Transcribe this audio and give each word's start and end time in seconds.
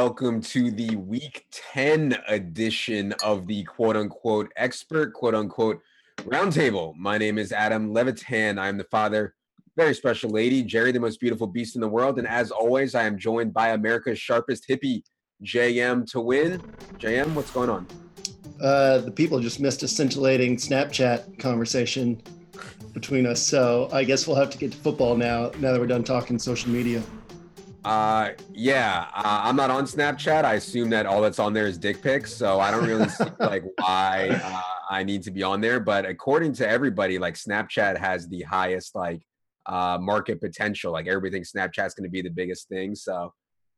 Welcome 0.00 0.40
to 0.42 0.70
the 0.70 0.94
week 0.94 1.46
10 1.50 2.16
edition 2.28 3.12
of 3.24 3.48
the 3.48 3.64
quote 3.64 3.96
unquote 3.96 4.48
expert 4.54 5.12
quote 5.12 5.34
unquote 5.34 5.80
roundtable. 6.18 6.94
My 6.94 7.18
name 7.18 7.36
is 7.36 7.50
Adam 7.50 7.92
Levitan. 7.92 8.60
I 8.60 8.68
am 8.68 8.78
the 8.78 8.84
father, 8.84 9.34
very 9.76 9.96
special 9.96 10.30
lady, 10.30 10.62
Jerry, 10.62 10.92
the 10.92 11.00
most 11.00 11.18
beautiful 11.18 11.48
beast 11.48 11.74
in 11.74 11.80
the 11.80 11.88
world. 11.88 12.20
And 12.20 12.28
as 12.28 12.52
always, 12.52 12.94
I 12.94 13.06
am 13.06 13.18
joined 13.18 13.52
by 13.52 13.70
America's 13.70 14.20
sharpest 14.20 14.68
hippie, 14.68 15.02
JM 15.42 16.08
Tohline. 16.08 16.60
JM, 16.98 17.34
what's 17.34 17.50
going 17.50 17.68
on? 17.68 17.84
Uh, 18.62 18.98
the 18.98 19.10
people 19.10 19.40
just 19.40 19.58
missed 19.58 19.82
a 19.82 19.88
scintillating 19.88 20.54
Snapchat 20.54 21.40
conversation 21.40 22.22
between 22.92 23.26
us. 23.26 23.42
So 23.42 23.88
I 23.92 24.04
guess 24.04 24.28
we'll 24.28 24.36
have 24.36 24.50
to 24.50 24.58
get 24.58 24.70
to 24.70 24.78
football 24.78 25.16
now, 25.16 25.50
now 25.58 25.72
that 25.72 25.80
we're 25.80 25.88
done 25.88 26.04
talking 26.04 26.38
social 26.38 26.70
media. 26.70 27.02
Uh, 27.84 28.30
yeah, 28.52 29.06
uh, 29.14 29.40
I'm 29.44 29.56
not 29.56 29.70
on 29.70 29.84
Snapchat. 29.84 30.44
I 30.44 30.54
assume 30.54 30.90
that 30.90 31.06
all 31.06 31.22
that's 31.22 31.38
on 31.38 31.52
there 31.52 31.66
is 31.66 31.78
dick 31.78 32.02
pics, 32.02 32.32
so 32.32 32.60
I 32.60 32.70
don't 32.70 32.86
really 32.86 33.08
see 33.08 33.24
like 33.40 33.64
why 33.78 34.40
uh, 34.42 34.62
I 34.90 35.04
need 35.04 35.22
to 35.24 35.30
be 35.30 35.42
on 35.42 35.60
there. 35.60 35.80
But 35.80 36.04
according 36.04 36.54
to 36.54 36.68
everybody, 36.68 37.18
like 37.18 37.34
Snapchat 37.34 37.96
has 37.96 38.28
the 38.28 38.42
highest 38.42 38.94
like 38.94 39.22
uh, 39.66 39.98
market 40.00 40.40
potential. 40.40 40.92
Like 40.92 41.06
everybody 41.06 41.30
thinks 41.32 41.52
Snapchat's 41.52 41.94
going 41.94 42.04
to 42.04 42.10
be 42.10 42.22
the 42.22 42.30
biggest 42.30 42.68
thing. 42.68 42.94
So 42.94 43.32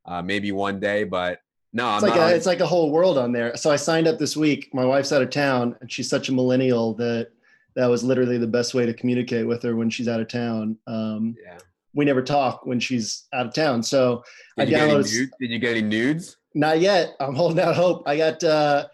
uh, 0.06 0.22
maybe 0.22 0.50
one 0.52 0.80
day, 0.80 1.04
but 1.04 1.38
no, 1.72 1.94
it's 1.94 2.02
I'm 2.02 2.10
like 2.10 2.18
a, 2.18 2.22
on- 2.24 2.32
it's 2.32 2.46
like 2.46 2.60
a 2.60 2.66
whole 2.66 2.90
world 2.90 3.18
on 3.18 3.32
there. 3.32 3.56
So 3.56 3.70
I 3.70 3.76
signed 3.76 4.08
up 4.08 4.18
this 4.18 4.36
week. 4.36 4.70
My 4.72 4.84
wife's 4.84 5.12
out 5.12 5.22
of 5.22 5.30
town, 5.30 5.76
and 5.80 5.92
she's 5.92 6.08
such 6.08 6.28
a 6.28 6.32
millennial 6.32 6.94
that 6.94 7.28
that 7.76 7.86
was 7.86 8.02
literally 8.02 8.38
the 8.38 8.46
best 8.46 8.74
way 8.74 8.86
to 8.86 8.94
communicate 8.94 9.46
with 9.46 9.62
her 9.62 9.76
when 9.76 9.90
she's 9.90 10.08
out 10.08 10.20
of 10.20 10.26
town. 10.28 10.76
Um, 10.86 11.36
yeah. 11.40 11.58
We 11.94 12.04
never 12.04 12.22
talk 12.22 12.64
when 12.66 12.78
she's 12.80 13.26
out 13.32 13.46
of 13.46 13.54
town. 13.54 13.82
So 13.82 14.22
Did 14.56 14.62
I 14.62 14.64
you, 14.64 14.70
get 14.70 14.80
any 14.82 14.92
downloaded- 14.92 14.96
nudes? 15.14 15.30
Did 15.40 15.50
you 15.50 15.58
get 15.58 15.70
any 15.76 15.82
nudes? 15.82 16.36
Not 16.54 16.80
yet. 16.80 17.14
I'm 17.20 17.34
holding 17.34 17.60
out 17.60 17.74
hope. 17.76 18.02
I 18.06 18.16
got. 18.16 18.42
Uh, 18.42 18.86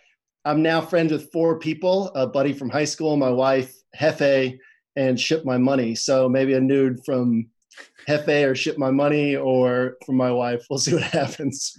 I'm 0.44 0.62
now 0.62 0.80
friends 0.80 1.10
with 1.12 1.30
four 1.32 1.58
people: 1.58 2.08
a 2.14 2.26
buddy 2.26 2.52
from 2.52 2.68
high 2.70 2.84
school, 2.84 3.16
my 3.16 3.30
wife, 3.30 3.74
Hefe, 3.98 4.58
and 4.96 5.18
Ship 5.18 5.44
My 5.44 5.56
Money. 5.58 5.94
So 5.94 6.28
maybe 6.28 6.52
a 6.54 6.60
nude 6.60 7.04
from 7.04 7.48
Hefe 8.08 8.48
or 8.48 8.54
Ship 8.54 8.76
My 8.78 8.90
Money 8.90 9.36
or 9.36 9.96
from 10.04 10.16
my 10.16 10.30
wife. 10.30 10.66
We'll 10.70 10.78
see 10.78 10.94
what 10.94 11.02
happens. 11.20 11.78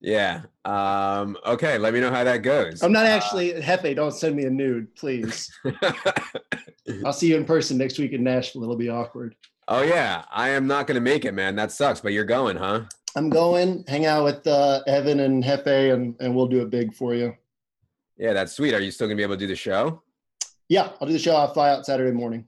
Yeah. 0.00 0.42
Um, 0.64 1.36
okay. 1.46 1.76
Let 1.78 1.92
me 1.94 2.00
know 2.00 2.10
how 2.10 2.24
that 2.24 2.38
goes. 2.38 2.82
I'm 2.82 2.92
not 2.92 3.06
actually 3.06 3.52
Hefe. 3.54 3.96
Don't 3.96 4.12
send 4.12 4.36
me 4.36 4.44
a 4.44 4.50
nude, 4.50 4.94
please. 4.94 5.50
I'll 7.04 7.12
see 7.12 7.28
you 7.28 7.36
in 7.36 7.44
person 7.44 7.78
next 7.78 7.98
week 7.98 8.12
in 8.12 8.22
Nashville. 8.22 8.62
It'll 8.62 8.76
be 8.76 8.90
awkward. 8.90 9.34
Oh 9.68 9.82
yeah, 9.82 10.24
I 10.32 10.50
am 10.50 10.66
not 10.66 10.86
going 10.86 10.96
to 10.96 11.00
make 11.00 11.24
it, 11.24 11.32
man. 11.32 11.56
That 11.56 11.72
sucks. 11.72 12.00
But 12.00 12.12
you're 12.12 12.24
going, 12.24 12.56
huh? 12.56 12.82
I'm 13.16 13.30
going 13.30 13.84
hang 13.86 14.06
out 14.06 14.24
with 14.24 14.46
uh, 14.46 14.82
Evan 14.86 15.20
and 15.20 15.42
Hefe, 15.42 15.92
and 15.92 16.14
and 16.20 16.34
we'll 16.34 16.48
do 16.48 16.62
it 16.62 16.70
big 16.70 16.94
for 16.94 17.14
you. 17.14 17.34
Yeah, 18.16 18.32
that's 18.32 18.52
sweet. 18.52 18.74
Are 18.74 18.80
you 18.80 18.90
still 18.90 19.06
going 19.06 19.16
to 19.16 19.20
be 19.20 19.24
able 19.24 19.34
to 19.34 19.40
do 19.40 19.46
the 19.46 19.56
show? 19.56 20.02
Yeah, 20.68 20.90
I'll 21.00 21.06
do 21.06 21.12
the 21.12 21.18
show. 21.18 21.36
I'll 21.36 21.52
fly 21.52 21.70
out 21.70 21.84
Saturday 21.84 22.12
morning. 22.12 22.46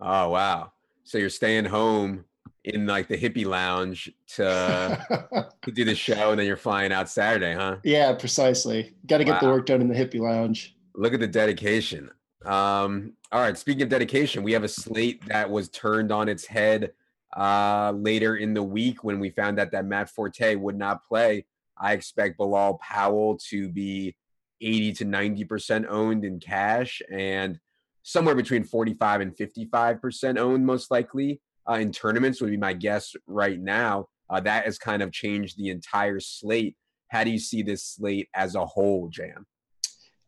Oh 0.00 0.30
wow. 0.30 0.72
So 1.04 1.18
you're 1.18 1.28
staying 1.28 1.64
home 1.64 2.24
in 2.64 2.86
like 2.86 3.08
the 3.08 3.16
hippie 3.16 3.46
lounge 3.46 4.10
to 4.36 5.48
to 5.62 5.70
do 5.70 5.84
the 5.84 5.94
show, 5.94 6.30
and 6.30 6.38
then 6.38 6.46
you're 6.46 6.56
flying 6.56 6.92
out 6.92 7.08
Saturday, 7.08 7.54
huh? 7.54 7.76
Yeah, 7.84 8.12
precisely. 8.14 8.94
Got 9.06 9.18
to 9.18 9.24
get 9.24 9.40
the 9.40 9.46
work 9.46 9.66
done 9.66 9.80
in 9.80 9.88
the 9.88 9.94
hippie 9.94 10.20
lounge. 10.20 10.76
Look 10.94 11.14
at 11.14 11.20
the 11.20 11.28
dedication. 11.28 12.10
Um, 12.44 13.14
all 13.32 13.40
right. 13.40 13.56
Speaking 13.56 13.82
of 13.82 13.88
dedication, 13.88 14.42
we 14.42 14.52
have 14.52 14.64
a 14.64 14.68
slate 14.68 15.24
that 15.26 15.50
was 15.50 15.68
turned 15.68 16.10
on 16.10 16.28
its 16.28 16.46
head 16.46 16.92
uh, 17.36 17.92
later 17.94 18.36
in 18.36 18.54
the 18.54 18.62
week 18.62 19.04
when 19.04 19.20
we 19.20 19.30
found 19.30 19.60
out 19.60 19.70
that 19.72 19.84
Matt 19.84 20.10
Forte 20.10 20.54
would 20.56 20.76
not 20.76 21.04
play. 21.06 21.46
I 21.78 21.92
expect 21.92 22.38
Bilal 22.38 22.78
Powell 22.78 23.38
to 23.48 23.68
be 23.68 24.16
80 24.60 24.92
to 24.94 25.04
90 25.04 25.44
percent 25.44 25.86
owned 25.88 26.24
in 26.24 26.38
cash 26.38 27.00
and 27.10 27.58
somewhere 28.02 28.34
between 28.34 28.64
45 28.64 29.20
and 29.20 29.36
55 29.36 30.00
percent 30.00 30.38
owned, 30.38 30.66
most 30.66 30.90
likely 30.90 31.40
uh, 31.68 31.74
in 31.74 31.92
tournaments 31.92 32.40
would 32.40 32.50
be 32.50 32.56
my 32.56 32.72
guess 32.72 33.14
right 33.26 33.60
now. 33.60 34.08
Uh, 34.28 34.40
that 34.40 34.64
has 34.64 34.78
kind 34.78 35.02
of 35.02 35.12
changed 35.12 35.56
the 35.56 35.70
entire 35.70 36.20
slate. 36.20 36.76
How 37.08 37.24
do 37.24 37.30
you 37.30 37.38
see 37.38 37.62
this 37.62 37.84
slate 37.84 38.28
as 38.34 38.54
a 38.54 38.64
whole, 38.64 39.08
Jam? 39.08 39.46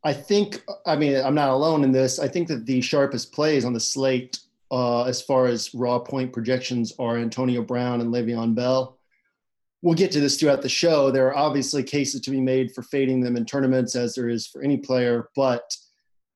I 0.04 0.12
think, 0.12 0.62
I 0.84 0.96
mean, 0.96 1.16
I'm 1.16 1.34
not 1.34 1.50
alone 1.50 1.84
in 1.84 1.92
this. 1.92 2.18
I 2.18 2.28
think 2.28 2.48
that 2.48 2.66
the 2.66 2.80
sharpest 2.80 3.32
plays 3.32 3.64
on 3.64 3.72
the 3.72 3.80
slate, 3.80 4.40
uh, 4.70 5.04
as 5.04 5.22
far 5.22 5.46
as 5.46 5.72
raw 5.74 5.98
point 5.98 6.32
projections, 6.32 6.92
are 6.98 7.18
Antonio 7.18 7.62
Brown 7.62 8.00
and 8.00 8.12
Le'Veon 8.12 8.54
Bell. 8.54 8.98
We'll 9.80 9.94
get 9.94 10.12
to 10.12 10.20
this 10.20 10.38
throughout 10.38 10.62
the 10.62 10.68
show. 10.68 11.10
There 11.10 11.28
are 11.28 11.36
obviously 11.36 11.82
cases 11.82 12.20
to 12.22 12.30
be 12.30 12.40
made 12.40 12.72
for 12.72 12.82
fading 12.82 13.20
them 13.20 13.36
in 13.36 13.44
tournaments, 13.44 13.96
as 13.96 14.14
there 14.14 14.28
is 14.28 14.46
for 14.46 14.62
any 14.62 14.76
player. 14.76 15.28
But 15.36 15.64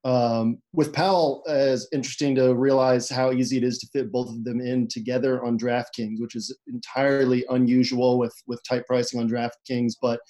um, 0.04 0.58
with 0.72 0.92
Powell, 0.92 1.42
uh, 1.48 1.54
it's 1.54 1.88
interesting 1.92 2.36
to 2.36 2.54
realize 2.54 3.08
how 3.08 3.32
easy 3.32 3.56
it 3.56 3.64
is 3.64 3.78
to 3.78 3.88
fit 3.88 4.12
both 4.12 4.28
of 4.28 4.44
them 4.44 4.60
in 4.60 4.86
together 4.86 5.44
on 5.44 5.58
DraftKings, 5.58 6.20
which 6.20 6.36
is 6.36 6.56
entirely 6.68 7.44
unusual 7.50 8.16
with 8.16 8.34
with 8.46 8.62
tight 8.62 8.86
pricing 8.86 9.18
on 9.18 9.28
DraftKings. 9.28 9.94
But 10.00 10.20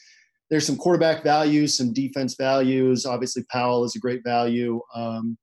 there's 0.51 0.67
some 0.67 0.77
quarterback 0.77 1.23
values, 1.23 1.77
some 1.77 1.93
defense 1.93 2.35
values. 2.37 3.05
Obviously, 3.05 3.45
Powell 3.51 3.85
is 3.85 3.97
a 3.97 3.99
great 3.99 4.23
value. 4.25 4.81
Um, 4.95 5.37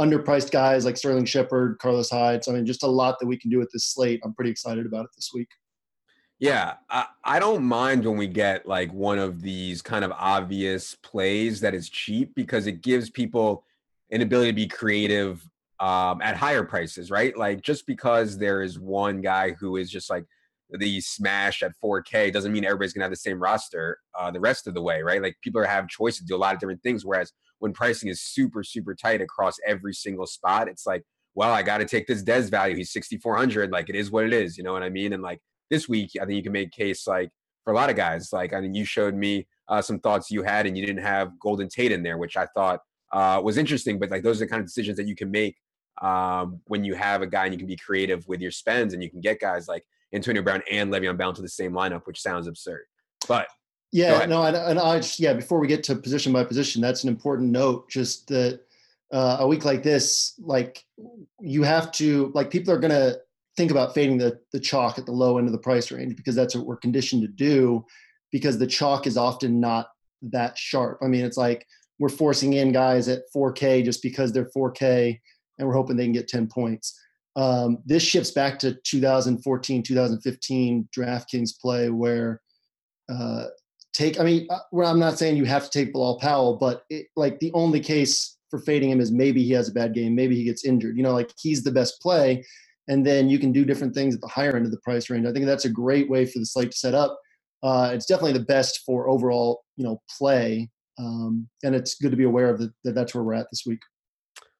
underpriced 0.00 0.50
guys 0.50 0.84
like 0.84 0.96
Sterling 0.96 1.24
Shepard, 1.24 1.78
Carlos 1.78 2.10
Hyde. 2.10 2.42
So, 2.42 2.52
I 2.52 2.56
mean, 2.56 2.66
just 2.66 2.82
a 2.82 2.88
lot 2.88 3.18
that 3.20 3.26
we 3.26 3.36
can 3.36 3.50
do 3.50 3.58
with 3.58 3.70
this 3.72 3.84
slate. 3.84 4.20
I'm 4.24 4.34
pretty 4.34 4.50
excited 4.50 4.86
about 4.86 5.04
it 5.04 5.10
this 5.14 5.30
week. 5.32 5.48
Yeah, 6.40 6.74
I, 6.90 7.06
I 7.24 7.38
don't 7.38 7.62
mind 7.62 8.04
when 8.04 8.16
we 8.16 8.26
get 8.26 8.66
like 8.66 8.92
one 8.92 9.20
of 9.20 9.42
these 9.42 9.80
kind 9.80 10.04
of 10.04 10.10
obvious 10.12 10.96
plays 10.96 11.60
that 11.60 11.72
is 11.72 11.88
cheap 11.88 12.34
because 12.34 12.66
it 12.66 12.82
gives 12.82 13.10
people 13.10 13.64
an 14.10 14.22
ability 14.22 14.50
to 14.50 14.56
be 14.56 14.66
creative 14.66 15.48
um, 15.78 16.20
at 16.20 16.36
higher 16.36 16.64
prices, 16.64 17.12
right? 17.12 17.36
Like 17.36 17.62
just 17.62 17.86
because 17.86 18.38
there 18.38 18.62
is 18.62 18.78
one 18.78 19.20
guy 19.20 19.52
who 19.52 19.76
is 19.76 19.88
just 19.88 20.10
like 20.10 20.24
the 20.78 21.00
smash 21.00 21.62
at 21.62 21.72
4K 21.82 22.32
doesn't 22.32 22.52
mean 22.52 22.64
everybody's 22.64 22.92
gonna 22.92 23.04
have 23.04 23.12
the 23.12 23.16
same 23.16 23.40
roster 23.40 23.98
uh, 24.18 24.30
the 24.30 24.40
rest 24.40 24.66
of 24.66 24.74
the 24.74 24.82
way, 24.82 25.02
right? 25.02 25.22
Like 25.22 25.36
people 25.42 25.60
are 25.60 25.64
have 25.64 25.88
choices 25.88 26.20
to 26.20 26.26
do 26.26 26.36
a 26.36 26.38
lot 26.38 26.54
of 26.54 26.60
different 26.60 26.82
things. 26.82 27.04
Whereas 27.04 27.32
when 27.58 27.72
pricing 27.72 28.08
is 28.08 28.20
super 28.20 28.64
super 28.64 28.94
tight 28.94 29.20
across 29.20 29.56
every 29.66 29.92
single 29.92 30.26
spot, 30.26 30.68
it's 30.68 30.86
like, 30.86 31.02
well, 31.34 31.52
I 31.52 31.62
got 31.62 31.78
to 31.78 31.84
take 31.84 32.06
this 32.06 32.22
Des 32.22 32.42
value. 32.42 32.76
He's 32.76 32.92
6400. 32.92 33.70
Like 33.70 33.88
it 33.88 33.96
is 33.96 34.10
what 34.10 34.24
it 34.24 34.32
is. 34.32 34.56
You 34.56 34.64
know 34.64 34.72
what 34.72 34.82
I 34.82 34.88
mean? 34.88 35.12
And 35.12 35.22
like 35.22 35.40
this 35.70 35.88
week, 35.88 36.10
I 36.20 36.24
think 36.24 36.36
you 36.36 36.42
can 36.42 36.52
make 36.52 36.70
case 36.70 37.06
like 37.06 37.30
for 37.64 37.72
a 37.72 37.76
lot 37.76 37.90
of 37.90 37.96
guys. 37.96 38.32
Like 38.32 38.52
I 38.52 38.60
mean, 38.60 38.74
you 38.74 38.84
showed 38.84 39.14
me 39.14 39.46
uh, 39.68 39.82
some 39.82 39.98
thoughts 39.98 40.30
you 40.30 40.42
had, 40.42 40.66
and 40.66 40.76
you 40.76 40.84
didn't 40.84 41.02
have 41.02 41.38
Golden 41.38 41.68
Tate 41.68 41.92
in 41.92 42.02
there, 42.02 42.18
which 42.18 42.36
I 42.36 42.46
thought 42.54 42.80
uh, 43.12 43.40
was 43.42 43.58
interesting. 43.58 43.98
But 43.98 44.10
like 44.10 44.22
those 44.22 44.40
are 44.40 44.46
the 44.46 44.50
kind 44.50 44.60
of 44.60 44.66
decisions 44.66 44.96
that 44.96 45.06
you 45.06 45.16
can 45.16 45.30
make 45.30 45.56
um, 46.00 46.60
when 46.66 46.84
you 46.84 46.94
have 46.94 47.22
a 47.22 47.26
guy 47.26 47.44
and 47.44 47.54
you 47.54 47.58
can 47.58 47.66
be 47.66 47.76
creative 47.76 48.26
with 48.26 48.40
your 48.40 48.50
spends, 48.50 48.94
and 48.94 49.02
you 49.02 49.10
can 49.10 49.20
get 49.20 49.40
guys 49.40 49.68
like 49.68 49.84
Antonio 50.12 50.42
Brown 50.42 50.62
and 50.70 50.92
Le'Veon 50.92 51.16
Bell 51.16 51.32
to 51.32 51.42
the 51.42 51.48
same 51.48 51.72
lineup, 51.72 52.06
which 52.06 52.20
sounds 52.20 52.46
absurd. 52.46 52.82
But 53.28 53.48
yeah, 53.92 54.24
no, 54.24 54.42
and, 54.44 54.56
and 54.56 54.78
I 54.78 54.98
just 54.98 55.20
yeah, 55.20 55.34
before 55.34 55.60
we 55.60 55.66
get 55.66 55.84
to 55.84 55.94
position 55.94 56.32
by 56.32 56.44
position, 56.44 56.80
that's 56.80 57.02
an 57.02 57.10
important 57.10 57.50
note. 57.50 57.90
Just 57.90 58.26
that 58.28 58.60
uh, 59.12 59.38
a 59.40 59.46
week 59.46 59.64
like 59.64 59.82
this, 59.82 60.34
like 60.40 60.82
you 61.40 61.62
have 61.62 61.92
to 61.92 62.32
like 62.34 62.50
people 62.50 62.72
are 62.72 62.78
gonna 62.78 63.16
think 63.56 63.70
about 63.70 63.94
fading 63.94 64.16
the 64.16 64.40
the 64.52 64.60
chalk 64.60 64.98
at 64.98 65.04
the 65.04 65.12
low 65.12 65.36
end 65.38 65.46
of 65.46 65.52
the 65.52 65.58
price 65.58 65.90
range 65.90 66.16
because 66.16 66.34
that's 66.34 66.54
what 66.54 66.66
we're 66.66 66.76
conditioned 66.76 67.22
to 67.22 67.28
do. 67.28 67.84
Because 68.30 68.58
the 68.58 68.66
chalk 68.66 69.06
is 69.06 69.18
often 69.18 69.60
not 69.60 69.88
that 70.22 70.56
sharp. 70.56 70.98
I 71.02 71.06
mean, 71.06 71.24
it's 71.24 71.36
like 71.36 71.66
we're 71.98 72.08
forcing 72.08 72.54
in 72.54 72.72
guys 72.72 73.08
at 73.08 73.24
4K 73.34 73.84
just 73.84 74.02
because 74.02 74.32
they're 74.32 74.50
4K, 74.56 75.20
and 75.58 75.68
we're 75.68 75.74
hoping 75.74 75.96
they 75.96 76.04
can 76.04 76.12
get 76.12 76.28
10 76.28 76.48
points. 76.48 76.98
Um, 77.34 77.78
this 77.86 78.02
shifts 78.02 78.30
back 78.30 78.58
to 78.60 78.74
2014, 78.84 79.82
2015 79.82 80.88
DraftKings 80.96 81.58
play 81.60 81.88
where 81.88 82.40
uh, 83.10 83.46
take. 83.92 84.20
I 84.20 84.24
mean, 84.24 84.46
uh, 84.50 84.58
I'm 84.84 84.98
not 84.98 85.18
saying 85.18 85.36
you 85.36 85.44
have 85.44 85.64
to 85.64 85.70
take 85.70 85.92
Bilal 85.92 86.18
Powell, 86.18 86.56
but 86.56 86.84
it, 86.90 87.06
like 87.16 87.38
the 87.40 87.52
only 87.54 87.80
case 87.80 88.36
for 88.50 88.58
fading 88.60 88.90
him 88.90 89.00
is 89.00 89.10
maybe 89.10 89.42
he 89.42 89.52
has 89.52 89.68
a 89.68 89.72
bad 89.72 89.94
game, 89.94 90.14
maybe 90.14 90.36
he 90.36 90.44
gets 90.44 90.64
injured. 90.64 90.96
You 90.96 91.02
know, 91.02 91.12
like 91.12 91.30
he's 91.38 91.62
the 91.62 91.72
best 91.72 92.00
play, 92.02 92.44
and 92.88 93.06
then 93.06 93.30
you 93.30 93.38
can 93.38 93.50
do 93.50 93.64
different 93.64 93.94
things 93.94 94.14
at 94.14 94.20
the 94.20 94.28
higher 94.28 94.54
end 94.54 94.66
of 94.66 94.72
the 94.72 94.80
price 94.80 95.08
range. 95.08 95.26
I 95.26 95.32
think 95.32 95.46
that's 95.46 95.64
a 95.64 95.70
great 95.70 96.10
way 96.10 96.26
for 96.26 96.38
the 96.38 96.46
slate 96.46 96.72
to 96.72 96.76
set 96.76 96.94
up. 96.94 97.18
Uh, 97.62 97.92
it's 97.94 98.06
definitely 98.06 98.32
the 98.32 98.40
best 98.40 98.80
for 98.84 99.08
overall, 99.08 99.62
you 99.76 99.84
know, 99.84 100.02
play, 100.18 100.68
um, 100.98 101.48
and 101.62 101.74
it's 101.74 101.94
good 101.94 102.10
to 102.10 102.16
be 102.16 102.24
aware 102.24 102.50
of 102.50 102.58
the, 102.58 102.72
that. 102.84 102.94
That's 102.94 103.14
where 103.14 103.24
we're 103.24 103.34
at 103.34 103.46
this 103.50 103.64
week. 103.66 103.80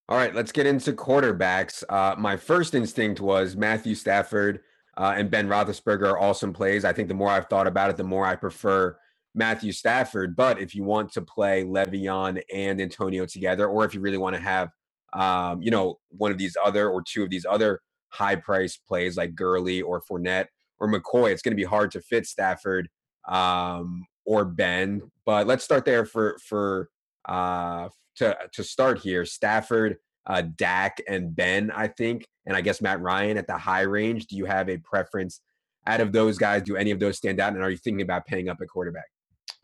All 0.08 0.18
right, 0.18 0.34
let's 0.34 0.52
get 0.52 0.66
into 0.66 0.92
quarterbacks. 0.92 1.84
Uh, 1.88 2.14
my 2.18 2.36
first 2.36 2.74
instinct 2.74 3.20
was 3.20 3.56
Matthew 3.56 3.94
Stafford 3.94 4.60
uh, 4.96 5.14
and 5.16 5.30
Ben 5.30 5.48
Roethlisberger 5.48 6.10
are 6.10 6.18
awesome 6.18 6.52
plays. 6.52 6.84
I 6.84 6.92
think 6.92 7.08
the 7.08 7.14
more 7.14 7.30
I've 7.30 7.48
thought 7.48 7.66
about 7.66 7.90
it, 7.90 7.96
the 7.96 8.04
more 8.04 8.26
I 8.26 8.36
prefer 8.36 8.96
Matthew 9.34 9.72
Stafford. 9.72 10.36
But 10.36 10.60
if 10.60 10.74
you 10.74 10.84
want 10.84 11.12
to 11.12 11.22
play 11.22 11.64
Le'Veon 11.64 12.42
and 12.52 12.80
Antonio 12.80 13.26
together, 13.26 13.66
or 13.66 13.84
if 13.84 13.94
you 13.94 14.00
really 14.00 14.18
want 14.18 14.36
to 14.36 14.42
have, 14.42 14.68
um, 15.12 15.62
you 15.62 15.70
know, 15.70 15.98
one 16.10 16.30
of 16.30 16.38
these 16.38 16.56
other 16.62 16.90
or 16.90 17.02
two 17.02 17.22
of 17.22 17.30
these 17.30 17.46
other 17.48 17.80
high 18.08 18.36
price 18.36 18.76
plays 18.76 19.16
like 19.16 19.34
Gurley 19.34 19.80
or 19.82 20.02
Fournette 20.02 20.46
or 20.78 20.92
McCoy, 20.92 21.30
it's 21.30 21.42
going 21.42 21.52
to 21.52 21.56
be 21.56 21.64
hard 21.64 21.90
to 21.92 22.00
fit 22.00 22.26
Stafford 22.26 22.88
um, 23.28 24.04
or 24.26 24.44
Ben. 24.44 25.00
But 25.24 25.46
let's 25.46 25.64
start 25.64 25.84
there 25.84 26.04
for 26.04 26.36
for 26.46 26.90
uh, 27.26 27.88
to 28.16 28.36
to 28.52 28.64
start 28.64 28.98
here. 28.98 29.24
Stafford, 29.24 29.98
uh, 30.26 30.42
Dak, 30.56 31.00
and 31.08 31.34
Ben, 31.34 31.70
I 31.70 31.88
think, 31.88 32.26
and 32.46 32.56
I 32.56 32.60
guess 32.60 32.80
Matt 32.80 33.00
Ryan 33.00 33.36
at 33.36 33.46
the 33.46 33.56
high 33.56 33.82
range. 33.82 34.26
Do 34.26 34.36
you 34.36 34.44
have 34.44 34.68
a 34.68 34.78
preference 34.78 35.40
out 35.86 36.00
of 36.00 36.12
those 36.12 36.38
guys? 36.38 36.62
Do 36.62 36.76
any 36.76 36.90
of 36.90 37.00
those 37.00 37.16
stand 37.16 37.40
out? 37.40 37.54
And 37.54 37.62
are 37.62 37.70
you 37.70 37.76
thinking 37.76 38.02
about 38.02 38.26
paying 38.26 38.48
up 38.48 38.58
at 38.60 38.68
quarterback? 38.68 39.10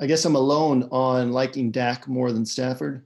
I 0.00 0.06
guess 0.06 0.24
I'm 0.24 0.36
alone 0.36 0.88
on 0.92 1.32
liking 1.32 1.70
Dak 1.70 2.06
more 2.06 2.32
than 2.32 2.46
Stafford. 2.46 3.04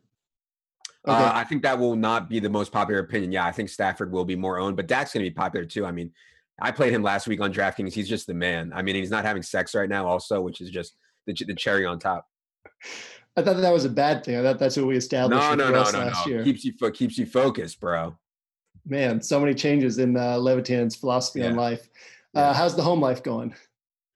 Uh, 1.07 1.13
okay. 1.13 1.25
Uh, 1.25 1.33
I 1.35 1.45
think 1.45 1.63
that 1.63 1.79
will 1.79 1.97
not 1.97 2.29
be 2.29 2.39
the 2.39 2.51
most 2.51 2.71
popular 2.71 3.01
opinion. 3.01 3.33
Yeah, 3.33 3.47
I 3.47 3.53
think 3.53 3.69
Stafford 3.69 4.13
will 4.13 4.25
be 4.25 4.37
more 4.37 4.59
owned, 4.59 4.77
but 4.77 4.87
Dak's 4.87 5.13
going 5.13 5.25
to 5.25 5.31
be 5.31 5.35
popular 5.35 5.67
too. 5.67 5.85
I 5.87 5.93
mean, 5.93 6.13
I 6.61 6.71
played 6.71 6.93
him 6.93 7.03
last 7.03 7.27
week 7.27 7.41
on 7.41 7.53
DraftKings. 7.53 7.93
He's 7.93 8.09
just 8.09 8.27
the 8.27 8.35
man. 8.35 8.73
I 8.75 8.83
mean, 8.83 8.95
he's 8.95 9.11
not 9.11 9.25
having 9.25 9.43
sex 9.43 9.75
right 9.75 9.89
now, 9.89 10.07
also, 10.07 10.41
which 10.41 10.61
is 10.61 10.71
just 10.71 10.97
the, 11.27 11.33
the 11.33 11.55
cherry 11.55 11.87
on 11.87 11.99
top. 11.99 12.27
I 13.37 13.43
thought 13.43 13.57
that 13.57 13.73
was 13.73 13.85
a 13.85 13.91
bad 13.91 14.25
thing. 14.25 14.37
I 14.37 14.43
thought 14.43 14.59
that's 14.59 14.77
what 14.77 14.87
we 14.87 14.97
established. 14.97 15.41
No, 15.41 15.55
no, 15.55 15.71
no, 15.71 15.91
no, 15.91 16.11
no. 16.11 16.13
Year. 16.27 16.45
Keeps 16.45 16.65
you 16.65 16.73
fo- 16.79 16.91
keeps 16.91 17.17
you 17.17 17.27
focused, 17.27 17.81
bro. 17.81 18.17
Man, 18.87 19.23
so 19.23 19.41
many 19.41 19.55
changes 19.55 19.99
in 19.99 20.17
uh, 20.17 20.37
Levitan's 20.37 20.97
philosophy 20.97 21.41
yeah. 21.41 21.47
on 21.47 21.57
life. 21.57 21.89
Uh, 22.37 22.41
yeah. 22.41 22.55
How's 22.55 22.77
the 22.77 22.83
home 22.83 23.01
life 23.01 23.23
going? 23.23 23.55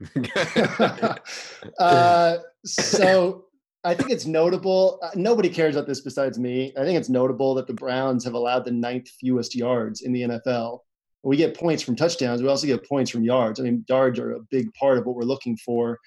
uh, 1.78 2.36
so 2.64 3.46
I 3.84 3.94
think 3.94 4.10
it's 4.10 4.26
notable. 4.26 4.98
Uh, 5.00 5.10
nobody 5.14 5.48
cares 5.48 5.76
about 5.76 5.86
this 5.86 6.00
besides 6.00 6.38
me. 6.38 6.72
I 6.76 6.82
think 6.82 6.98
it's 6.98 7.08
notable 7.08 7.54
that 7.54 7.68
the 7.68 7.74
Browns 7.74 8.24
have 8.24 8.34
allowed 8.34 8.64
the 8.64 8.72
ninth 8.72 9.08
fewest 9.20 9.54
yards 9.54 10.02
in 10.02 10.12
the 10.12 10.22
NFL. 10.22 10.80
We 11.22 11.36
get 11.36 11.56
points 11.56 11.82
from 11.82 11.94
touchdowns. 11.94 12.42
We 12.42 12.48
also 12.48 12.66
get 12.66 12.86
points 12.88 13.10
from 13.10 13.24
yards. 13.24 13.60
I 13.60 13.62
mean, 13.62 13.84
yards 13.88 14.18
are 14.18 14.32
a 14.32 14.40
big 14.50 14.72
part 14.74 14.98
of 14.98 15.06
what 15.06 15.14
we're 15.14 15.22
looking 15.22 15.56
for. 15.56 15.98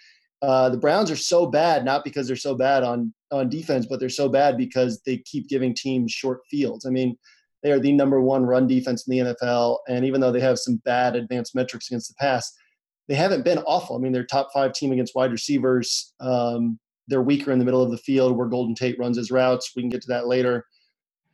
Uh, 0.42 0.70
the 0.70 0.78
Browns 0.78 1.12
are 1.12 1.18
so 1.18 1.46
bad, 1.46 1.84
not 1.84 2.04
because 2.04 2.28
they're 2.28 2.36
so 2.36 2.56
bad 2.56 2.84
on 2.84 3.14
on 3.32 3.50
defense, 3.50 3.86
but 3.86 4.00
they're 4.00 4.10
so 4.10 4.30
bad 4.30 4.58
because 4.58 5.02
they 5.06 5.18
keep 5.18 5.48
giving 5.50 5.74
teams 5.74 6.12
short 6.12 6.42
fields. 6.50 6.86
I 6.86 6.90
mean, 6.90 7.18
they 7.62 7.72
are 7.72 7.80
the 7.80 7.92
number 7.92 8.22
one 8.22 8.46
run 8.46 8.68
defense 8.68 9.08
in 9.08 9.12
the 9.12 9.34
NFL, 9.34 9.80
and 9.88 10.06
even 10.06 10.22
though 10.22 10.32
they 10.32 10.40
have 10.40 10.58
some 10.58 10.82
bad 10.86 11.16
advanced 11.16 11.56
metrics 11.56 11.90
against 11.90 12.08
the 12.08 12.16
pass, 12.16 12.54
they 13.08 13.16
haven't 13.16 13.44
been 13.44 13.60
awful. 13.60 13.96
I 13.96 14.00
mean, 14.00 14.12
they're 14.14 14.24
top 14.24 14.50
five 14.54 14.74
team 14.74 14.92
against 14.92 15.16
wide 15.16 15.32
receivers. 15.32 16.14
Um, 16.20 16.80
they're 17.08 17.22
weaker 17.22 17.52
in 17.52 17.60
the 17.60 17.66
middle 17.66 17.82
of 17.82 17.92
the 17.92 17.98
field 17.98 18.38
where 18.38 18.48
Golden 18.48 18.76
Tate 18.76 19.00
runs 19.00 19.18
his 19.18 19.32
routes. 19.32 19.72
We 19.76 19.82
can 19.82 19.90
get 19.90 20.02
to 20.04 20.08
that 20.10 20.28
later. 20.28 20.66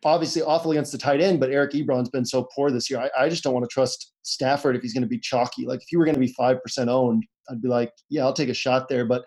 Obviously, 0.06 0.44
awful 0.44 0.72
against 0.72 0.92
the 0.92 1.00
tight 1.00 1.20
end, 1.20 1.40
but 1.40 1.50
Eric 1.50 1.72
Ebron's 1.72 2.10
been 2.10 2.26
so 2.26 2.48
poor 2.56 2.70
this 2.70 2.90
year. 2.90 3.00
I, 3.00 3.26
I 3.26 3.30
just 3.30 3.44
don't 3.44 3.54
want 3.54 3.68
to 3.68 3.74
trust 3.74 4.14
Stafford 4.22 4.76
if 4.76 4.84
he's 4.84 4.94
going 4.94 5.02
to 5.02 5.10
be 5.10 5.20
chalky. 5.20 5.66
Like 5.66 5.82
if 5.82 5.92
you 5.92 5.98
were 5.98 6.06
going 6.06 6.16
to 6.16 6.22
be 6.22 6.32
five 6.34 6.62
percent 6.62 6.90
owned, 6.90 7.24
I'd 7.50 7.62
be 7.62 7.68
like, 7.68 7.92
yeah, 8.10 8.24
I'll 8.24 8.34
take 8.34 8.50
a 8.50 8.54
shot 8.54 8.88
there. 8.88 9.06
But 9.06 9.26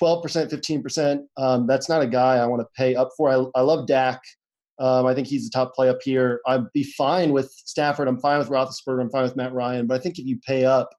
12%, 0.00 0.50
15%, 0.50 1.20
um, 1.36 1.66
that's 1.66 1.88
not 1.88 2.02
a 2.02 2.06
guy 2.06 2.36
I 2.36 2.46
want 2.46 2.62
to 2.62 2.68
pay 2.76 2.96
up 2.96 3.10
for. 3.16 3.30
I, 3.30 3.44
I 3.58 3.62
love 3.62 3.86
Dak. 3.86 4.20
Um, 4.80 5.06
I 5.06 5.14
think 5.14 5.28
he's 5.28 5.44
the 5.44 5.50
top 5.50 5.74
play 5.74 5.88
up 5.88 5.98
here. 6.02 6.40
I'd 6.46 6.72
be 6.72 6.82
fine 6.82 7.32
with 7.32 7.52
Stafford. 7.52 8.08
I'm 8.08 8.18
fine 8.18 8.38
with 8.38 8.48
Roethlisberger. 8.48 9.00
I'm 9.00 9.10
fine 9.10 9.22
with 9.22 9.36
Matt 9.36 9.52
Ryan. 9.52 9.86
But 9.86 9.94
I 9.94 9.98
think 9.98 10.18
if 10.18 10.26
you 10.26 10.38
pay 10.44 10.64
up, 10.64 10.90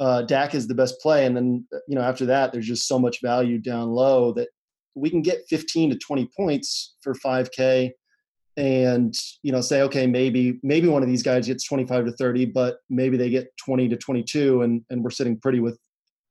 uh, 0.00 0.22
Dak 0.22 0.54
is 0.54 0.66
the 0.66 0.74
best 0.74 1.00
play. 1.00 1.26
And 1.26 1.36
then, 1.36 1.66
you 1.86 1.96
know, 1.96 2.00
after 2.00 2.24
that, 2.26 2.52
there's 2.52 2.66
just 2.66 2.88
so 2.88 2.98
much 2.98 3.20
value 3.20 3.58
down 3.58 3.90
low 3.90 4.32
that 4.32 4.48
we 4.94 5.10
can 5.10 5.22
get 5.22 5.44
15 5.50 5.90
to 5.90 5.98
20 5.98 6.30
points 6.36 6.96
for 7.02 7.14
5K 7.14 7.90
and 8.56 9.16
you 9.42 9.50
know 9.50 9.60
say 9.60 9.82
okay 9.82 10.06
maybe 10.06 10.60
maybe 10.62 10.86
one 10.86 11.02
of 11.02 11.08
these 11.08 11.22
guys 11.22 11.46
gets 11.46 11.64
25 11.64 12.06
to 12.06 12.12
30 12.12 12.46
but 12.46 12.78
maybe 12.88 13.16
they 13.16 13.28
get 13.28 13.48
20 13.64 13.88
to 13.88 13.96
22 13.96 14.62
and 14.62 14.82
and 14.90 15.02
we're 15.02 15.10
sitting 15.10 15.38
pretty 15.38 15.60
with 15.60 15.78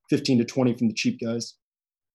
15 0.10 0.40
to 0.40 0.46
20 0.46 0.74
from 0.76 0.88
the 0.88 0.94
cheap 0.94 1.20
guys. 1.20 1.56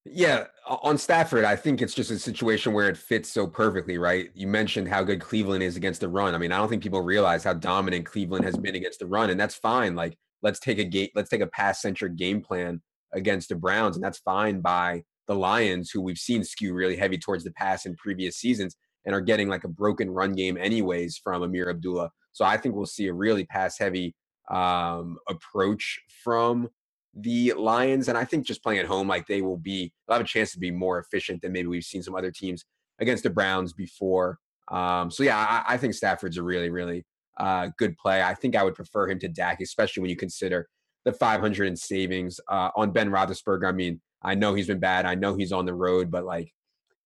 Yeah 0.04 0.44
on 0.66 0.96
stafford 0.96 1.44
i 1.44 1.56
think 1.56 1.82
it's 1.82 1.94
just 1.94 2.10
a 2.10 2.18
situation 2.18 2.72
where 2.72 2.88
it 2.88 2.96
fits 2.96 3.28
so 3.28 3.46
perfectly 3.46 3.98
right? 3.98 4.30
You 4.34 4.46
mentioned 4.46 4.88
how 4.88 5.02
good 5.02 5.20
cleveland 5.20 5.62
is 5.62 5.76
against 5.76 6.00
the 6.00 6.08
run. 6.08 6.34
I 6.34 6.38
mean 6.38 6.52
i 6.52 6.56
don't 6.56 6.68
think 6.68 6.82
people 6.82 7.02
realize 7.02 7.44
how 7.44 7.52
dominant 7.52 8.06
cleveland 8.06 8.44
has 8.44 8.56
been 8.56 8.76
against 8.76 9.00
the 9.00 9.06
run 9.06 9.30
and 9.30 9.38
that's 9.38 9.54
fine. 9.56 9.94
Like 9.94 10.16
let's 10.42 10.60
take 10.60 10.78
a 10.78 10.84
gate 10.84 11.12
let's 11.14 11.28
take 11.28 11.42
a 11.42 11.46
pass 11.46 11.82
centric 11.82 12.16
game 12.16 12.40
plan 12.40 12.80
against 13.12 13.48
the 13.48 13.56
browns 13.56 13.96
and 13.96 14.04
that's 14.04 14.18
fine 14.18 14.60
by 14.60 15.02
the 15.26 15.34
lions 15.34 15.90
who 15.90 16.00
we've 16.00 16.18
seen 16.18 16.42
skew 16.42 16.72
really 16.72 16.96
heavy 16.96 17.18
towards 17.18 17.44
the 17.44 17.52
pass 17.52 17.84
in 17.84 17.94
previous 17.96 18.36
seasons 18.36 18.76
and 19.04 19.14
are 19.14 19.20
getting 19.20 19.48
like 19.48 19.64
a 19.64 19.68
broken 19.68 20.10
run 20.10 20.32
game 20.32 20.56
anyways 20.56 21.18
from 21.18 21.42
Ameer 21.42 21.70
Abdullah. 21.70 22.10
So 22.32 22.44
I 22.44 22.56
think 22.56 22.74
we'll 22.74 22.86
see 22.86 23.06
a 23.06 23.12
really 23.12 23.44
pass 23.44 23.78
heavy 23.78 24.14
um, 24.50 25.18
approach 25.28 26.00
from 26.22 26.68
the 27.14 27.52
Lions. 27.54 28.08
And 28.08 28.16
I 28.16 28.24
think 28.24 28.46
just 28.46 28.62
playing 28.62 28.80
at 28.80 28.86
home, 28.86 29.08
like 29.08 29.26
they 29.26 29.42
will 29.42 29.56
be, 29.56 29.92
they'll 30.06 30.16
have 30.16 30.24
a 30.24 30.28
chance 30.28 30.52
to 30.52 30.58
be 30.58 30.70
more 30.70 30.98
efficient 30.98 31.42
than 31.42 31.52
maybe 31.52 31.68
we've 31.68 31.84
seen 31.84 32.02
some 32.02 32.14
other 32.14 32.30
teams 32.30 32.64
against 33.00 33.22
the 33.22 33.30
Browns 33.30 33.72
before. 33.72 34.38
Um, 34.70 35.10
so 35.10 35.22
yeah, 35.22 35.38
I, 35.38 35.74
I, 35.74 35.76
think 35.78 35.94
Stafford's 35.94 36.36
a 36.36 36.42
really, 36.42 36.68
really 36.68 37.06
uh, 37.38 37.68
good 37.78 37.96
play. 37.96 38.22
I 38.22 38.34
think 38.34 38.54
I 38.54 38.62
would 38.62 38.74
prefer 38.74 39.08
him 39.08 39.18
to 39.20 39.28
Dak, 39.28 39.60
especially 39.62 40.02
when 40.02 40.10
you 40.10 40.16
consider 40.16 40.68
the 41.04 41.12
500 41.12 41.64
in 41.64 41.76
savings 41.76 42.38
uh, 42.48 42.70
on 42.76 42.90
Ben 42.90 43.10
Roethlisberger. 43.10 43.66
I 43.66 43.72
mean, 43.72 44.00
I 44.22 44.34
know 44.34 44.52
he's 44.54 44.66
been 44.66 44.80
bad. 44.80 45.06
I 45.06 45.14
know 45.14 45.34
he's 45.34 45.52
on 45.52 45.64
the 45.64 45.74
road, 45.74 46.10
but 46.10 46.24
like 46.24 46.52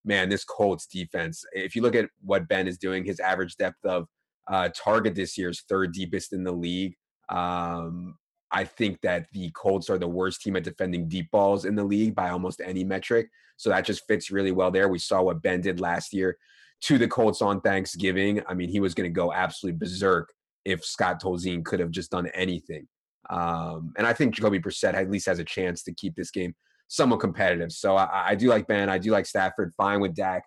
man, 0.04 0.28
this 0.28 0.44
Colts 0.44 0.86
defense, 0.86 1.44
if 1.52 1.74
you 1.76 1.82
look 1.82 1.94
at 1.94 2.08
what 2.20 2.48
Ben 2.48 2.66
is 2.66 2.78
doing, 2.78 3.04
his 3.04 3.20
average 3.20 3.56
depth 3.56 3.84
of 3.84 4.06
uh, 4.50 4.68
target 4.74 5.14
this 5.14 5.38
year 5.38 5.50
is 5.50 5.62
third 5.68 5.92
deepest 5.92 6.32
in 6.32 6.44
the 6.44 6.52
league. 6.52 6.94
Um, 7.28 8.16
I 8.50 8.64
think 8.64 9.00
that 9.02 9.26
the 9.32 9.50
Colts 9.52 9.88
are 9.88 9.98
the 9.98 10.08
worst 10.08 10.42
team 10.42 10.56
at 10.56 10.64
defending 10.64 11.08
deep 11.08 11.30
balls 11.30 11.64
in 11.64 11.74
the 11.74 11.84
league 11.84 12.14
by 12.14 12.30
almost 12.30 12.60
any 12.60 12.84
metric. 12.84 13.28
So 13.56 13.70
that 13.70 13.84
just 13.84 14.06
fits 14.06 14.30
really 14.30 14.52
well 14.52 14.70
there. 14.70 14.88
We 14.88 14.98
saw 14.98 15.22
what 15.22 15.42
Ben 15.42 15.60
did 15.60 15.80
last 15.80 16.12
year 16.12 16.36
to 16.82 16.98
the 16.98 17.08
Colts 17.08 17.40
on 17.40 17.60
Thanksgiving. 17.60 18.42
I 18.46 18.54
mean, 18.54 18.68
he 18.68 18.80
was 18.80 18.94
going 18.94 19.08
to 19.08 19.14
go 19.14 19.32
absolutely 19.32 19.78
berserk 19.78 20.32
if 20.64 20.84
Scott 20.84 21.22
Tolzien 21.22 21.64
could 21.64 21.80
have 21.80 21.90
just 21.90 22.10
done 22.10 22.26
anything. 22.34 22.86
Um, 23.30 23.92
and 23.96 24.06
I 24.06 24.12
think 24.12 24.34
Jacoby 24.34 24.58
Brissett 24.58 24.94
at 24.94 25.10
least 25.10 25.26
has 25.26 25.38
a 25.38 25.44
chance 25.44 25.82
to 25.84 25.94
keep 25.94 26.14
this 26.16 26.30
game 26.30 26.54
somewhat 26.92 27.20
competitive. 27.20 27.72
So 27.72 27.96
I, 27.96 28.28
I 28.28 28.34
do 28.34 28.48
like 28.48 28.66
Ben. 28.66 28.90
I 28.90 28.98
do 28.98 29.12
like 29.12 29.24
Stafford. 29.24 29.72
Fine 29.78 30.00
with 30.00 30.14
Dak. 30.14 30.44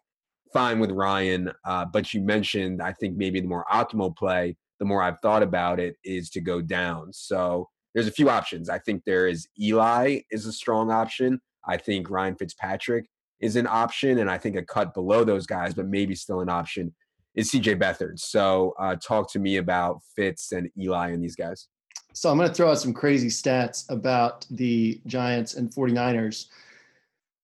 Fine 0.54 0.80
with 0.80 0.92
Ryan. 0.92 1.52
Uh, 1.66 1.86
but 1.86 2.14
you 2.14 2.22
mentioned, 2.22 2.84
I 2.84 2.94
think 2.94 3.18
maybe 3.18 3.42
the 3.42 3.48
more 3.48 3.66
optimal 3.74 4.16
play, 4.16 4.56
the 4.78 4.86
more 4.86 5.02
I've 5.02 5.20
thought 5.22 5.42
about 5.42 5.80
it, 5.80 5.96
is 6.04 6.30
to 6.30 6.42
go 6.42 6.62
down. 6.62 7.12
So 7.14 7.68
there's 7.96 8.08
a 8.08 8.12
few 8.12 8.30
options. 8.30 8.70
I 8.70 8.78
think 8.78 9.02
there 9.06 9.28
is 9.28 9.48
Eli 9.60 10.20
is 10.30 10.46
a 10.46 10.54
strong 10.54 10.92
option. 10.92 11.42
I 11.68 11.78
think 11.78 12.12
Ryan 12.12 12.36
Fitzpatrick 12.36 13.08
is 13.40 13.56
an 13.56 13.66
option, 13.66 14.20
and 14.20 14.30
I 14.30 14.38
think 14.38 14.56
a 14.56 14.62
cut 14.62 14.94
below 14.94 15.24
those 15.24 15.48
guys, 15.48 15.74
but 15.74 15.88
maybe 15.88 16.14
still 16.14 16.42
an 16.42 16.50
option, 16.50 16.94
is 17.34 17.52
CJ 17.52 17.82
Beathard. 17.82 18.20
So 18.20 18.76
uh, 18.80 18.98
talk 18.98 19.32
to 19.32 19.40
me 19.40 19.58
about 19.58 20.02
Fitz 20.16 20.52
and 20.52 20.70
Eli 20.80 21.10
and 21.10 21.24
these 21.24 21.36
guys. 21.36 21.68
So 22.16 22.32
I'm 22.32 22.38
going 22.38 22.48
to 22.48 22.56
throw 22.56 22.72
out 22.72 22.80
some 22.80 22.94
crazy 22.94 23.28
stats 23.28 23.84
about 23.90 24.46
the 24.50 25.02
Giants 25.06 25.56
and 25.56 25.70
49ers. 25.70 26.46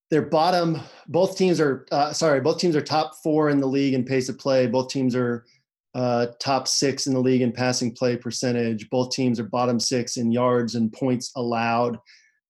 Their 0.10 0.22
bottom, 0.22 0.80
both 1.10 1.38
teams 1.38 1.60
are 1.60 1.86
uh, 1.92 2.14
sorry, 2.14 2.40
both 2.40 2.58
teams 2.58 2.78
are 2.78 2.82
top 2.82 3.16
four 3.22 3.50
in 3.50 3.60
the 3.60 3.68
league 3.68 3.94
in 3.94 4.06
pace 4.06 4.30
of 4.30 4.40
play. 4.40 4.68
Both 4.68 4.88
teams 4.88 5.14
are 5.14 5.46
uh, 5.94 6.28
top 6.40 6.70
six 6.70 7.06
in 7.06 7.14
the 7.14 7.20
league 7.20 7.42
in 7.42 7.52
passing 7.52 7.94
play 7.94 8.16
percentage. 8.16 8.90
Both 8.90 9.12
teams 9.12 9.42
are 9.42 9.44
bottom 9.44 9.78
six 9.78 10.16
in 10.16 10.32
yards 10.32 10.76
and 10.76 10.92
points 10.92 11.34
allowed. 11.36 11.98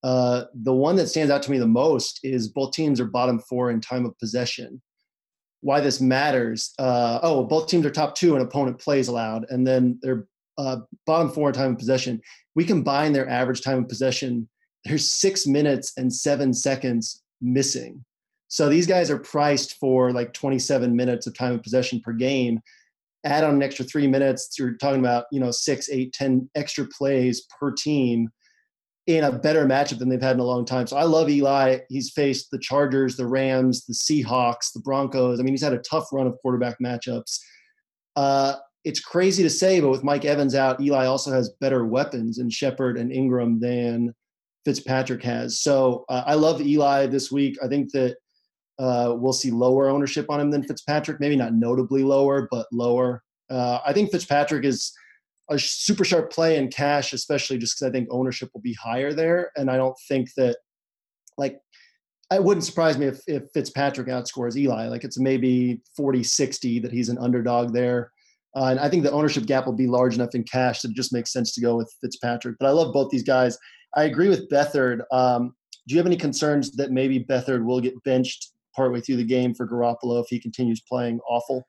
Uh, 0.03 0.45
the 0.53 0.73
one 0.73 0.95
that 0.97 1.07
stands 1.07 1.31
out 1.31 1.41
to 1.43 1.51
me 1.51 1.57
the 1.57 1.67
most 1.67 2.19
is 2.23 2.49
both 2.49 2.71
teams 2.71 2.99
are 2.99 3.05
bottom 3.05 3.39
four 3.39 3.71
in 3.71 3.81
time 3.81 4.05
of 4.05 4.17
possession. 4.19 4.79
Why 5.61 5.79
this 5.79 6.01
matters? 6.01 6.73
Uh, 6.77 7.19
oh, 7.23 7.43
both 7.43 7.67
teams 7.67 7.85
are 7.85 7.91
top 7.91 8.13
two 8.13 8.35
in 8.35 8.43
opponent 8.43 8.79
plays 8.79 9.07
allowed, 9.07 9.47
and 9.49 9.65
then 9.65 9.99
they're 10.03 10.27
uh, 10.57 10.77
bottom 11.05 11.29
four 11.29 11.49
in 11.49 11.53
time 11.53 11.71
of 11.71 11.77
possession, 11.77 12.21
we 12.55 12.65
combine 12.65 13.13
their 13.13 13.29
average 13.29 13.61
time 13.61 13.79
of 13.79 13.89
possession. 13.89 14.47
There's 14.85 15.11
six 15.11 15.47
minutes 15.47 15.93
and 15.97 16.13
seven 16.13 16.53
seconds 16.53 17.21
missing. 17.41 18.03
So 18.47 18.67
these 18.67 18.87
guys 18.87 19.09
are 19.09 19.17
priced 19.17 19.77
for 19.77 20.11
like 20.11 20.33
27 20.33 20.93
minutes 20.95 21.25
of 21.25 21.33
time 21.33 21.53
of 21.53 21.63
possession 21.63 22.01
per 22.01 22.11
game. 22.11 22.59
Add 23.23 23.43
on 23.43 23.55
an 23.55 23.63
extra 23.63 23.85
three 23.85 24.07
minutes, 24.07 24.57
you're 24.57 24.73
talking 24.73 24.99
about 24.99 25.25
you 25.31 25.39
know 25.39 25.51
six, 25.51 25.89
eight, 25.89 26.11
ten 26.11 26.49
extra 26.55 26.85
plays 26.87 27.45
per 27.59 27.71
team 27.71 28.29
in 29.07 29.23
a 29.23 29.31
better 29.31 29.65
matchup 29.65 29.99
than 29.99 30.09
they've 30.09 30.21
had 30.21 30.35
in 30.35 30.39
a 30.39 30.45
long 30.45 30.65
time. 30.65 30.85
So 30.87 30.97
I 30.97 31.03
love 31.03 31.29
Eli. 31.29 31.79
He's 31.89 32.11
faced 32.11 32.51
the 32.51 32.59
Chargers, 32.59 33.15
the 33.15 33.27
Rams, 33.27 33.85
the 33.85 33.93
Seahawks, 33.93 34.73
the 34.73 34.79
Broncos. 34.79 35.39
I 35.39 35.43
mean, 35.43 35.53
he's 35.53 35.63
had 35.63 35.73
a 35.73 35.79
tough 35.79 36.07
run 36.11 36.27
of 36.27 36.37
quarterback 36.41 36.77
matchups. 36.83 37.39
Uh, 38.15 38.55
it's 38.83 38.99
crazy 38.99 39.43
to 39.43 39.49
say, 39.49 39.79
but 39.79 39.89
with 39.89 40.03
Mike 40.03 40.25
Evans 40.25 40.55
out, 40.55 40.81
Eli 40.81 41.05
also 41.05 41.31
has 41.31 41.53
better 41.59 41.85
weapons 41.85 42.39
in 42.39 42.49
Shepard 42.49 42.97
and 42.97 43.11
Engram 43.11 43.59
than 43.59 44.13
Fitzpatrick 44.65 45.23
has. 45.23 45.59
So 45.59 46.05
uh, 46.09 46.23
I 46.25 46.35
love 46.35 46.61
Eli 46.61 47.05
this 47.07 47.31
week. 47.31 47.57
I 47.63 47.67
think 47.67 47.91
that 47.91 48.17
uh, 48.79 49.13
we'll 49.15 49.33
see 49.33 49.51
lower 49.51 49.89
ownership 49.89 50.29
on 50.29 50.39
him 50.39 50.49
than 50.49 50.63
Fitzpatrick, 50.63 51.19
maybe 51.19 51.35
not 51.35 51.53
notably 51.53 52.03
lower, 52.03 52.47
but 52.49 52.65
lower. 52.71 53.21
Uh, 53.49 53.79
I 53.85 53.93
think 53.93 54.11
Fitzpatrick 54.11 54.65
is 54.65 54.93
a 55.51 55.59
super 55.59 56.03
sharp 56.03 56.31
play 56.31 56.57
in 56.57 56.69
cash, 56.69 57.13
especially 57.13 57.57
just 57.57 57.77
because 57.77 57.89
I 57.89 57.91
think 57.91 58.07
ownership 58.09 58.49
will 58.53 58.61
be 58.61 58.73
higher 58.73 59.13
there. 59.13 59.51
And 59.55 59.69
I 59.69 59.77
don't 59.77 59.97
think 60.07 60.33
that, 60.37 60.57
like, 61.37 61.59
it 62.31 62.43
wouldn't 62.43 62.63
surprise 62.63 62.97
me 62.97 63.07
if, 63.07 63.19
if 63.27 63.43
Fitzpatrick 63.53 64.07
outscores 64.07 64.55
Eli. 64.55 64.87
Like, 64.87 65.03
it's 65.03 65.19
maybe 65.19 65.81
40 65.97 66.23
60 66.23 66.79
that 66.79 66.91
he's 66.91 67.09
an 67.09 67.17
underdog 67.17 67.73
there. 67.73 68.11
Uh, 68.55 68.65
and 68.65 68.79
I 68.79 68.89
think 68.89 69.03
the 69.03 69.11
ownership 69.11 69.45
gap 69.45 69.65
will 69.65 69.73
be 69.73 69.87
large 69.87 70.15
enough 70.15 70.35
in 70.35 70.43
cash 70.43 70.81
that 70.81 70.91
it 70.91 70.95
just 70.95 71.13
makes 71.13 71.31
sense 71.31 71.53
to 71.55 71.61
go 71.61 71.77
with 71.77 71.93
Fitzpatrick. 72.01 72.57
But 72.59 72.67
I 72.67 72.71
love 72.71 72.93
both 72.93 73.09
these 73.09 73.23
guys. 73.23 73.57
I 73.95 74.03
agree 74.03 74.29
with 74.29 74.49
Beathard. 74.49 75.01
Um, 75.11 75.53
do 75.87 75.95
you 75.95 75.99
have 75.99 76.07
any 76.07 76.17
concerns 76.17 76.71
that 76.73 76.91
maybe 76.91 77.23
Beathard 77.23 77.65
will 77.65 77.81
get 77.81 78.01
benched 78.03 78.51
partway 78.75 79.01
through 79.01 79.17
the 79.17 79.23
game 79.23 79.53
for 79.53 79.67
Garoppolo 79.67 80.21
if 80.21 80.27
he 80.29 80.39
continues 80.39 80.81
playing 80.81 81.19
awful? 81.29 81.67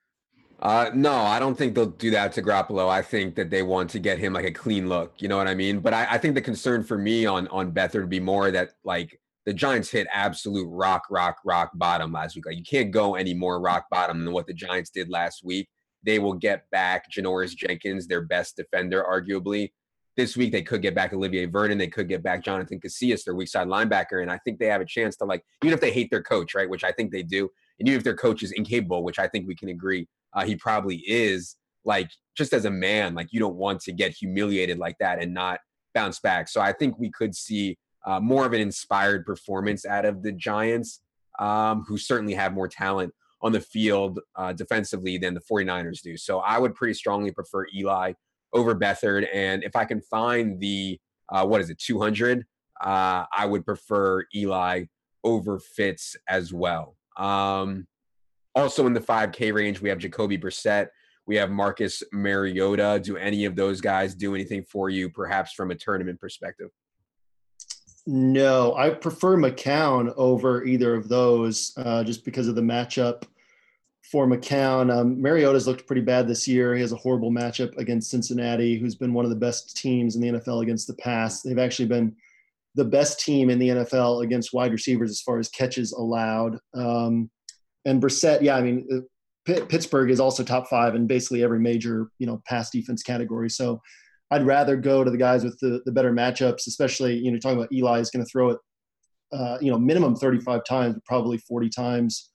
Uh, 0.61 0.91
no, 0.95 1.13
I 1.13 1.41
don't 1.41 1.57
think 1.57 1.75
they'll 1.75 1.87
do 1.87 2.11
that 2.13 2.33
to 2.35 2.43
Garoppolo. 2.43 2.89
I 2.89 3.03
think 3.03 3.35
that 3.35 3.51
they 3.51 3.63
want 3.63 3.91
to 3.91 3.99
get 3.99 4.19
him 4.19 4.33
like 4.33 4.45
a 4.45 4.53
clean 4.53 4.89
look. 4.89 5.15
You 5.19 5.29
know 5.29 5.37
what 5.37 5.49
I 5.49 5.55
mean? 5.55 5.81
But 5.81 5.93
I, 5.93 6.07
I 6.11 6.19
think 6.19 6.35
the 6.35 6.41
concern 6.41 6.85
for 6.85 6.97
me 6.97 7.27
on 7.27 7.49
on 7.49 7.73
Beathard 7.73 8.01
would 8.01 8.09
be 8.09 8.21
more 8.21 8.51
that 8.53 8.71
like 8.85 9.19
the 9.45 9.53
Giants 9.53 9.91
hit 9.91 10.07
absolute 10.13 10.69
rock, 10.69 11.07
rock, 11.11 11.39
rock 11.45 11.73
bottom 11.75 12.13
last 12.13 12.37
week. 12.37 12.47
Like 12.47 12.57
you 12.57 12.63
can't 12.63 12.93
go 12.93 13.17
any 13.17 13.35
more 13.35 13.61
rock 13.61 13.87
bottom 13.91 14.25
than 14.25 14.33
what 14.33 14.47
the 14.47 14.55
Giants 14.55 14.91
did 14.91 15.09
last 15.09 15.45
week 15.45 15.69
they 16.05 16.19
will 16.19 16.35
get 16.35 16.69
back 16.71 17.11
Janoris 17.11 17.55
Jenkins, 17.57 18.07
their 18.07 18.23
best 18.23 18.57
defender, 18.57 19.05
arguably. 19.09 19.73
This 20.17 20.37
week 20.37 20.53
they 20.53 20.63
could 20.63 20.83
get 20.83 20.95
back 20.95 21.13
Olivier 21.13 21.47
Vernon. 21.47 21.79
They 21.79 21.89
could 21.89 22.09
get 22.09 22.23
back 22.23 22.45
Jonathan 22.45 22.81
Casillas, 22.81 23.25
their 23.25 23.35
weak 23.35 23.49
side 23.49 23.69
linebacker. 23.69 24.21
And 24.21 24.31
I 24.31 24.39
think 24.39 24.59
they 24.59 24.67
have 24.67 24.83
a 24.83 24.87
chance 24.87 25.17
to 25.17 25.25
like, 25.25 25.43
even 25.63 25.73
if 25.73 25.81
they 25.81 25.93
hate 25.93 26.11
their 26.11 26.23
coach, 26.23 26.55
right? 26.55 26.69
Which 26.69 26.85
I 26.85 26.93
think 26.93 27.13
they 27.13 27.23
do. 27.23 27.49
And 27.79 27.89
even 27.89 27.99
if 27.99 28.05
their 28.05 28.17
coach 28.17 28.43
is 28.43 28.53
incapable, 28.53 29.05
which 29.05 29.19
I 29.19 29.27
think 29.27 29.49
we 29.49 29.57
can 29.57 29.71
agree 29.71 30.07
uh, 30.35 30.45
he 30.45 30.57
probably 30.57 30.97
is, 31.07 31.57
like 31.85 32.11
just 32.37 32.53
as 32.53 32.65
a 32.65 32.71
man, 32.71 33.15
like 33.15 33.29
you 33.33 33.41
don't 33.41 33.57
want 33.57 33.81
to 33.83 33.93
get 33.93 34.13
humiliated 34.13 34.79
like 34.79 34.97
that 34.99 35.21
and 35.21 35.35
not 35.35 35.61
bounce 35.95 36.21
back. 36.21 36.49
So 36.49 36.61
I 36.61 36.73
think 36.73 36.99
we 36.99 37.11
could 37.11 37.35
see 37.35 37.79
uh, 38.07 38.21
more 38.21 38.47
of 38.47 38.53
an 38.53 38.61
inspired 38.61 39.27
performance 39.27 39.85
out 39.85 40.05
of 40.05 40.23
the 40.23 40.33
Giants, 40.33 41.01
um, 41.39 41.85
who 41.87 41.99
certainly 41.99 42.35
have 42.35 42.53
more 42.53 42.69
talent 42.69 43.13
on 43.43 43.53
the 43.53 43.61
field 43.61 44.21
uh, 44.37 44.53
defensively 44.53 45.19
than 45.19 45.35
the 45.35 45.41
49ers 45.41 46.01
do. 46.01 46.17
So 46.17 46.39
I 46.41 46.59
would 46.59 46.75
pretty 46.75 46.95
strongly 46.95 47.33
prefer 47.33 47.67
Eli 47.75 48.13
over 48.53 48.75
Beathard. 48.75 49.27
And 49.33 49.65
if 49.65 49.75
I 49.75 49.85
can 49.85 50.01
find 50.01 50.61
the, 50.61 50.99
uh, 51.29 51.45
what 51.47 51.61
is 51.61 51.71
it, 51.71 51.79
200, 51.79 52.45
uh, 52.83 53.25
I 53.37 53.47
would 53.47 53.65
prefer 53.65 54.25
Eli 54.35 54.85
over 55.25 55.59
Fitz 55.59 56.17
as 56.29 56.53
well. 56.53 56.97
Um, 57.17 57.87
also 58.55 58.87
in 58.87 58.93
the 58.93 59.01
5K 59.01 59.53
range, 59.53 59.81
we 59.81 59.89
have 59.89 59.99
Jacoby 59.99 60.39
Brissett. 60.39 60.89
We 61.27 61.37
have 61.37 61.51
Marcus 61.51 62.03
Mariota. 62.13 63.01
Do 63.03 63.17
any 63.17 63.45
of 63.45 63.57
those 63.57 63.81
guys 63.81 64.15
do 64.15 64.35
anything 64.35 64.65
for 64.65 64.91
you, 64.91 65.09
perhaps 65.09 65.53
from 65.53 65.71
a 65.71 65.75
tournament 65.75 66.21
perspective? 66.21 66.71
No, 68.07 68.75
I 68.75 68.91
prefer 68.91 69.37
McCown 69.37 70.13
over 70.17 70.65
either 70.65 70.95
of 70.95 71.09
those 71.09 71.73
uh, 71.77 72.03
just 72.03 72.25
because 72.25 72.49
of 72.49 72.57
the 72.57 72.63
matchup 72.63 73.23
for 74.13 74.27
McCown. 74.27 74.95
Um, 74.95 75.21
Mariota's 75.21 75.67
looked 75.67 75.87
pretty 75.87 76.03
bad 76.03 76.29
this 76.29 76.47
year. 76.47 76.75
He 76.75 76.83
has 76.83 76.93
a 76.93 76.97
horrible 76.97 77.31
matchup 77.31 77.75
against 77.79 78.11
Cincinnati, 78.11 78.79
who's 78.79 78.95
been 78.95 79.15
one 79.15 79.25
of 79.25 79.31
the 79.31 79.37
best 79.37 79.75
teams 79.75 80.15
in 80.15 80.21
the 80.21 80.39
NFL 80.39 80.63
against 80.63 80.87
the 80.87 80.95
pass. 80.97 81.41
They've 81.41 81.59
actually 81.59 81.89
been 81.89 82.15
the 82.75 82.85
best 82.85 83.21
team 83.21 83.49
in 83.49 83.59
the 83.59 83.71
NFL 83.71 84.23
against 84.23 84.53
wide 84.53 84.71
receivers 84.71 85.11
as 85.11 85.23
far 85.23 85.39
as 85.39 85.49
catches 85.49 85.93
allowed. 85.93 86.59
Um, 86.75 87.31
and 87.87 88.03
Brissett, 88.03 88.43
yeah, 88.43 88.57
I 88.57 88.61
mean, 88.61 88.87
uh, 88.93 89.01
P- 89.47 89.65
Pittsburgh 89.67 90.11
is 90.11 90.21
also 90.21 90.45
top 90.45 90.69
five 90.69 90.95
in 90.95 91.07
basically 91.07 91.43
every 91.43 91.59
major, 91.59 92.11
you 92.19 92.27
know, 92.27 92.43
pass 92.47 92.69
defense 92.69 93.03
category. 93.03 93.49
So 93.49 93.81
I'd 94.31 94.45
rather 94.45 94.77
go 94.77 95.05
to 95.05 95.11
the 95.11 95.17
guys 95.17 95.43
with 95.43 95.59
the, 95.61 95.81
the 95.87 95.93
better 95.93 96.13
matchups, 96.13 96.67
especially, 96.67 97.17
you 97.17 97.33
know, 97.33 97.39
talking 97.39 97.59
about 97.59 97.73
Eli 97.73 98.01
is 98.01 98.11
going 98.11 98.25
to 98.25 98.31
throw 98.31 98.51
it, 98.51 98.59
uh, 99.33 99.57
you 99.63 99.71
know, 99.73 99.79
minimum 99.79 100.15
35 100.17 100.65
times, 100.65 100.97
probably 101.07 101.39
40 101.39 101.71
times 101.71 102.32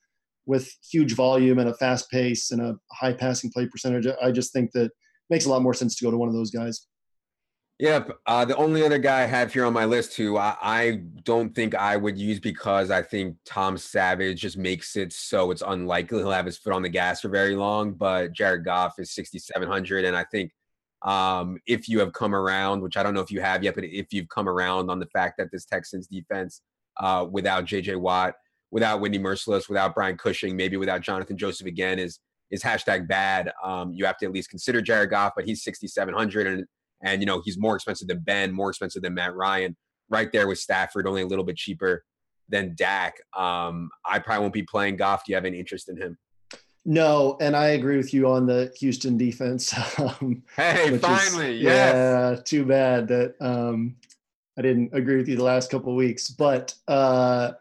with 0.47 0.73
huge 0.89 1.13
volume 1.13 1.59
and 1.59 1.69
a 1.69 1.73
fast 1.75 2.09
pace 2.09 2.51
and 2.51 2.61
a 2.61 2.75
high 2.91 3.13
passing 3.13 3.51
play 3.51 3.67
percentage. 3.67 4.07
I 4.23 4.31
just 4.31 4.53
think 4.53 4.71
that 4.71 4.91
makes 5.29 5.45
a 5.45 5.49
lot 5.49 5.61
more 5.61 5.73
sense 5.73 5.95
to 5.97 6.05
go 6.05 6.09
to 6.09 6.17
one 6.17 6.29
of 6.29 6.33
those 6.33 6.49
guys. 6.49 6.87
Yep. 7.79 8.17
Uh, 8.25 8.43
the 8.43 8.55
only 8.55 8.83
other 8.83 8.97
guy 8.97 9.21
I 9.21 9.25
have 9.27 9.53
here 9.53 9.65
on 9.65 9.73
my 9.73 9.85
list 9.85 10.15
who 10.15 10.37
I, 10.37 10.55
I, 10.59 11.01
don't 11.23 11.53
think 11.53 11.75
I 11.75 11.95
would 11.95 12.17
use 12.17 12.39
because 12.39 12.89
I 12.89 13.03
think 13.03 13.35
Tom 13.45 13.77
Savage 13.77 14.41
just 14.41 14.57
makes 14.57 14.95
it 14.95 15.13
so 15.13 15.51
it's 15.51 15.61
unlikely 15.61 16.19
he'll 16.19 16.31
have 16.31 16.47
his 16.47 16.57
foot 16.57 16.73
on 16.73 16.81
the 16.81 16.89
gas 16.89 17.21
for 17.21 17.29
very 17.29 17.55
long. 17.55 17.93
But 17.93 18.31
Jared 18.31 18.65
Goff 18.65 18.93
is 18.97 19.13
6,700. 19.13 20.05
And 20.05 20.17
I 20.17 20.23
think 20.23 20.51
um, 21.03 21.59
if 21.67 21.87
you 21.87 21.99
have 21.99 22.13
come 22.13 22.33
around, 22.33 22.81
which 22.81 22.97
I 22.97 23.03
don't 23.03 23.13
know 23.13 23.21
if 23.21 23.29
you 23.29 23.41
have 23.41 23.63
yet, 23.63 23.75
but 23.75 23.83
if 23.83 24.11
you've 24.11 24.29
come 24.29 24.49
around 24.49 24.89
on 24.89 24.97
the 24.97 25.05
fact 25.07 25.37
that 25.37 25.51
this 25.51 25.65
Texans 25.65 26.07
defense 26.07 26.61
uh, 26.99 27.27
without 27.29 27.65
JJ 27.65 27.97
Watt 27.97 28.33
without 28.71 29.01
Whitney 29.01 29.19
Mercilus, 29.19 29.69
without 29.69 29.95
Brian 29.95 30.17
Cushing, 30.17 30.55
maybe 30.55 30.77
without 30.77 31.01
Jonathan 31.01 31.37
Joseph 31.37 31.67
again 31.67 31.99
is 31.99 32.19
is 32.49 32.63
hashtag 32.63 33.07
bad. 33.07 33.51
Um, 33.63 33.91
you 33.93 34.05
have 34.05 34.17
to 34.19 34.25
at 34.25 34.31
least 34.31 34.49
consider 34.49 34.81
Jared 34.81 35.09
Goff, 35.09 35.33
but 35.35 35.45
he's 35.45 35.63
6,700 35.63 36.47
and 36.47 36.65
and 37.03 37.21
you 37.21 37.25
know 37.25 37.41
he's 37.43 37.57
more 37.57 37.75
expensive 37.75 38.07
than 38.07 38.19
Ben, 38.19 38.51
more 38.51 38.69
expensive 38.69 39.01
than 39.01 39.13
Matt 39.13 39.35
Ryan, 39.35 39.75
right 40.09 40.31
there 40.31 40.47
with 40.47 40.57
Stafford, 40.57 41.07
only 41.07 41.21
a 41.21 41.27
little 41.27 41.45
bit 41.45 41.57
cheaper 41.57 42.03
than 42.49 42.73
Dak. 42.75 43.15
Um, 43.37 43.89
I 44.05 44.19
probably 44.19 44.41
won't 44.41 44.53
be 44.53 44.63
playing 44.63 44.95
Goff. 44.95 45.23
Do 45.25 45.31
you 45.31 45.35
have 45.35 45.45
any 45.45 45.59
interest 45.59 45.89
in 45.89 45.97
him? 45.97 46.17
No, 46.85 47.37
and 47.41 47.55
I 47.55 47.69
agree 47.69 47.97
with 47.97 48.13
you 48.13 48.29
on 48.29 48.47
the 48.47 48.73
Houston 48.79 49.17
defense. 49.17 49.73
um, 49.99 50.41
hey, 50.55 50.97
finally, 50.97 51.57
is, 51.57 51.63
yes. 51.63 51.93
Yeah, 51.93 52.41
too 52.43 52.65
bad 52.65 53.09
that 53.09 53.35
um, 53.41 53.97
I 54.57 54.61
didn't 54.61 54.91
agree 54.93 55.17
with 55.17 55.27
you 55.27 55.35
the 55.35 55.43
last 55.43 55.69
couple 55.69 55.91
of 55.91 55.97
weeks, 55.97 56.29
but. 56.29 56.73
Uh, 56.87 57.51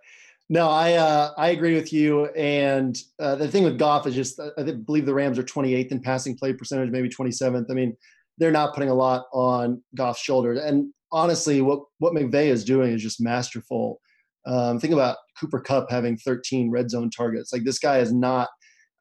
No, 0.49 0.69
I 0.69 0.93
uh, 0.93 1.33
I 1.37 1.49
agree 1.49 1.75
with 1.75 1.93
you. 1.93 2.27
And 2.27 2.97
uh, 3.19 3.35
the 3.35 3.49
thing 3.49 3.65
with 3.65 3.79
Goff 3.79 4.07
is 4.07 4.15
just 4.15 4.41
I 4.41 4.63
believe 4.63 5.07
the 5.07 5.15
Rams 5.15 5.39
are 5.39 5.43
28th 5.43 5.91
in 5.91 6.01
passing 6.01 6.37
play 6.37 6.53
percentage, 6.53 6.91
maybe 6.91 7.09
27th. 7.09 7.67
I 7.69 7.75
mean, 7.75 7.97
they're 8.39 8.53
not 8.53 8.75
putting 8.75 8.91
a 8.91 8.95
lot 8.95 9.27
on 9.33 9.83
Goff's 9.97 10.21
shoulders. 10.21 10.61
And 10.61 10.93
honestly, 11.11 11.61
what 11.63 11.81
what 11.99 12.13
McVay 12.13 12.47
is 12.47 12.65
doing 12.65 12.93
is 12.93 13.03
just 13.03 13.21
masterful. 13.21 14.01
Um, 14.47 14.79
think 14.79 14.93
about 14.93 15.17
Cooper 15.41 15.61
Kupp 15.61 15.91
having 15.91 16.17
13 16.17 16.71
red 16.71 16.91
zone 16.91 17.11
targets. 17.11 17.53
Like 17.53 17.65
this 17.65 17.81
guy 17.81 17.99
is 17.99 18.13
not 18.13 18.49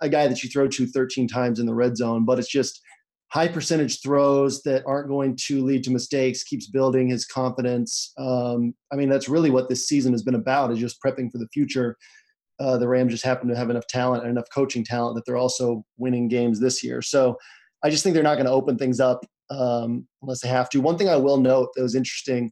a 0.02 0.10
guy 0.10 0.28
that 0.28 0.44
you 0.44 0.50
throw 0.50 0.68
to 0.68 0.88
13 0.88 1.28
times 1.28 1.60
in 1.60 1.68
the 1.68 1.76
red 1.76 1.96
zone, 1.96 2.26
but 2.26 2.40
it's 2.40 2.52
just 2.52 2.82
high 3.30 3.48
percentage 3.48 4.02
throws 4.02 4.62
that 4.64 4.84
aren't 4.86 5.08
going 5.08 5.36
to 5.48 5.64
lead 5.64 5.84
to 5.84 5.92
mistakes, 5.92 6.44
keeps 6.44 6.68
building 6.68 7.10
his 7.10 7.26
confidence. 7.26 8.14
Um, 8.18 8.74
I 8.92 8.96
mean, 8.96 9.10
that's 9.10 9.28
really 9.28 9.50
what 9.50 9.68
this 9.68 9.88
season 9.88 10.14
has 10.14 10.24
been 10.24 10.36
about 10.36 10.72
is 10.72 10.80
just 10.80 11.02
prepping 11.02 11.32
for 11.32 11.38
the 11.38 11.50
future. 11.54 11.98
Uh, 12.60 12.78
the 12.78 12.88
Rams 12.88 13.12
just 13.12 13.26
happen 13.26 13.50
to 13.50 13.56
have 13.56 13.70
enough 13.70 13.88
talent 13.88 14.24
and 14.24 14.32
enough 14.32 14.48
coaching 14.54 14.86
talent 14.86 15.16
that 15.16 15.26
they're 15.26 15.38
also 15.38 15.84
winning 15.98 16.28
games 16.28 16.60
this 16.60 16.84
year. 16.84 17.02
So 17.02 17.38
I 17.84 17.90
just 17.90 18.04
think 18.04 18.14
they're 18.14 18.24
not 18.24 18.36
going 18.36 18.46
to 18.46 18.52
open 18.52 18.78
things 18.78 19.00
up 19.00 19.26
um, 19.50 20.08
unless 20.22 20.42
they 20.42 20.48
have 20.48 20.70
to. 20.70 20.80
One 20.80 20.98
thing 20.98 21.10
I 21.10 21.18
will 21.18 21.38
note 21.38 21.70
that 21.76 21.84
was 21.84 21.96
interesting 21.96 22.52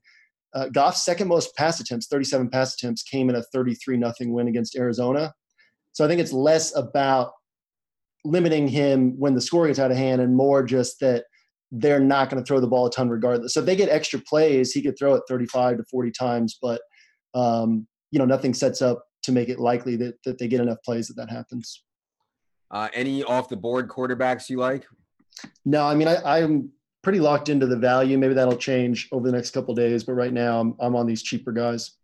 uh, 0.54 0.70
Goff's 0.70 1.04
second 1.04 1.28
most 1.28 1.56
pass 1.56 1.80
attempts, 1.80 2.08
37 2.08 2.50
pass 2.50 2.76
attempts, 2.76 3.04
came 3.04 3.30
in 3.30 3.36
a 3.36 3.44
33 3.44 3.98
nothing 3.98 4.34
win 4.34 4.48
against 4.48 4.76
Arizona. 4.76 5.34
So 5.94 6.06
I 6.06 6.08
think 6.08 6.22
it's 6.22 6.34
less 6.34 6.76
about 6.76 7.32
limiting 8.26 8.68
him 8.68 9.20
when 9.20 9.34
the 9.34 9.42
score 9.42 9.68
gets 9.68 9.80
out 9.80 9.92
of 9.92 9.98
hand 9.98 10.22
and 10.22 10.36
more 10.36 10.64
just 10.64 11.00
that 11.02 11.26
they're 11.72 12.00
not 12.00 12.30
going 12.30 12.42
to 12.42 12.46
throw 12.46 12.60
the 12.60 12.68
ball 12.68 12.86
a 12.86 12.92
ton 12.92 13.10
regardless. 13.10 13.54
So 13.54 13.60
if 13.60 13.66
they 13.66 13.76
get 13.76 13.90
extra 13.90 14.20
plays, 14.20 14.72
he 14.72 14.82
could 14.82 14.98
throw 14.98 15.16
it 15.16 15.24
35 15.28 15.78
to 15.78 15.84
40 15.90 16.12
times, 16.12 16.58
but 16.62 16.82
um, 17.34 17.88
you 18.12 18.20
know 18.20 18.26
nothing 18.26 18.54
sets 18.54 18.82
up 18.82 19.04
to 19.24 19.32
make 19.32 19.50
it 19.50 19.60
likely 19.60 19.96
that 19.96 20.16
that 20.24 20.38
they 20.38 20.48
get 20.48 20.62
enough 20.62 20.78
plays 20.86 21.08
that 21.08 21.16
that 21.16 21.32
happens. 21.32 21.84
Uh, 22.70 22.88
any 22.94 23.24
off 23.24 23.50
the 23.50 23.56
board 23.56 23.88
quarterbacks 23.88 24.50
you 24.50 24.58
like? 24.58 24.86
No, 25.66 25.84
I 25.86 25.96
mean 25.96 26.08
I, 26.08 26.42
I'm 26.42 26.70
pretty 27.02 27.20
locked 27.20 27.50
into 27.50 27.66
the 27.66 27.78
value. 27.78 28.18
Maybe 28.18 28.36
that'll 28.36 28.56
change 28.56 29.10
over 29.12 29.26
the 29.26 29.36
next 29.36 29.52
couple 29.52 29.74
days, 29.74 30.04
but 30.04 30.14
right 30.14 30.32
now 30.32 30.60
I'm 30.60 30.76
I'm 30.80 30.96
on 30.96 31.08
these 31.08 31.24
cheaper 31.24 31.52
guys. 31.52 31.98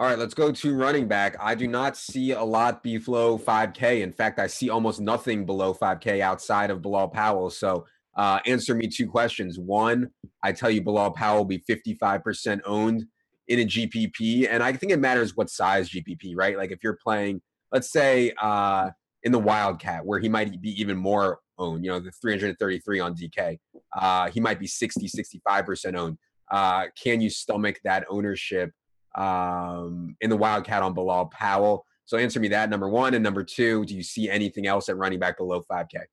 All 0.00 0.06
right, 0.06 0.16
let's 0.16 0.34
go 0.34 0.52
to 0.52 0.76
running 0.76 1.08
back. 1.08 1.34
I 1.40 1.56
do 1.56 1.66
not 1.66 1.96
see 1.96 2.30
a 2.30 2.42
lot 2.42 2.84
below 2.84 3.36
5K. 3.36 4.02
In 4.02 4.12
fact, 4.12 4.38
I 4.38 4.46
see 4.46 4.70
almost 4.70 5.00
nothing 5.00 5.44
below 5.44 5.74
5K 5.74 6.20
outside 6.20 6.70
of 6.70 6.82
Bilal 6.82 7.08
Powell. 7.08 7.50
So 7.50 7.84
uh, 8.16 8.38
answer 8.46 8.76
me 8.76 8.86
two 8.86 9.08
questions. 9.08 9.58
One, 9.58 10.10
I 10.40 10.52
tell 10.52 10.70
you 10.70 10.82
Bilal 10.82 11.10
Powell 11.10 11.38
will 11.38 11.46
be 11.46 11.64
55% 11.68 12.60
owned 12.64 13.06
in 13.48 13.58
a 13.58 13.64
GPP. 13.64 14.46
And 14.48 14.62
I 14.62 14.72
think 14.72 14.92
it 14.92 15.00
matters 15.00 15.36
what 15.36 15.50
size 15.50 15.90
GPP, 15.90 16.34
right? 16.36 16.56
Like 16.56 16.70
if 16.70 16.78
you're 16.84 16.98
playing, 17.02 17.42
let's 17.72 17.90
say 17.90 18.32
uh, 18.40 18.90
in 19.24 19.32
the 19.32 19.40
Wildcat, 19.40 20.06
where 20.06 20.20
he 20.20 20.28
might 20.28 20.60
be 20.62 20.80
even 20.80 20.96
more 20.96 21.40
owned, 21.58 21.84
you 21.84 21.90
know, 21.90 21.98
the 21.98 22.12
333 22.12 23.00
on 23.00 23.16
DK, 23.16 23.58
uh, 24.00 24.30
he 24.30 24.38
might 24.38 24.60
be 24.60 24.68
60, 24.68 25.08
65% 25.08 25.96
owned. 25.96 26.18
Uh, 26.52 26.84
can 27.02 27.20
you 27.20 27.30
stomach 27.30 27.80
that 27.82 28.04
ownership? 28.08 28.70
Um, 29.14 30.16
in 30.20 30.30
the 30.30 30.36
Wildcat 30.36 30.82
on 30.82 30.94
Bilal 30.94 31.26
Powell. 31.26 31.84
So 32.04 32.16
answer 32.16 32.40
me 32.40 32.48
that 32.48 32.70
number 32.70 32.88
one. 32.88 33.14
And 33.14 33.22
number 33.22 33.44
two, 33.44 33.84
do 33.84 33.94
you 33.94 34.02
see 34.02 34.30
anything 34.30 34.66
else 34.66 34.88
at 34.88 34.96
running 34.96 35.18
back 35.18 35.36
below 35.36 35.62
5K? 35.70 36.04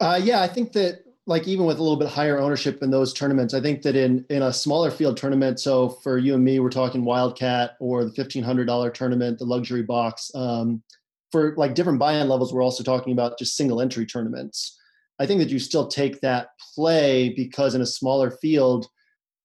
Uh, 0.00 0.20
yeah, 0.22 0.42
I 0.42 0.48
think 0.48 0.72
that 0.72 1.04
like 1.26 1.48
even 1.48 1.66
with 1.66 1.78
a 1.78 1.82
little 1.82 1.98
bit 1.98 2.08
higher 2.08 2.38
ownership 2.38 2.82
in 2.82 2.90
those 2.90 3.12
tournaments, 3.12 3.54
I 3.54 3.60
think 3.60 3.82
that 3.82 3.96
in 3.96 4.24
in 4.30 4.42
a 4.42 4.52
smaller 4.52 4.90
field 4.90 5.16
tournament, 5.16 5.58
so 5.58 5.88
for 5.88 6.18
you 6.18 6.34
and 6.34 6.44
me, 6.44 6.60
we're 6.60 6.70
talking 6.70 7.04
Wildcat 7.04 7.76
or 7.80 8.04
the 8.04 8.12
fifteen 8.12 8.42
hundred 8.42 8.66
dollar 8.66 8.90
tournament, 8.90 9.38
the 9.38 9.44
luxury 9.44 9.82
box. 9.82 10.30
Um, 10.34 10.82
for 11.32 11.54
like 11.56 11.74
different 11.74 11.98
buy-in 11.98 12.28
levels, 12.28 12.54
we're 12.54 12.62
also 12.62 12.84
talking 12.84 13.12
about 13.12 13.38
just 13.38 13.56
single 13.56 13.80
entry 13.80 14.06
tournaments. 14.06 14.78
I 15.18 15.26
think 15.26 15.40
that 15.40 15.50
you 15.50 15.58
still 15.58 15.88
take 15.88 16.20
that 16.20 16.48
play 16.74 17.30
because 17.30 17.74
in 17.74 17.80
a 17.80 17.86
smaller 17.86 18.30
field, 18.30 18.86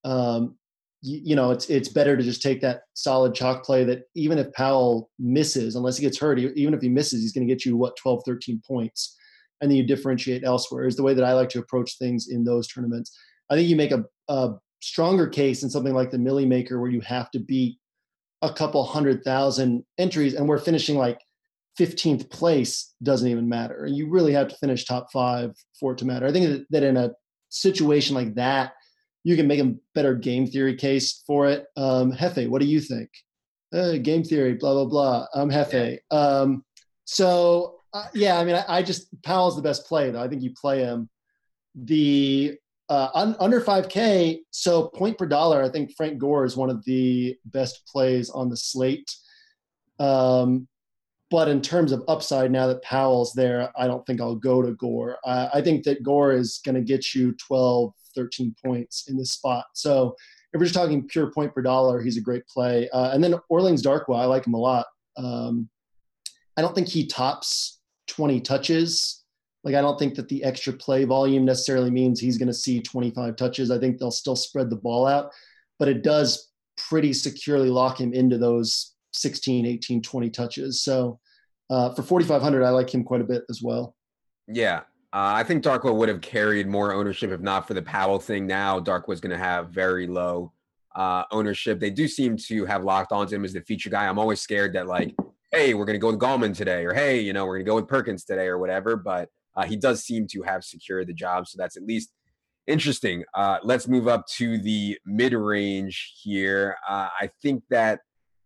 um, 0.04 0.58
you, 1.02 1.22
you, 1.24 1.36
know, 1.36 1.52
it's 1.52 1.70
it's 1.70 1.90
better 1.90 2.16
to 2.16 2.24
just 2.24 2.42
take 2.42 2.62
that 2.62 2.82
solid 2.94 3.34
chalk 3.34 3.64
play 3.64 3.84
that 3.84 4.04
even 4.16 4.38
if 4.38 4.52
Powell 4.54 5.10
misses, 5.20 5.76
unless 5.76 5.98
he 5.98 6.04
gets 6.04 6.20
hurt, 6.20 6.40
even 6.40 6.74
if 6.74 6.82
he 6.82 6.90
misses, 6.90 7.22
he's 7.22 7.34
going 7.34 7.48
to 7.48 7.54
get 7.54 7.66
you 7.66 7.76
what 7.76 7.98
12, 7.98 8.24
13 8.26 8.62
points, 8.66 9.18
and 9.60 9.70
then 9.70 9.78
you 9.78 9.84
differentiate 9.84 10.44
elsewhere. 10.44 10.86
Is 10.86 10.96
the 10.96 11.04
way 11.04 11.14
that 11.14 11.26
I 11.26 11.34
like 11.34 11.50
to 11.50 11.60
approach 11.60 11.98
things 11.98 12.28
in 12.30 12.44
those 12.44 12.68
tournaments. 12.68 13.18
I 13.50 13.56
think 13.56 13.68
you 13.68 13.76
make 13.76 13.92
a, 13.92 14.06
a 14.30 14.54
stronger 14.82 15.28
case 15.28 15.64
in 15.64 15.70
something 15.70 15.94
like 15.94 16.12
the 16.12 16.20
Milly 16.20 16.46
Maker, 16.46 16.80
where 16.80 16.92
you 16.92 17.02
have 17.02 17.32
to 17.32 17.40
beat 17.40 17.78
a 18.42 18.54
couple 18.54 18.84
hundred 18.84 19.24
thousand 19.24 19.84
entries, 19.98 20.36
and 20.36 20.48
we're 20.48 20.60
finishing 20.60 20.98
like 20.98 21.20
15th 21.80 22.30
place 22.30 22.94
doesn't 23.02 23.28
even 23.28 23.50
matter. 23.50 23.88
You 23.88 24.10
really 24.10 24.34
have 24.34 24.50
to 24.50 24.56
finish 24.58 24.86
top 24.86 25.08
five 25.12 25.52
for 25.80 25.94
it 25.94 25.98
to 26.00 26.06
matter. 26.06 26.28
I 26.28 26.32
think 26.32 26.66
that 26.70 26.84
in 26.84 26.98
a 26.98 27.12
situation 27.50 28.16
like 28.16 28.36
that 28.36 28.74
you 29.24 29.36
can 29.36 29.48
make 29.48 29.60
a 29.60 29.76
better 29.94 30.16
game 30.16 30.48
theory 30.48 30.76
case 30.76 31.24
for 31.28 31.48
it. 31.48 31.66
Um, 31.78 32.12
Hefe, 32.12 32.50
what 32.50 32.62
do 32.62 32.68
you 32.68 32.80
think? 32.80 33.10
Uh, 33.74 33.94
game 33.98 34.24
theory, 34.24 34.54
blah 34.54 34.74
blah 34.74 34.86
blah. 34.86 35.26
I'm 35.34 35.50
Hefe. 35.50 36.00
Um, 36.10 36.64
so 37.06 37.76
uh, 37.94 38.08
yeah, 38.14 38.40
I 38.40 38.46
mean, 38.46 38.56
I, 38.56 38.66
I, 38.68 38.84
just 38.84 39.08
Powell's 39.22 39.56
the 39.56 39.62
best 39.62 39.86
play 39.86 40.12
though. 40.12 40.22
I 40.22 40.28
think 40.28 40.42
you 40.42 40.54
play 40.54 40.80
him. 40.80 41.10
The 41.76 42.58
uh, 42.90 43.10
un, 43.14 43.36
under 43.40 43.62
5K, 43.62 44.40
so 44.52 44.88
point 44.90 45.18
per 45.18 45.26
dollar. 45.26 45.64
I 45.64 45.70
think 45.70 45.94
Frank 45.96 46.18
Gore 46.18 46.46
is 46.46 46.58
one 46.58 46.70
of 46.70 46.84
the 46.86 47.38
best 47.46 47.86
plays 47.88 48.30
on 48.30 48.50
the 48.50 48.58
slate. 48.58 49.10
Um, 50.00 50.68
but 51.32 51.48
in 51.48 51.62
terms 51.62 51.94
of 51.94 52.04
upside, 52.10 52.52
now 52.52 52.68
that 52.68 52.84
Powell's 52.84 53.32
there, 53.32 53.72
I 53.78 53.88
don't 53.88 54.06
think 54.06 54.20
I'll 54.20 54.36
go 54.36 54.62
to 54.62 54.74
Gore. 54.74 55.18
I 55.26 55.62
think 55.62 55.86
that 55.86 56.04
Gore 56.04 56.34
is 56.34 56.60
going 56.66 56.76
to 56.76 56.82
get 56.82 57.16
you 57.16 57.32
12, 57.48 57.94
13 58.14 58.54
points 58.64 59.08
in 59.08 59.18
this 59.18 59.32
spot. 59.32 59.66
So 59.74 60.14
if 60.54 60.60
we're 60.60 60.66
just 60.66 60.76
talking 60.76 61.08
pure 61.08 61.32
point 61.32 61.56
per 61.56 61.62
dollar, 61.62 62.02
he's 62.02 62.18
a 62.18 62.22
great 62.22 62.46
play. 62.48 62.90
Uh, 62.90 63.12
and 63.14 63.24
then 63.24 63.36
Orleans 63.48 63.82
Darkwa, 63.82 64.20
I 64.20 64.26
like 64.26 64.46
him 64.46 64.56
a 64.56 64.60
lot. 64.60 64.88
Um, 65.16 65.70
I 66.58 66.62
don't 66.62 66.76
think 66.76 66.90
he 66.90 67.08
tops 67.08 67.80
20 68.08 68.42
touches. 68.42 69.24
Like 69.64 69.76
I 69.76 69.82
don't 69.82 69.98
think 69.98 70.16
that 70.16 70.28
the 70.28 70.44
extra 70.44 70.74
play 70.74 71.06
volume 71.06 71.46
necessarily 71.46 71.92
means 71.92 72.20
he's 72.20 72.38
going 72.38 72.50
to 72.50 72.54
see 72.54 72.82
25 72.82 73.38
touches. 73.38 73.72
I 73.72 73.80
think 73.80 73.98
they'll 74.00 74.12
still 74.12 74.36
spread 74.36 74.70
the 74.70 74.76
ball 74.76 75.08
out, 75.08 75.32
but 75.80 75.88
it 75.88 76.04
does 76.04 76.52
pretty 76.76 77.14
securely 77.14 77.70
lock 77.70 78.02
him 78.02 78.12
into 78.14 78.38
those 78.38 78.96
16, 79.14 79.66
18, 79.66 80.02
20 80.02 80.30
touches. 80.30 80.82
So 80.82 81.21
uh, 81.72 81.94
for 81.94 82.04
4,500, 82.04 82.64
I 82.64 82.70
like 82.70 82.94
him 82.94 83.04
quite 83.04 83.22
a 83.22 83.24
bit 83.24 83.44
as 83.50 83.62
well. 83.64 83.96
Yeah, 84.48 84.80
uh, 85.14 85.34
I 85.36 85.44
think 85.44 85.64
Darkwa 85.64 85.96
would 85.96 86.10
have 86.10 86.22
carried 86.22 86.68
more 86.68 86.94
ownership 86.94 87.32
if 87.32 87.40
not 87.40 87.68
for 87.68 87.74
the 87.74 87.82
Powell 87.82 88.20
thing. 88.20 88.46
Now 88.46 88.80
Darkwa's 88.80 89.22
going 89.22 89.32
to 89.32 89.38
have 89.38 89.70
very 89.70 90.06
low 90.06 90.52
uh, 90.96 91.24
ownership. 91.32 91.80
They 91.80 91.90
do 91.90 92.08
seem 92.08 92.38
to 92.38 92.66
have 92.66 92.84
locked 92.84 93.12
onto 93.12 93.36
him 93.36 93.46
as 93.46 93.54
the 93.54 93.62
feature 93.62 93.90
guy. 93.90 94.08
I'm 94.08 94.20
always 94.20 94.42
scared 94.42 94.74
that 94.74 94.88
like, 94.88 95.16
hey, 95.52 95.74
we're 95.74 95.86
going 95.86 95.96
to 95.96 96.00
go 96.00 96.12
with 96.12 96.20
Gallman 96.20 96.56
today, 96.56 96.86
or 96.86 96.94
hey, 96.94 97.20
you 97.20 97.34
know, 97.34 97.46
we're 97.46 97.56
going 97.56 97.66
to 97.66 97.70
go 97.70 97.76
with 97.76 97.88
Perkins 97.88 98.26
today, 98.26 98.48
or 98.48 98.58
whatever. 98.58 98.98
But 98.98 99.30
uh, 99.56 99.64
he 99.64 99.78
does 99.78 100.04
seem 100.04 100.28
to 100.28 100.42
have 100.44 100.64
secured 100.64 101.08
the 101.08 101.14
job, 101.14 101.48
so 101.48 101.58
that's 101.58 101.78
at 101.78 101.84
least 101.84 102.12
interesting. 102.68 103.24
Uh, 103.34 103.60
let's 103.64 103.88
move 103.88 104.08
up 104.08 104.28
to 104.28 104.58
the 104.58 104.98
mid 105.06 105.34
range 105.34 106.16
here. 106.22 106.78
Uh, 106.88 107.10
I 107.20 107.30
think 107.42 107.64
that 107.70 108.02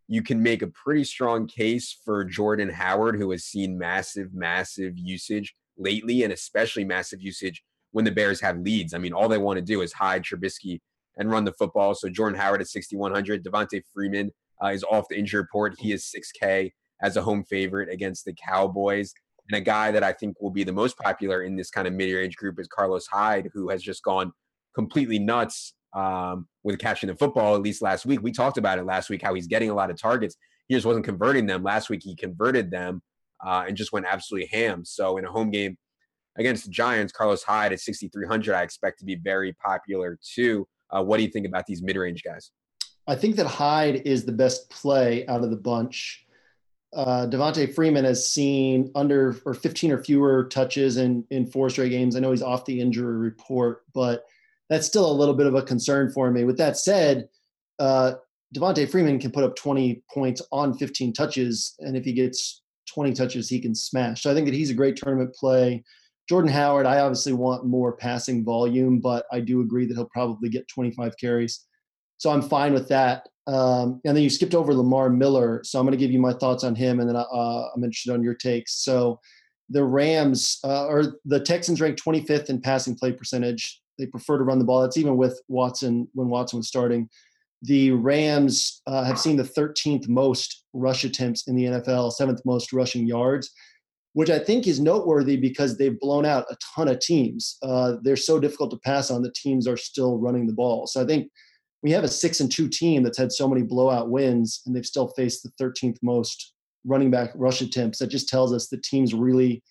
you 0.08 0.22
can 0.22 0.42
make 0.42 0.62
a 0.62 0.68
pretty 0.68 1.04
strong 1.04 1.48
case 1.48 1.98
for 2.06 2.24
Jordan 2.24 2.70
Howard, 2.70 3.18
who 3.18 3.32
has 3.32 3.44
seen 3.44 3.78
massive, 3.78 4.34
massive 4.34 4.94
usage 4.98 5.56
lately, 5.78 6.24
and 6.24 6.32
especially 6.32 6.84
massive 6.84 7.22
usage 7.22 7.64
when 7.92 8.06
the 8.06 8.12
Bears 8.12 8.42
have 8.42 8.60
leads. 8.60 8.94
I 8.94 8.98
mean, 8.98 9.14
all 9.14 9.28
they 9.28 9.38
want 9.38 9.58
to 9.58 9.64
do 9.64 9.82
is 9.82 9.94
hide 9.94 10.24
Trubisky 10.24 10.80
and 11.18 11.32
run 11.32 11.46
the 11.46 11.54
football. 11.54 11.96
So 11.96 12.10
Jordan 12.10 12.40
Howard 12.40 12.62
at 12.62 12.68
6,100. 12.68 13.44
Devonta 13.44 13.82
Freeman 13.94 14.32
uh, 14.64 14.68
is 14.68 14.84
off 14.84 15.06
the 15.10 15.18
injury 15.18 15.42
report. 15.42 15.76
He 15.80 15.92
is 15.92 16.14
6K 16.14 16.72
as 17.02 17.18
a 17.18 17.22
home 17.22 17.44
favorite 17.44 17.90
against 17.90 18.26
the 18.26 18.34
Cowboys. 18.34 19.14
And 19.50 19.58
a 19.58 19.62
guy 19.62 19.92
that 19.92 20.04
I 20.04 20.12
think 20.12 20.40
will 20.42 20.52
be 20.52 20.64
the 20.64 20.74
most 20.74 20.98
popular 20.98 21.44
in 21.44 21.56
this 21.56 21.70
kind 21.70 21.88
of 21.88 21.94
mid-range 21.94 22.36
group 22.36 22.60
is 22.60 22.68
Carlos 22.68 23.08
Hyde, 23.08 23.50
who 23.54 23.70
has 23.70 23.82
just 23.82 24.04
gone 24.04 24.32
completely 24.74 25.20
nuts 25.20 25.74
um, 25.96 26.48
with 26.64 26.78
catching 26.78 27.08
the 27.08 27.16
football. 27.16 27.56
At 27.56 27.62
least 27.62 27.82
last 27.82 28.06
week, 28.06 28.22
we 28.22 28.32
talked 28.32 28.58
about 28.58 28.78
it 28.78 28.86
last 28.86 29.10
week 29.10 29.22
how 29.24 29.34
he's 29.34 29.48
getting 29.48 29.70
a 29.70 29.74
lot 29.74 29.90
of 29.90 30.00
targets. 30.00 30.36
He 30.68 30.76
just 30.76 30.86
wasn't 30.86 31.06
converting 31.06 31.48
them. 31.48 31.64
Last 31.64 31.90
week, 31.90 32.02
he 32.04 32.16
converted 32.16 32.70
them 32.70 33.02
uh, 33.44 33.66
and 33.68 33.78
just 33.78 33.94
went 33.94 34.06
absolutely 34.06 34.50
ham. 34.52 34.84
So 34.86 35.18
in 35.18 35.26
a 35.26 35.32
home 35.32 35.50
game 35.50 35.78
against 36.38 36.66
the 36.66 36.72
Giants, 36.72 37.14
Carlos 37.14 37.44
Hyde 37.44 37.72
at 37.72 37.80
6,300, 37.80 38.54
I 38.54 38.62
expect 38.62 39.00
to 39.00 39.06
be 39.06 39.16
very 39.16 39.54
popular 39.54 40.20
too. 40.22 40.68
Uh, 40.92 41.04
what 41.04 41.18
do 41.18 41.24
you 41.24 41.30
think 41.30 41.48
about 41.48 41.66
these 41.66 41.82
mid-range 41.82 42.24
guys? 42.24 42.52
I 43.08 43.16
think 43.16 43.36
that 43.38 43.46
Hyde 43.46 44.02
is 44.06 44.26
the 44.26 44.32
best 44.32 44.70
play 44.70 45.26
out 45.28 45.44
of 45.44 45.50
the 45.50 45.58
bunch. 45.58 46.26
Uh, 46.94 47.28
Devonta 47.28 47.74
Freeman 47.74 48.06
has 48.06 48.32
seen 48.32 48.92
under 48.96 49.40
or 49.46 49.54
15 49.54 49.92
or 49.92 50.04
fewer 50.04 50.46
touches 50.46 50.98
in 50.98 51.26
in 51.30 51.46
four 51.46 51.70
straight 51.70 51.90
games. 51.90 52.16
I 52.16 52.20
know 52.20 52.32
he's 52.32 52.42
off 52.42 52.66
the 52.66 52.80
injury 52.80 53.18
report, 53.18 53.84
but 53.94 54.24
that's 54.70 54.88
still 54.88 55.10
a 55.10 55.14
little 55.14 55.34
bit 55.34 55.48
of 55.48 55.56
a 55.56 55.62
concern 55.62 56.12
for 56.12 56.32
me. 56.32 56.44
With 56.44 56.58
that 56.58 56.78
said, 56.78 57.28
uh, 57.80 58.14
Devonta 58.56 58.90
Freeman 58.90 59.20
can 59.20 59.32
put 59.32 59.44
up 59.44 59.56
20 59.56 60.04
points 60.14 60.42
on 60.52 60.78
15 60.78 61.14
touches, 61.14 61.76
and 61.80 61.98
if 61.98 62.06
he 62.06 62.14
gets 62.14 62.62
20 62.94 63.14
touches, 63.14 63.50
he 63.50 63.60
can 63.60 63.76
smash. 63.76 64.24
So 64.24 64.32
I 64.32 64.34
think 64.34 64.46
that 64.48 64.54
he's 64.54 64.70
a 64.70 64.76
great 64.76 64.96
tournament 64.96 65.36
play. 65.36 65.84
Jordan 66.28 66.52
Howard, 66.52 66.86
I 66.86 67.00
obviously 67.00 67.34
want 67.34 67.66
more 67.66 67.94
passing 67.94 68.44
volume, 68.44 69.00
but 69.00 69.26
I 69.32 69.40
do 69.42 69.62
agree 69.62 69.86
that 69.86 69.94
he'll 69.94 70.06
probably 70.06 70.50
get 70.50 70.68
25 70.68 71.16
carries. 71.20 71.66
So 72.18 72.32
I'm 72.32 72.42
fine 72.42 72.74
with 72.74 72.88
that. 72.88 73.28
Um, 73.48 74.02
and 74.06 74.16
then 74.16 74.24
you 74.24 74.30
skipped 74.30 74.56
over 74.56 74.74
Lamar 74.74 75.10
Miller. 75.10 75.62
So 75.64 75.78
I'm 75.78 75.86
going 75.86 75.92
to 75.92 76.04
give 76.04 76.12
you 76.12 76.20
my 76.20 76.34
thoughts 76.34 76.64
on 76.64 76.74
him, 76.74 77.00
and 77.00 77.08
then 77.08 77.16
uh, 77.16 77.68
I'm 77.76 77.84
interested 77.84 78.14
on 78.14 78.24
your 78.24 78.34
takes. 78.34 78.84
So 78.84 79.20
the 79.70 79.84
Rams 79.84 80.60
uh, 80.64 80.86
or 80.86 81.18
the 81.26 81.40
Texans 81.40 81.82
ranked 81.82 82.04
25th 82.04 82.50
in 82.50 82.62
passing 82.62 82.96
play 82.96 83.12
percentage. 83.12 83.82
They 83.98 84.06
prefer 84.06 84.38
to 84.38 84.44
run 84.44 84.60
the 84.60 84.66
ball. 84.66 84.82
That's 84.82 84.98
even 84.98 85.18
with 85.18 85.40
Watson 85.48 86.08
when 86.14 86.30
Watson 86.30 86.58
was 86.58 86.68
starting. 86.68 87.10
The 87.62 87.92
Rams 87.92 88.82
uh, 88.86 89.04
have 89.04 89.20
seen 89.20 89.38
the 89.38 89.44
13th 89.44 90.08
most 90.08 90.66
rush 90.74 91.04
attempts 91.04 91.48
in 91.48 91.56
the 91.56 91.64
NFL, 91.66 92.12
seventh 92.12 92.42
most 92.46 92.74
rushing 92.74 93.08
yards, 93.08 93.52
which 94.14 94.30
I 94.30 94.40
think 94.40 94.68
is 94.68 94.80
noteworthy 94.80 95.38
because 95.38 95.78
they've 95.78 96.00
blown 96.00 96.26
out 96.26 96.46
a 96.50 96.58
ton 96.76 96.88
of 96.88 97.00
teams. 97.00 97.58
Uh, 97.64 97.94
they're 98.02 98.16
so 98.16 98.40
difficult 98.40 98.72
to 98.72 98.80
pass 98.80 99.10
on. 99.10 99.24
The 99.24 99.34
teams 99.36 99.68
are 99.68 99.78
still 99.78 100.18
running 100.18 100.46
the 100.48 100.54
ball. 100.54 100.86
So 100.88 101.02
I 101.02 101.06
think 101.06 101.32
we 101.82 101.92
have 101.92 102.04
a 102.04 102.08
six 102.08 102.40
and 102.40 102.52
two 102.52 102.68
team 102.68 103.04
that's 103.04 103.18
had 103.18 103.32
so 103.32 103.48
many 103.48 103.62
blowout 103.62 104.10
wins, 104.10 104.62
and 104.66 104.76
they've 104.76 104.86
still 104.86 105.08
faced 105.10 105.44
the 105.44 105.52
13th 105.64 105.98
most 106.02 106.54
running 106.84 107.12
back 107.12 107.32
rush 107.36 107.62
attempts. 107.62 108.00
That 108.00 108.08
just 108.08 108.30
tells 108.30 108.54
us 108.54 108.68
the 108.68 108.78
teams 108.78 109.14
really 109.14 109.64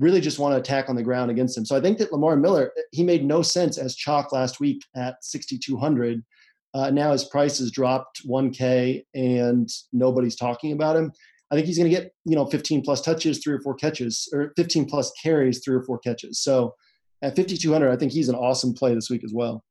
really 0.00 0.20
just 0.20 0.38
want 0.38 0.54
to 0.54 0.58
attack 0.58 0.88
on 0.88 0.96
the 0.96 1.02
ground 1.02 1.30
against 1.30 1.56
him. 1.56 1.64
So 1.64 1.76
I 1.76 1.80
think 1.80 1.98
that 1.98 2.12
Lamar 2.12 2.36
Miller, 2.36 2.72
he 2.90 3.04
made 3.04 3.24
no 3.24 3.42
sense 3.42 3.78
as 3.78 3.94
chalk 3.94 4.32
last 4.32 4.58
week 4.58 4.84
at 4.96 5.22
6,200. 5.22 6.24
Uh, 6.72 6.90
now 6.90 7.12
his 7.12 7.24
price 7.24 7.58
has 7.58 7.70
dropped 7.70 8.26
1K 8.26 9.04
and 9.14 9.68
nobody's 9.92 10.36
talking 10.36 10.72
about 10.72 10.96
him. 10.96 11.12
I 11.50 11.54
think 11.54 11.66
he's 11.66 11.76
going 11.76 11.90
to 11.90 11.96
get, 11.96 12.12
you 12.24 12.34
know, 12.34 12.46
15 12.46 12.82
plus 12.82 13.02
touches, 13.02 13.42
three 13.42 13.54
or 13.54 13.60
four 13.60 13.74
catches, 13.74 14.28
or 14.32 14.52
15 14.56 14.86
plus 14.86 15.12
carries, 15.22 15.62
three 15.62 15.74
or 15.74 15.82
four 15.82 15.98
catches. 15.98 16.40
So 16.40 16.74
at 17.22 17.36
5,200, 17.36 17.90
I 17.90 17.96
think 17.96 18.12
he's 18.12 18.28
an 18.28 18.36
awesome 18.36 18.72
play 18.72 18.94
this 18.94 19.10
week 19.10 19.24
as 19.24 19.34
well. 19.34 19.64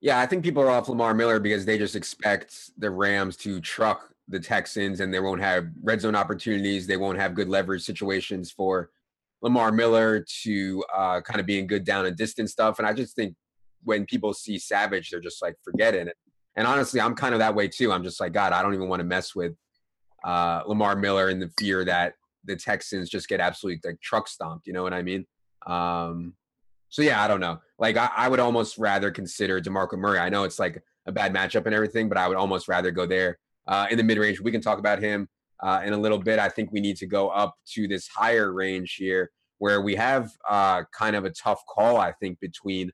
Yeah, 0.00 0.20
I 0.20 0.26
think 0.26 0.44
people 0.44 0.62
are 0.62 0.70
off 0.70 0.88
Lamar 0.88 1.14
Miller 1.14 1.40
because 1.40 1.64
they 1.64 1.76
just 1.76 1.96
expect 1.96 2.70
the 2.78 2.90
Rams 2.90 3.36
to 3.38 3.60
truck 3.60 4.12
the 4.28 4.38
Texans 4.38 5.00
and 5.00 5.12
they 5.12 5.18
won't 5.18 5.40
have 5.40 5.66
red 5.82 6.00
zone 6.00 6.14
opportunities. 6.14 6.86
They 6.86 6.98
won't 6.98 7.18
have 7.18 7.34
good 7.34 7.48
leverage 7.48 7.82
situations 7.82 8.52
for 8.52 8.90
Lamar 9.42 9.72
Miller 9.72 10.24
to 10.42 10.84
uh, 10.94 11.20
kind 11.20 11.40
of 11.40 11.46
being 11.46 11.66
good 11.66 11.84
down 11.84 12.06
and 12.06 12.16
distance 12.16 12.52
stuff. 12.52 12.78
And 12.78 12.86
I 12.88 12.92
just 12.92 13.14
think 13.14 13.34
when 13.84 14.04
people 14.06 14.32
see 14.32 14.58
Savage, 14.58 15.10
they're 15.10 15.20
just 15.20 15.42
like, 15.42 15.54
forget 15.64 15.94
it. 15.94 16.14
And 16.56 16.66
honestly, 16.66 17.00
I'm 17.00 17.14
kind 17.14 17.34
of 17.34 17.38
that 17.38 17.54
way 17.54 17.68
too. 17.68 17.92
I'm 17.92 18.02
just 18.02 18.20
like, 18.20 18.32
God, 18.32 18.52
I 18.52 18.62
don't 18.62 18.74
even 18.74 18.88
want 18.88 19.00
to 19.00 19.04
mess 19.04 19.34
with 19.34 19.54
uh, 20.24 20.62
Lamar 20.66 20.96
Miller 20.96 21.30
in 21.30 21.38
the 21.38 21.50
fear 21.58 21.84
that 21.84 22.14
the 22.44 22.56
Texans 22.56 23.08
just 23.08 23.28
get 23.28 23.40
absolutely 23.40 23.80
like 23.88 24.00
truck 24.00 24.26
stomped. 24.26 24.66
You 24.66 24.72
know 24.72 24.82
what 24.82 24.92
I 24.92 25.02
mean? 25.02 25.24
Um, 25.66 26.34
so 26.88 27.02
yeah, 27.02 27.22
I 27.22 27.28
don't 27.28 27.40
know. 27.40 27.58
Like 27.78 27.96
I, 27.96 28.10
I 28.16 28.28
would 28.28 28.40
almost 28.40 28.78
rather 28.78 29.10
consider 29.10 29.60
DeMarco 29.60 29.98
Murray. 29.98 30.18
I 30.18 30.30
know 30.30 30.44
it's 30.44 30.58
like 30.58 30.82
a 31.06 31.12
bad 31.12 31.32
matchup 31.32 31.66
and 31.66 31.74
everything, 31.74 32.08
but 32.08 32.18
I 32.18 32.26
would 32.26 32.36
almost 32.36 32.66
rather 32.66 32.90
go 32.90 33.06
there 33.06 33.38
uh, 33.68 33.86
in 33.90 33.96
the 33.96 34.02
mid 34.02 34.18
range. 34.18 34.40
We 34.40 34.50
can 34.50 34.60
talk 34.60 34.78
about 34.78 35.00
him 35.00 35.28
uh, 35.60 35.82
in 35.84 35.92
a 35.92 35.98
little 35.98 36.18
bit. 36.18 36.38
I 36.38 36.48
think 36.48 36.72
we 36.72 36.80
need 36.80 36.96
to 36.98 37.06
go 37.06 37.28
up 37.28 37.54
to 37.74 37.88
this 37.88 38.08
higher 38.08 38.52
range 38.52 38.94
here 38.94 39.30
where 39.58 39.82
we 39.82 39.96
have 39.96 40.30
uh, 40.48 40.84
kind 40.96 41.16
of 41.16 41.24
a 41.24 41.30
tough 41.30 41.62
call, 41.66 41.96
I 41.96 42.12
think, 42.12 42.38
between 42.40 42.90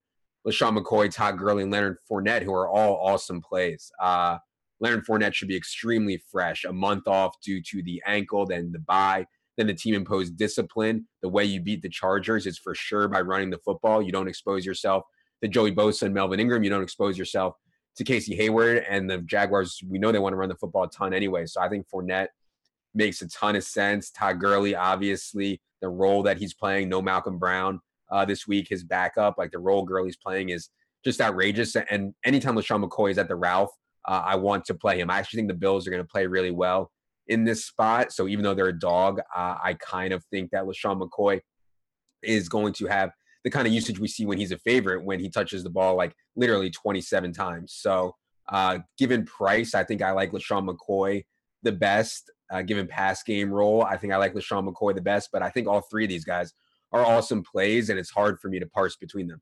LeSean 0.47 0.79
McCoy, 0.79 1.13
Todd 1.13 1.39
Gurley, 1.39 1.63
and 1.63 1.73
Leonard 1.73 1.99
Fournette, 2.11 2.43
who 2.43 2.53
are 2.53 2.69
all 2.69 2.97
awesome 3.07 3.41
plays. 3.41 3.91
Uh, 4.01 4.39
Leonard 4.81 5.07
Fournette 5.07 5.35
should 5.35 5.49
be 5.49 5.57
extremely 5.57 6.23
fresh, 6.31 6.65
a 6.65 6.73
month 6.73 7.07
off 7.07 7.41
due 7.43 7.63
to 7.63 7.83
the 7.83 8.03
ankle, 8.07 8.47
then 8.47 8.73
the 8.73 8.79
bye, 8.79 9.27
then 9.57 9.67
the 9.67 9.75
team 9.75 9.95
imposed 9.95 10.37
discipline. 10.37 11.07
The 11.23 11.29
way 11.29 11.45
you 11.45 11.61
beat 11.61 11.83
the 11.83 11.89
Chargers 11.89 12.47
is 12.47 12.59
for 12.59 12.75
sure 12.75 13.09
by 13.09 13.21
running 13.21 13.51
the 13.51 13.59
football. 13.59 14.03
You 14.03 14.13
don't 14.13 14.29
expose 14.29 14.67
yourself 14.67 15.05
to 15.43 15.49
Joey 15.49 15.73
Bosa 15.75 16.03
and 16.03 16.15
Melvin 16.15 16.41
Ingram. 16.41 16.65
You 16.65 16.71
don't 16.71 16.83
expose 16.83 17.17
yourself 17.17 17.55
to 17.97 18.05
Casey 18.05 18.35
Hayward 18.37 18.85
and 18.89 19.09
the 19.09 19.19
Jaguars. 19.19 19.81
We 19.87 19.99
know 19.99 20.11
they 20.13 20.19
want 20.19 20.33
to 20.33 20.39
run 20.39 20.49
the 20.49 20.57
football 20.57 20.85
a 20.85 20.91
ton 20.91 21.15
anyway. 21.15 21.47
So 21.47 21.61
I 21.61 21.69
think 21.69 21.87
Fournette 21.89 22.29
makes 22.95 23.23
a 23.23 23.29
ton 23.29 23.57
of 23.57 23.65
sense. 23.65 24.11
Todd 24.11 24.41
Gurley, 24.41 24.75
obviously, 24.75 25.61
the 25.81 25.89
role 25.89 26.23
that 26.23 26.39
he's 26.39 26.55
playing, 26.55 26.89
no 26.89 27.03
Malcolm 27.03 27.39
Brown 27.39 27.81
uh, 28.11 28.25
this 28.25 28.47
week, 28.47 28.69
his 28.69 28.85
backup, 28.85 29.37
like 29.39 29.51
the 29.51 29.59
role 29.59 29.85
Gurley's 29.85 30.17
playing 30.17 30.51
is 30.51 30.71
just 31.05 31.21
outrageous. 31.21 31.77
And 31.91 32.15
anytime 32.25 32.55
LeSean 32.55 32.85
McCoy 32.85 33.11
is 33.11 33.19
at 33.19 33.29
the 33.29 33.37
Ralph, 33.37 33.71
uh, 34.07 34.23
I 34.25 34.37
want 34.37 34.65
to 34.67 34.75
play 34.75 34.99
him. 34.99 35.11
I 35.11 35.19
actually 35.19 35.39
think 35.39 35.49
the 35.49 35.55
Bills 35.55 35.87
are 35.87 35.91
going 35.91 36.03
to 36.03 36.09
play 36.09 36.27
really 36.27 36.51
well 36.51 36.91
in 37.27 37.45
this 37.45 37.65
spot. 37.65 38.13
So 38.13 38.29
even 38.29 38.43
though 38.43 38.55
they're 38.55 38.69
a 38.69 38.79
dog, 38.79 39.21
uh, 39.35 39.57
I 39.63 39.77
kind 39.81 40.13
of 40.13 40.25
think 40.27 40.51
that 40.51 40.65
LeSean 40.65 41.01
McCoy 41.01 41.41
is 42.23 42.49
going 42.49 42.73
to 42.75 42.87
have 42.87 43.11
the 43.45 43.51
kind 43.51 43.67
of 43.67 43.73
usage 43.73 43.99
we 43.99 44.09
see 44.09 44.25
when 44.25 44.39
he's 44.39 44.53
a 44.53 44.59
favorite 44.59 45.05
when 45.05 45.21
he 45.21 45.29
touches 45.29 45.63
the 45.63 45.71
ball 45.71 45.97
like 45.97 46.15
literally 46.37 46.71
27 46.71 47.33
times. 47.33 47.75
So 47.77 48.15
uh, 48.49 48.79
given 48.99 49.25
price, 49.25 49.75
I 49.75 49.85
think 49.85 50.03
I 50.03 50.13
like 50.13 50.33
LeSean 50.33 50.69
McCoy 50.69 51.25
the 51.63 51.73
best, 51.73 52.31
uh, 52.51 52.63
given 52.63 52.87
pass 52.87 53.23
game 53.23 53.51
role. 53.51 53.83
I 53.83 53.97
think 53.97 54.13
I 54.13 54.17
like 54.17 54.35
LeSean 54.35 54.69
McCoy 54.69 54.95
the 54.95 55.01
best, 55.01 55.31
but 55.33 55.43
I 55.43 55.51
think 55.51 55.67
all 55.67 55.81
three 55.81 56.05
of 56.05 56.11
these 56.11 56.25
guys 56.25 56.53
are 56.93 57.05
awesome 57.05 57.43
plays, 57.43 57.91
and 57.91 57.99
it's 57.99 58.11
hard 58.11 58.39
for 58.41 58.49
me 58.49 58.59
to 58.61 58.67
parse 58.67 58.97
between 58.97 59.27
them. 59.27 59.41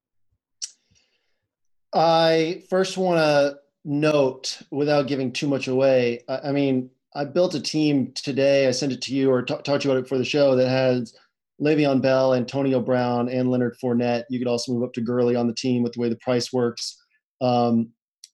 I 1.95 2.65
first 2.71 2.97
want 2.97 3.19
to 3.19 3.59
note, 3.85 4.63
without 4.71 5.07
giving 5.07 5.33
too 5.33 5.47
much 5.47 5.69
away, 5.69 6.23
I, 6.29 6.39
I, 6.49 6.53
mean, 6.53 6.91
I 7.15 7.25
built 7.25 7.55
a 7.55 7.61
team 7.61 8.13
today. 8.15 8.67
I 8.67 8.71
sent 8.71 8.93
it 8.93 9.03
to 9.03 9.15
you 9.15 9.31
or 9.31 9.43
t- 9.43 9.55
talked 9.63 9.83
to 9.83 9.89
you 9.89 9.93
about 9.93 10.05
it 10.05 10.09
for 10.09 10.17
the 10.17 10.25
show 10.25 10.57
that 10.57 10.69
has 10.69 11.15
Le'Veon 11.61 12.01
Bell, 12.01 12.35
Antonio 12.35 12.81
Brown, 12.81 13.29
and 13.29 13.51
Leonard 13.51 13.77
Fournette. 13.83 14.25
You 14.31 14.39
could 14.39 14.49
also 14.49 14.73
move 14.73 14.85
up 14.85 14.95
to 14.95 15.01
Gurley 15.01 15.37
on 15.37 15.47
the 15.47 15.55
team 15.55 15.83
with 15.83 15.93
the 15.93 16.01
way 16.01 16.09
the 16.09 16.17
price 16.17 16.53
works. 16.53 16.99
Um, 17.41 17.91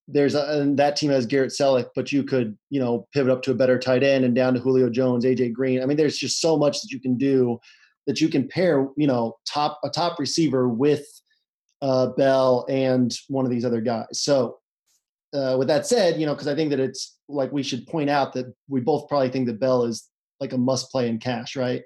there's 0.08 0.34
a, 0.34 0.60
and 0.60 0.78
that 0.78 0.96
team 0.96 1.10
has 1.10 1.26
Garrett 1.26 1.52
Celek, 1.52 1.90
but 1.94 2.10
you 2.10 2.24
could, 2.24 2.56
you 2.70 2.80
know, 2.80 3.06
pivot 3.12 3.30
up 3.30 3.42
to 3.42 3.50
a 3.50 3.54
better 3.54 3.78
tight 3.78 4.02
end 4.02 4.24
and 4.24 4.34
down 4.34 4.54
to 4.54 4.60
Julio 4.60 4.88
Jones, 4.88 5.24
AJ 5.24 5.52
Green. 5.52 5.82
I 5.82 5.86
mean, 5.86 5.98
there's 5.98 6.16
just 6.16 6.40
so 6.40 6.56
much 6.56 6.80
that 6.80 6.90
you 6.90 6.98
can 6.98 7.16
do 7.18 7.58
that 8.06 8.20
you 8.20 8.30
can 8.30 8.48
pair, 8.48 8.88
you 8.96 9.06
know, 9.06 9.36
top 9.46 9.78
a 9.84 9.90
top 9.90 10.18
receiver 10.18 10.66
with 10.66 11.06
uh, 11.82 12.06
Bell 12.08 12.64
and 12.70 13.14
one 13.28 13.44
of 13.44 13.50
these 13.50 13.66
other 13.66 13.82
guys. 13.82 14.06
So, 14.12 14.58
uh, 15.34 15.56
with 15.58 15.68
that 15.68 15.86
said, 15.86 16.18
you 16.18 16.24
know, 16.24 16.32
because 16.32 16.48
I 16.48 16.54
think 16.54 16.70
that 16.70 16.80
it's 16.80 17.18
like 17.28 17.52
we 17.52 17.62
should 17.62 17.86
point 17.86 18.08
out 18.08 18.32
that 18.32 18.52
we 18.66 18.80
both 18.80 19.08
probably 19.08 19.28
think 19.28 19.46
that 19.46 19.60
Bell 19.60 19.84
is 19.84 20.08
like 20.40 20.54
a 20.54 20.58
must 20.58 20.90
play 20.90 21.08
in 21.08 21.18
cash, 21.18 21.54
right? 21.54 21.82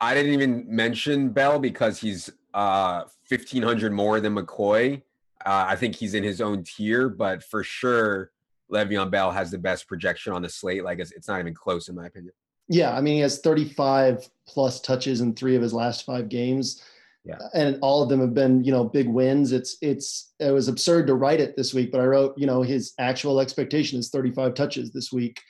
I 0.00 0.14
didn't 0.14 0.32
even 0.32 0.64
mention 0.66 1.28
Bell 1.28 1.60
because 1.60 2.00
he's 2.00 2.28
uh, 2.54 3.04
fifteen 3.24 3.62
hundred 3.62 3.92
more 3.92 4.20
than 4.20 4.34
McCoy 4.34 5.02
uh, 5.44 5.66
I 5.68 5.76
think 5.76 5.94
he's 5.94 6.14
in 6.14 6.22
his 6.22 6.40
own 6.40 6.64
tier, 6.64 7.08
but 7.08 7.42
for 7.42 7.62
sure, 7.62 8.30
Le'Veon 8.70 9.10
Bell 9.10 9.32
has 9.32 9.50
the 9.50 9.58
best 9.58 9.86
projection 9.88 10.32
on 10.32 10.42
the 10.42 10.48
slate. 10.48 10.84
Like 10.84 10.98
it's, 10.98 11.12
it's 11.12 11.28
not 11.28 11.40
even 11.40 11.54
close, 11.54 11.88
in 11.88 11.94
my 11.94 12.06
opinion. 12.06 12.32
Yeah, 12.68 12.94
I 12.94 13.00
mean, 13.00 13.14
he 13.14 13.20
has 13.20 13.40
35 13.40 14.28
plus 14.46 14.80
touches 14.80 15.20
in 15.20 15.34
three 15.34 15.56
of 15.56 15.62
his 15.62 15.72
last 15.72 16.06
five 16.06 16.28
games. 16.28 16.82
Yeah. 17.24 17.38
And 17.52 17.78
all 17.82 18.02
of 18.02 18.08
them 18.08 18.20
have 18.20 18.32
been, 18.32 18.64
you 18.64 18.72
know, 18.72 18.84
big 18.84 19.08
wins. 19.08 19.52
It's 19.52 19.76
it's 19.82 20.32
it 20.38 20.52
was 20.52 20.68
absurd 20.68 21.06
to 21.08 21.14
write 21.14 21.40
it 21.40 21.56
this 21.56 21.74
week, 21.74 21.92
but 21.92 22.00
I 22.00 22.06
wrote, 22.06 22.34
you 22.38 22.46
know, 22.46 22.62
his 22.62 22.94
actual 22.98 23.40
expectation 23.40 23.98
is 23.98 24.08
35 24.08 24.54
touches 24.54 24.90
this 24.90 25.12
week. 25.12 25.40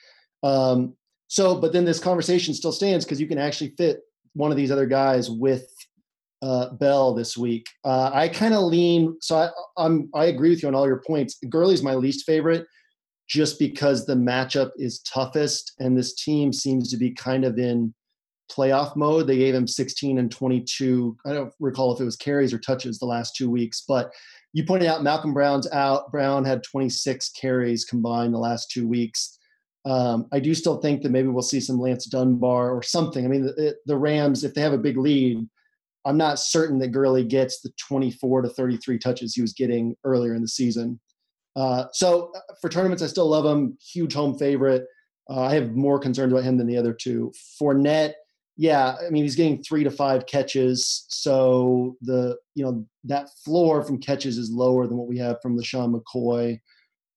Um, 0.43 0.95
so, 1.27 1.55
but 1.55 1.71
then 1.71 1.85
this 1.85 1.99
conversation 1.99 2.53
still 2.53 2.73
stands 2.73 3.05
because 3.05 3.21
you 3.21 3.27
can 3.27 3.37
actually 3.37 3.73
fit 3.77 4.01
one 4.33 4.51
of 4.51 4.57
these 4.57 4.71
other 4.71 4.85
guys 4.85 5.29
with 5.29 5.73
uh, 6.41 6.69
Bell 6.71 7.13
this 7.13 7.37
week. 7.37 7.67
Uh, 7.83 8.11
I 8.13 8.27
kind 8.27 8.53
of 8.53 8.63
lean, 8.63 9.17
so 9.21 9.37
I, 9.37 9.49
I'm 9.77 10.09
I 10.13 10.25
agree 10.25 10.49
with 10.49 10.61
you 10.61 10.67
on 10.67 10.75
all 10.75 10.87
your 10.87 11.03
points. 11.05 11.37
Gurley's 11.49 11.83
my 11.83 11.95
least 11.95 12.25
favorite, 12.25 12.65
just 13.27 13.59
because 13.59 14.05
the 14.05 14.15
matchup 14.15 14.71
is 14.77 14.99
toughest, 14.99 15.73
and 15.79 15.97
this 15.97 16.15
team 16.15 16.51
seems 16.51 16.89
to 16.91 16.97
be 16.97 17.11
kind 17.11 17.45
of 17.45 17.57
in 17.57 17.93
playoff 18.51 18.95
mode. 18.95 19.27
They 19.27 19.37
gave 19.37 19.55
him 19.55 19.67
16 19.67 20.17
and 20.17 20.31
22. 20.31 21.17
I 21.25 21.33
don't 21.33 21.53
recall 21.59 21.93
if 21.93 22.01
it 22.01 22.05
was 22.05 22.17
carries 22.17 22.53
or 22.53 22.59
touches 22.59 22.99
the 22.99 23.05
last 23.05 23.35
two 23.35 23.49
weeks, 23.49 23.83
but 23.87 24.11
you 24.53 24.65
pointed 24.65 24.89
out 24.89 25.03
Malcolm 25.03 25.33
Brown's 25.33 25.71
out. 25.71 26.11
Brown 26.11 26.43
had 26.43 26.63
26 26.63 27.29
carries 27.29 27.85
combined 27.85 28.33
the 28.33 28.39
last 28.39 28.69
two 28.69 28.87
weeks. 28.87 29.37
Um, 29.85 30.27
I 30.31 30.39
do 30.39 30.53
still 30.53 30.77
think 30.77 31.01
that 31.01 31.11
maybe 31.11 31.29
we'll 31.29 31.41
see 31.41 31.59
some 31.59 31.79
Lance 31.79 32.05
Dunbar 32.05 32.71
or 32.71 32.83
something. 32.83 33.25
I 33.25 33.27
mean, 33.27 33.43
the, 33.43 33.75
the 33.85 33.97
Rams, 33.97 34.43
if 34.43 34.53
they 34.53 34.61
have 34.61 34.73
a 34.73 34.77
big 34.77 34.97
lead, 34.97 35.47
I'm 36.05 36.17
not 36.17 36.39
certain 36.39 36.79
that 36.79 36.89
Gurley 36.89 37.23
gets 37.23 37.61
the 37.61 37.71
24 37.77 38.43
to 38.43 38.49
33 38.49 38.97
touches 38.97 39.35
he 39.35 39.41
was 39.41 39.53
getting 39.53 39.95
earlier 40.03 40.33
in 40.33 40.41
the 40.41 40.47
season. 40.47 40.99
Uh, 41.55 41.85
so 41.93 42.31
uh, 42.35 42.53
for 42.59 42.69
tournaments, 42.69 43.03
I 43.03 43.07
still 43.07 43.29
love 43.29 43.45
him. 43.45 43.77
Huge 43.93 44.13
home 44.13 44.37
favorite. 44.37 44.85
Uh, 45.29 45.41
I 45.41 45.53
have 45.53 45.71
more 45.71 45.99
concerns 45.99 46.31
about 46.33 46.43
him 46.43 46.57
than 46.57 46.67
the 46.67 46.77
other 46.77 46.93
two. 46.93 47.31
Fournette, 47.61 48.13
yeah, 48.57 48.95
I 49.05 49.09
mean 49.09 49.23
he's 49.23 49.35
getting 49.35 49.63
three 49.63 49.83
to 49.83 49.91
five 49.91 50.25
catches, 50.25 51.05
so 51.09 51.95
the 52.01 52.37
you 52.55 52.63
know 52.63 52.85
that 53.05 53.29
floor 53.43 53.83
from 53.83 53.99
catches 53.99 54.37
is 54.37 54.51
lower 54.51 54.87
than 54.87 54.97
what 54.97 55.07
we 55.07 55.17
have 55.19 55.41
from 55.41 55.57
LeSean 55.57 55.93
McCoy. 55.93 56.59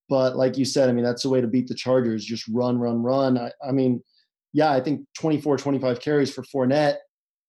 But 0.09 0.37
like 0.37 0.59
you 0.59 0.65
said, 0.65 0.89
I 0.89 0.93
mean, 0.93 1.05
that's 1.05 1.23
the 1.23 1.31
way 1.31 1.41
to 1.41 1.47
beat 1.47 1.67
the 1.67 1.75
Chargers. 1.75 2.25
Just 2.25 2.47
run, 2.49 2.79
run, 2.79 3.03
run. 3.03 3.39
I, 3.39 3.51
I 3.67 3.73
mean, 3.73 4.03
yeah, 4.53 4.71
I 4.71 4.81
think 4.81 5.07
24, 5.19 5.57
25 5.57 6.01
carries 6.01 6.33
for 6.33 6.43
Fournette. 6.43 6.97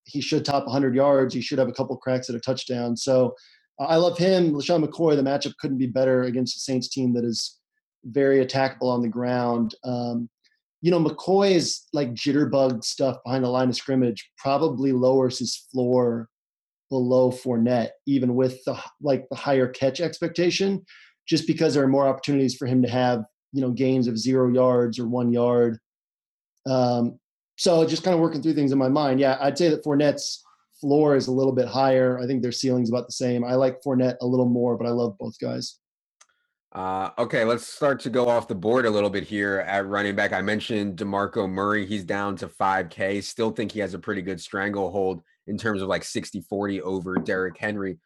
He 0.05 0.21
should 0.21 0.45
top 0.45 0.65
100 0.65 0.95
yards. 0.95 1.33
He 1.33 1.41
should 1.41 1.59
have 1.59 1.67
a 1.67 1.73
couple 1.73 1.97
cracks 1.97 2.29
at 2.29 2.35
a 2.35 2.39
touchdown. 2.39 2.95
So 2.95 3.35
uh, 3.79 3.85
I 3.85 3.97
love 3.97 4.17
him. 4.17 4.53
LeSean 4.53 4.85
McCoy, 4.85 5.15
the 5.15 5.21
matchup 5.21 5.55
couldn't 5.59 5.77
be 5.77 5.87
better 5.87 6.23
against 6.23 6.55
the 6.55 6.59
Saints 6.59 6.89
team 6.89 7.13
that 7.13 7.25
is 7.25 7.59
very 8.05 8.45
attackable 8.45 8.91
on 8.93 9.01
the 9.01 9.09
ground. 9.09 9.75
Um, 9.83 10.29
you 10.81 10.91
know, 10.91 11.03
McCoy's 11.03 11.87
like 11.93 12.13
jitterbug 12.13 12.83
stuff 12.83 13.17
behind 13.25 13.43
the 13.43 13.49
line 13.49 13.69
of 13.69 13.75
scrimmage 13.75 14.29
probably 14.37 14.91
lowers 14.91 15.39
his 15.39 15.55
floor 15.71 16.29
below 16.89 17.31
Fournette, 17.31 17.89
even 18.05 18.35
with 18.35 18.63
the 18.65 18.77
like 19.01 19.27
the 19.29 19.35
higher 19.35 19.67
catch 19.67 19.99
expectation, 19.99 20.85
just 21.27 21.47
because 21.47 21.73
there 21.73 21.83
are 21.83 21.87
more 21.87 22.07
opportunities 22.07 22.55
for 22.55 22.67
him 22.67 22.83
to 22.83 22.89
have 22.89 23.23
you 23.51 23.61
know 23.61 23.71
gains 23.71 24.07
of 24.07 24.19
zero 24.19 24.53
yards 24.53 24.99
or 24.99 25.07
one 25.07 25.31
yard. 25.31 25.79
Um, 26.67 27.19
so 27.55 27.85
just 27.85 28.03
kind 28.03 28.13
of 28.13 28.21
working 28.21 28.41
through 28.41 28.53
things 28.53 28.71
in 28.71 28.77
my 28.77 28.89
mind. 28.89 29.19
Yeah, 29.19 29.37
I'd 29.39 29.57
say 29.57 29.69
that 29.69 29.83
Fournette's 29.83 30.43
floor 30.79 31.15
is 31.15 31.27
a 31.27 31.31
little 31.31 31.53
bit 31.53 31.67
higher. 31.67 32.19
I 32.19 32.27
think 32.27 32.41
their 32.41 32.51
ceiling's 32.51 32.89
about 32.89 33.07
the 33.07 33.13
same. 33.13 33.43
I 33.43 33.55
like 33.55 33.81
Fournette 33.81 34.17
a 34.21 34.25
little 34.25 34.47
more, 34.47 34.77
but 34.77 34.87
I 34.87 34.91
love 34.91 35.17
both 35.17 35.39
guys. 35.39 35.79
Uh, 36.75 37.09
okay, 37.17 37.45
let's 37.45 37.65
start 37.65 38.01
to 38.01 38.09
go 38.09 38.27
off 38.27 38.49
the 38.49 38.55
board 38.55 38.85
a 38.85 38.89
little 38.89 39.09
bit 39.09 39.23
here 39.23 39.59
at 39.59 39.87
running 39.87 40.13
back. 40.13 40.33
I 40.33 40.41
mentioned 40.41 40.97
DeMarco 40.97 41.49
Murray. 41.49 41.85
He's 41.85 42.03
down 42.03 42.35
to 42.35 42.49
5K. 42.49 43.23
Still 43.23 43.51
think 43.51 43.71
he 43.71 43.79
has 43.79 43.93
a 43.93 43.99
pretty 43.99 44.21
good 44.21 44.41
stranglehold 44.41 45.23
in 45.47 45.57
terms 45.57 45.81
of 45.81 45.87
like 45.87 46.03
60 46.03 46.41
40 46.41 46.81
over 46.81 47.15
Derrick 47.15 47.57
Henry. 47.57 47.97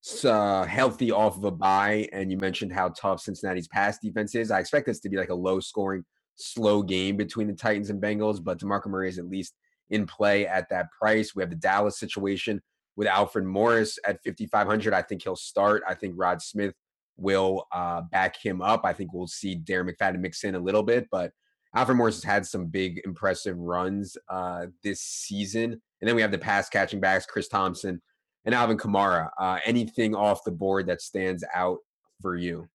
It's 0.00 0.24
uh, 0.24 0.64
healthy 0.64 1.10
off 1.10 1.36
of 1.36 1.44
a 1.44 1.50
bye. 1.50 2.08
And 2.14 2.30
you 2.30 2.38
mentioned 2.38 2.72
how 2.72 2.88
tough 2.90 3.20
Cincinnati's 3.20 3.68
pass 3.68 3.98
defense 3.98 4.34
is. 4.34 4.50
I 4.50 4.60
expect 4.60 4.86
this 4.86 5.00
to 5.00 5.10
be 5.10 5.18
like 5.18 5.28
a 5.28 5.34
low 5.34 5.60
scoring, 5.60 6.06
slow 6.36 6.82
game 6.82 7.16
between 7.16 7.46
the 7.46 7.54
Titans 7.54 7.90
and 7.90 8.02
Bengals, 8.02 8.42
but 8.42 8.58
DeMarco 8.58 8.86
Murray 8.86 9.08
is 9.08 9.18
at 9.18 9.28
least 9.28 9.54
in 9.90 10.06
play 10.06 10.46
at 10.46 10.68
that 10.70 10.86
price. 10.98 11.34
We 11.34 11.42
have 11.42 11.50
the 11.50 11.56
Dallas 11.56 11.98
situation 11.98 12.60
with 12.96 13.08
Alfred 13.08 13.44
Morris 13.44 13.98
at 14.06 14.22
5,500. 14.24 14.92
I 14.92 15.02
think 15.02 15.22
he'll 15.22 15.36
start. 15.36 15.82
I 15.88 15.94
think 15.94 16.14
Rod 16.16 16.40
Smith 16.40 16.74
will 17.16 17.66
uh, 17.72 18.02
back 18.02 18.36
him 18.36 18.62
up. 18.62 18.82
I 18.84 18.92
think 18.92 19.12
we'll 19.12 19.26
see 19.26 19.56
Darren 19.56 19.90
McFadden 19.90 20.20
mix 20.20 20.44
in 20.44 20.54
a 20.54 20.60
little 20.60 20.82
bit, 20.82 21.06
but 21.10 21.32
Alfred 21.74 21.98
Morris 21.98 22.16
has 22.16 22.24
had 22.24 22.46
some 22.46 22.66
big, 22.66 23.00
impressive 23.04 23.58
runs 23.58 24.16
uh, 24.28 24.66
this 24.82 25.00
season. 25.00 25.72
And 25.72 26.08
then 26.08 26.14
we 26.14 26.22
have 26.22 26.30
the 26.30 26.38
pass 26.38 26.68
catching 26.68 27.00
backs, 27.00 27.26
Chris 27.26 27.48
Thompson 27.48 28.00
and 28.44 28.54
Alvin 28.54 28.76
Kamara. 28.76 29.30
Uh, 29.38 29.58
anything 29.64 30.14
off 30.14 30.44
the 30.44 30.52
board 30.52 30.86
that 30.86 31.00
stands 31.00 31.44
out 31.54 31.78
for 32.20 32.36
you? 32.36 32.68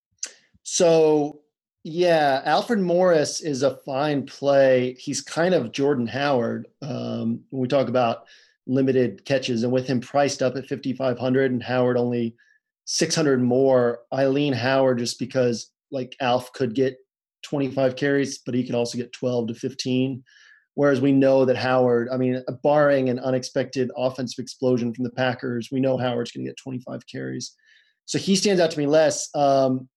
So, 0.63 1.41
yeah, 1.83 2.41
Alfred 2.45 2.79
Morris 2.79 3.41
is 3.41 3.63
a 3.63 3.77
fine 3.77 4.25
play. 4.25 4.95
He's 4.99 5.21
kind 5.21 5.53
of 5.53 5.71
Jordan 5.71 6.07
Howard 6.07 6.67
um, 6.81 7.41
when 7.49 7.61
we 7.61 7.67
talk 7.67 7.87
about 7.87 8.25
limited 8.67 9.23
catches, 9.25 9.63
and 9.63 9.71
with 9.71 9.87
him 9.87 10.01
priced 10.01 10.41
up 10.41 10.55
at 10.55 10.67
5,500 10.67 11.51
and 11.51 11.63
Howard 11.63 11.97
only 11.97 12.35
600 12.85 13.41
more, 13.41 13.99
Eileen 14.13 14.53
Howard 14.53 14.99
just 14.99 15.19
because 15.19 15.71
like 15.91 16.15
Alf 16.19 16.51
could 16.53 16.75
get 16.75 16.97
25 17.43 17.95
carries, 17.95 18.39
but 18.39 18.53
he 18.53 18.65
could 18.65 18.75
also 18.75 18.97
get 18.97 19.13
12 19.13 19.47
to 19.47 19.53
15. 19.53 20.23
Whereas 20.75 21.01
we 21.01 21.11
know 21.11 21.45
that 21.45 21.57
Howard, 21.57 22.09
I 22.11 22.17
mean, 22.17 22.43
barring 22.63 23.09
an 23.09 23.19
unexpected 23.19 23.91
offensive 23.97 24.41
explosion 24.41 24.93
from 24.93 25.03
the 25.03 25.11
Packers, 25.11 25.69
we 25.71 25.79
know 25.79 25.97
Howard's 25.97 26.31
going 26.31 26.45
to 26.45 26.49
get 26.49 26.57
25 26.57 27.05
carries. 27.07 27.53
So 28.05 28.17
he 28.17 28.35
stands 28.35 28.61
out 28.61 28.71
to 28.71 28.79
me 28.79 28.87
less. 28.87 29.29
Um, 29.35 29.89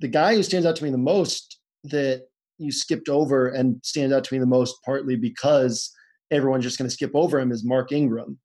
the 0.00 0.08
guy 0.08 0.34
who 0.34 0.42
stands 0.42 0.66
out 0.66 0.76
to 0.76 0.84
me 0.84 0.90
the 0.90 0.98
most 0.98 1.58
that 1.84 2.26
you 2.58 2.72
skipped 2.72 3.08
over 3.08 3.48
and 3.48 3.80
stands 3.84 4.12
out 4.12 4.24
to 4.24 4.34
me 4.34 4.38
the 4.38 4.46
most, 4.46 4.76
partly 4.84 5.16
because 5.16 5.92
everyone's 6.30 6.64
just 6.64 6.78
going 6.78 6.88
to 6.88 6.94
skip 6.94 7.12
over 7.14 7.38
him, 7.38 7.52
is 7.52 7.64
Mark 7.64 7.92
Ingram. 7.92 8.38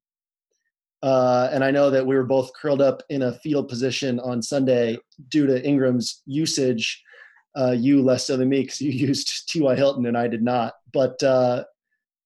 Uh, 1.02 1.50
and 1.52 1.62
I 1.62 1.70
know 1.70 1.90
that 1.90 2.06
we 2.06 2.14
were 2.14 2.24
both 2.24 2.50
curled 2.60 2.80
up 2.80 3.02
in 3.10 3.22
a 3.22 3.34
fetal 3.40 3.62
position 3.62 4.18
on 4.20 4.40
Sunday 4.40 4.96
due 5.28 5.46
to 5.46 5.62
Ingram's 5.62 6.22
usage. 6.24 7.02
Uh, 7.56 7.72
you 7.72 8.02
less 8.02 8.26
so 8.26 8.36
than 8.36 8.48
me 8.48 8.62
because 8.62 8.80
you 8.80 8.90
used 9.08 9.48
T.Y. 9.48 9.76
Hilton 9.76 10.06
and 10.06 10.16
I 10.16 10.28
did 10.28 10.42
not. 10.42 10.74
But 10.92 11.22
uh, 11.22 11.64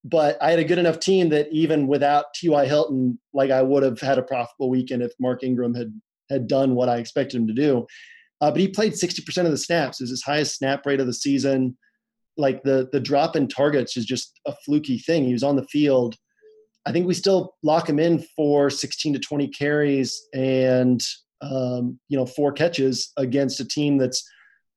but 0.04 0.40
I 0.40 0.50
had 0.50 0.60
a 0.60 0.64
good 0.64 0.78
enough 0.78 1.00
team 1.00 1.28
that 1.30 1.48
even 1.50 1.88
without 1.88 2.32
T.Y. 2.34 2.66
Hilton, 2.66 3.18
like 3.34 3.50
I 3.50 3.62
would 3.62 3.82
have 3.82 4.00
had 4.00 4.16
a 4.16 4.22
profitable 4.22 4.70
weekend 4.70 5.02
if 5.02 5.12
Mark 5.18 5.42
Ingram 5.42 5.74
had 5.74 5.92
had 6.30 6.46
done 6.46 6.74
what 6.74 6.88
I 6.88 6.98
expected 6.98 7.40
him 7.40 7.46
to 7.48 7.52
do. 7.52 7.86
Uh, 8.40 8.50
but 8.50 8.60
he 8.60 8.68
played 8.68 8.92
60% 8.92 9.44
of 9.44 9.50
the 9.50 9.58
snaps. 9.58 10.00
Was 10.00 10.10
his 10.10 10.22
highest 10.22 10.56
snap 10.56 10.86
rate 10.86 11.00
of 11.00 11.06
the 11.06 11.12
season. 11.12 11.76
Like 12.36 12.62
the 12.62 12.88
the 12.92 13.00
drop 13.00 13.34
in 13.34 13.48
targets 13.48 13.96
is 13.96 14.06
just 14.06 14.38
a 14.46 14.54
fluky 14.64 14.98
thing. 14.98 15.24
He 15.24 15.32
was 15.32 15.42
on 15.42 15.56
the 15.56 15.66
field 15.66 16.16
I 16.88 16.92
think 16.92 17.06
we 17.06 17.12
still 17.12 17.54
lock 17.62 17.86
him 17.86 17.98
in 17.98 18.24
for 18.34 18.70
16 18.70 19.12
to 19.12 19.18
20 19.18 19.48
carries 19.48 20.26
and 20.32 21.02
um, 21.42 22.00
you 22.08 22.16
know 22.16 22.24
four 22.24 22.50
catches 22.50 23.12
against 23.18 23.60
a 23.60 23.68
team 23.68 23.98
that's 23.98 24.26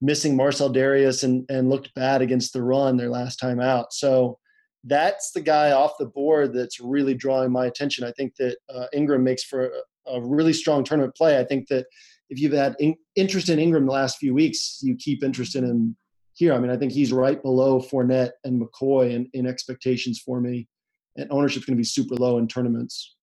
missing 0.02 0.36
Marcell 0.36 0.74
Dareus 0.74 1.24
and 1.24 1.50
and 1.50 1.70
looked 1.70 1.94
bad 1.96 2.22
against 2.22 2.52
the 2.52 2.62
run 2.62 2.98
their 2.98 3.10
last 3.10 3.38
time 3.38 3.62
out. 3.62 3.94
So 3.94 4.38
that's 4.84 5.32
the 5.32 5.40
guy 5.40 5.72
off 5.72 5.94
the 6.00 6.06
board 6.06 6.54
that's 6.54 6.82
really 6.82 7.14
drawing 7.14 7.52
my 7.52 7.68
attention. 7.68 8.04
I 8.04 8.12
think 8.12 8.36
that 8.40 8.58
uh, 8.68 8.88
Ingram 8.94 9.24
makes 9.24 9.46
for 9.46 9.72
a, 10.08 10.12
a, 10.12 10.22
really 10.22 10.54
strong 10.54 10.84
tournament 10.84 11.16
play. 11.16 11.40
I 11.40 11.46
think 11.46 11.68
that 11.70 11.86
if 12.32 12.40
you've 12.40 12.54
had 12.54 12.76
in, 12.80 12.96
interest 13.16 13.50
in 13.50 13.60
Ingram 13.60 13.86
the 13.86 13.92
last 13.92 14.18
few 14.18 14.34
weeks, 14.34 14.80
you 14.82 14.96
keep 14.96 15.24
interest 15.24 15.56
in 15.56 15.64
him 15.64 15.96
here. 16.34 16.54
I 16.54 16.60
mean, 16.60 16.72
I 16.72 16.78
think 16.78 16.92
he's 16.92 17.14
right 17.14 17.40
below 17.42 17.80
Fournette 17.80 18.32
and 18.44 18.60
McCoy 18.60 19.12
in, 19.12 19.30
in 19.34 19.46
expectations 19.46 20.18
for 20.18 20.42
me 20.42 20.68
and 21.18 21.28
ownership's 21.32 21.66
going 21.66 21.76
to 21.76 21.80
be 21.80 21.86
super 21.86 22.16
low 22.16 22.38
in 22.38 22.48
tournaments. 22.48 23.16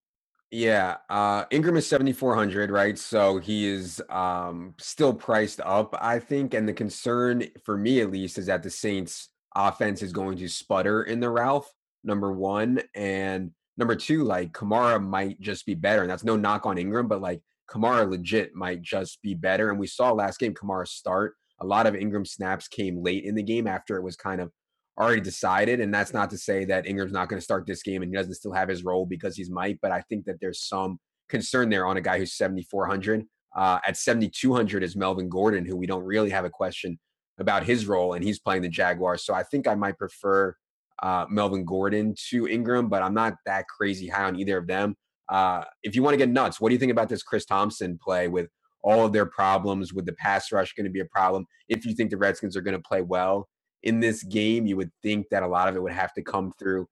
Yeah, 0.51 0.97
uh, 1.11 1.45
Ingram 1.51 1.77
is 1.77 1.87
7,400, 1.87 2.71
right? 2.71 2.99
So 2.99 3.39
he 3.39 3.67
is 3.67 4.03
um, 4.09 4.75
still 4.79 5.13
priced 5.13 5.61
up, 5.61 5.95
I 6.01 6.19
think. 6.19 6.55
And 6.55 6.67
the 6.67 6.73
concern 6.73 7.45
for 7.65 7.77
me, 7.77 8.01
at 8.01 8.11
least, 8.11 8.39
is 8.39 8.47
that 8.47 8.63
the 8.63 8.71
Saints' 8.71 9.29
offense 9.55 10.03
is 10.03 10.13
going 10.13 10.39
to 10.39 10.49
sputter 10.49 11.03
in 11.03 11.21
the 11.21 11.29
Ralph, 11.29 11.71
number 12.03 12.33
one. 12.33 12.81
And 12.95 13.51
number 13.77 13.95
two, 13.95 14.25
like 14.25 14.53
Kamara 14.53 15.03
might 15.03 15.39
just 15.39 15.67
be 15.67 15.75
better. 15.75 16.01
And 16.01 16.11
that's 16.11 16.25
no 16.25 16.37
knock 16.37 16.65
on 16.65 16.79
Ingram, 16.79 17.09
but 17.09 17.21
like 17.21 17.43
Kamara 17.71 18.09
legit 18.09 18.55
might 18.55 18.83
just 18.83 19.21
be 19.23 19.35
better. 19.35 19.71
And 19.71 19.79
we 19.79 19.87
saw 19.87 20.13
last 20.13 20.39
game 20.39 20.55
Kamara 20.55 20.87
start. 20.87 21.35
A 21.61 21.67
lot 21.67 21.87
of 21.87 21.95
Ingram 21.95 22.25
snaps 22.25 22.69
came 22.69 23.03
late 23.03 23.25
in 23.25 23.35
the 23.35 23.43
game 23.43 23.67
after 23.67 23.97
it 23.97 24.03
was 24.03 24.17
kind 24.17 24.41
of 24.41 24.51
already 24.99 25.21
decided. 25.21 25.81
And 25.81 25.93
that's 25.93 26.13
not 26.13 26.31
to 26.31 26.39
say 26.39 26.65
that 26.67 26.87
Ingram's 26.87 27.13
not 27.13 27.29
going 27.29 27.39
to 27.39 27.45
start 27.45 27.67
this 27.67 27.83
game 27.83 28.03
and 28.03 28.11
he 28.11 28.17
doesn't 28.17 28.35
still 28.35 28.53
have 28.53 28.69
his 28.69 28.85
role 28.85 29.07
because 29.07 29.37
he's 29.37 29.51
might, 29.51 29.79
but 29.81 29.93
I 29.93 30.03
think 30.03 30.25
that 30.25 30.41
there's 30.41 30.67
some 30.67 30.99
concern 31.29 31.69
there 31.69 31.87
on 31.87 31.97
a 31.97 32.01
guy 32.01 32.19
who's 32.19 32.35
7,400. 32.35 33.25
Uh, 33.57 33.79
at 33.87 33.97
7,200 33.97 34.83
is 34.83 34.97
Melvin 34.97 35.29
Gordon, 35.29 35.65
who 35.65 35.77
we 35.77 35.87
don't 35.87 36.05
really 36.05 36.31
have 36.31 36.45
a 36.45 36.51
question 36.51 36.99
about 37.39 37.65
his 37.65 37.87
role, 37.87 38.15
and 38.15 38.25
he's 38.25 38.39
playing 38.39 38.63
the 38.63 38.69
Jaguars. 38.69 39.25
So 39.25 39.33
I 39.33 39.43
think 39.43 39.67
I 39.67 39.75
might 39.75 39.97
prefer 39.97 40.55
uh, 41.03 41.27
Melvin 41.31 41.65
Gordon 41.65 42.15
to 42.31 42.49
Ingram, 42.49 42.89
but 42.89 43.03
I'm 43.03 43.15
not 43.15 43.35
that 43.47 43.67
crazy 43.69 44.09
high 44.09 44.25
on 44.25 44.39
either 44.39 44.59
of 44.59 44.67
them. 44.67 44.97
Uh, 45.29 45.65
if 45.83 45.95
you 45.95 46.03
want 46.03 46.15
to 46.15 46.19
get 46.19 46.31
nuts, 46.31 46.61
what 46.61 46.71
do 46.71 46.75
you 46.75 46.79
think 46.79 46.93
about 46.93 47.09
this 47.09 47.23
Chris 47.23 47.45
Thompson 47.45 47.99
play 48.03 48.29
with 48.29 48.49
all 48.83 49.05
of 49.05 49.13
their 49.13 49.27
problems, 49.27 49.93
with 49.93 50.07
the 50.07 50.13
pass 50.15 50.53
rush 50.53 50.73
going 50.75 50.85
to 50.85 50.91
be 50.91 51.01
a 51.01 51.07
problem? 51.07 51.47
If 51.69 51.85
you 51.85 51.95
think 51.95 52.11
the 52.11 52.17
Redskins 52.17 52.57
are 52.57 52.61
going 52.61 52.77
to 52.77 52.83
play 52.83 53.03
well, 53.03 53.49
in 53.83 54.01
this 54.01 54.23
game, 54.25 54.67
you 54.67 54.77
would 54.77 54.91
think 55.03 55.29
that 55.31 55.43
a 55.43 55.47
lot 55.47 55.69
of 55.69 55.77
it 55.77 55.83
would 55.83 55.93
have 55.93 56.13
to 56.15 56.23
come 56.23 56.53
through 56.59 56.89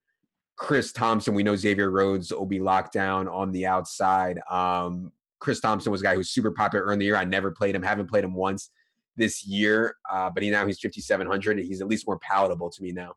Chris 0.57 0.93
Thompson. 0.93 1.35
We 1.35 1.43
know 1.43 1.57
Xavier 1.57 1.91
Rhodes 1.91 2.33
will 2.33 2.47
be 2.47 2.61
locked 2.61 2.93
down 2.93 3.29
on 3.29 3.53
the 3.53 3.67
outside. 3.67 4.41
Um, 4.51 5.13
Chris 5.39 5.61
Thompson 5.61 5.93
was 5.93 6.01
a 6.01 6.05
guy 6.05 6.13
who 6.13 6.19
was 6.19 6.31
super 6.31 6.51
popular 6.51 6.85
early 6.85 6.95
in 6.95 6.99
the 7.01 7.05
year. 7.07 7.17
I 7.17 7.25
never 7.25 7.51
played 7.51 7.75
him, 7.75 7.83
haven't 7.83 8.09
played 8.09 8.25
him 8.25 8.35
once 8.35 8.71
this 9.17 9.47
year, 9.47 9.97
uh, 10.11 10.31
but 10.31 10.43
he 10.43 10.51
now 10.51 10.67
he's 10.67 10.79
5,700. 10.79 11.59
He's 11.59 11.81
at 11.81 11.89
least 11.89 12.07
more 12.07 12.19
palatable 12.19 12.71
to 12.71 12.83
me 12.83 12.93
now. 12.93 13.15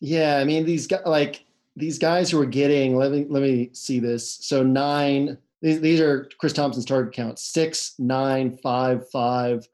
Yeah, 0.00 0.38
I 0.38 0.44
mean 0.44 0.64
these 0.64 0.86
guys 0.86 1.02
like 1.06 1.44
these 1.76 1.98
guys 1.98 2.30
who 2.30 2.40
are 2.40 2.46
getting. 2.46 2.96
Let 2.96 3.12
me 3.12 3.26
let 3.28 3.42
me 3.42 3.70
see 3.72 3.98
this. 3.98 4.38
So 4.42 4.62
nine. 4.62 5.38
These, 5.60 5.80
these 5.80 6.00
are 6.00 6.28
Chris 6.38 6.52
Thompson's 6.52 6.84
target 6.84 7.14
count: 7.14 7.38
six, 7.38 7.94
nine, 7.98 8.58
five, 8.62 9.08
five, 9.10 9.66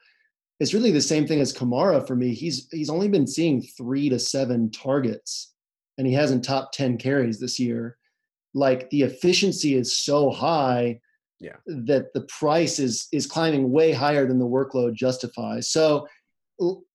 it's 0.61 0.75
really 0.75 0.91
the 0.91 1.01
same 1.01 1.27
thing 1.27 1.41
as 1.41 1.53
Kamara 1.53 2.07
for 2.07 2.17
me. 2.17 2.35
He's 2.35 2.69
he's 2.71 2.91
only 2.91 3.09
been 3.09 3.27
seeing 3.27 3.63
three 3.63 4.09
to 4.09 4.19
seven 4.19 4.71
targets, 4.71 5.55
and 5.97 6.07
he 6.07 6.13
hasn't 6.13 6.45
top 6.45 6.73
ten 6.73 6.99
carries 6.99 7.39
this 7.39 7.59
year. 7.59 7.97
Like 8.55 8.91
the 8.91 9.03
efficiency 9.03 9.75
is 9.75 9.97
so 9.97 10.31
high, 10.31 11.01
yeah, 11.39 11.57
that 11.67 12.13
the 12.13 12.23
price 12.23 12.81
is 12.81 13.07
is 13.13 13.27
climbing 13.27 13.71
way 13.71 13.93
higher 13.93 14.27
than 14.27 14.39
the 14.39 14.47
workload 14.47 14.95
justifies. 14.95 15.69
So, 15.69 16.09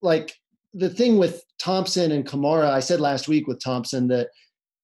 like 0.01 0.33
the 0.73 0.89
thing 0.89 1.17
with 1.17 1.43
Thompson 1.57 2.11
and 2.11 2.25
Kamara, 2.25 2.69
I 2.69 2.81
said 2.81 2.99
last 2.99 3.29
week 3.29 3.47
with 3.47 3.63
Thompson 3.63 4.09
that 4.09 4.29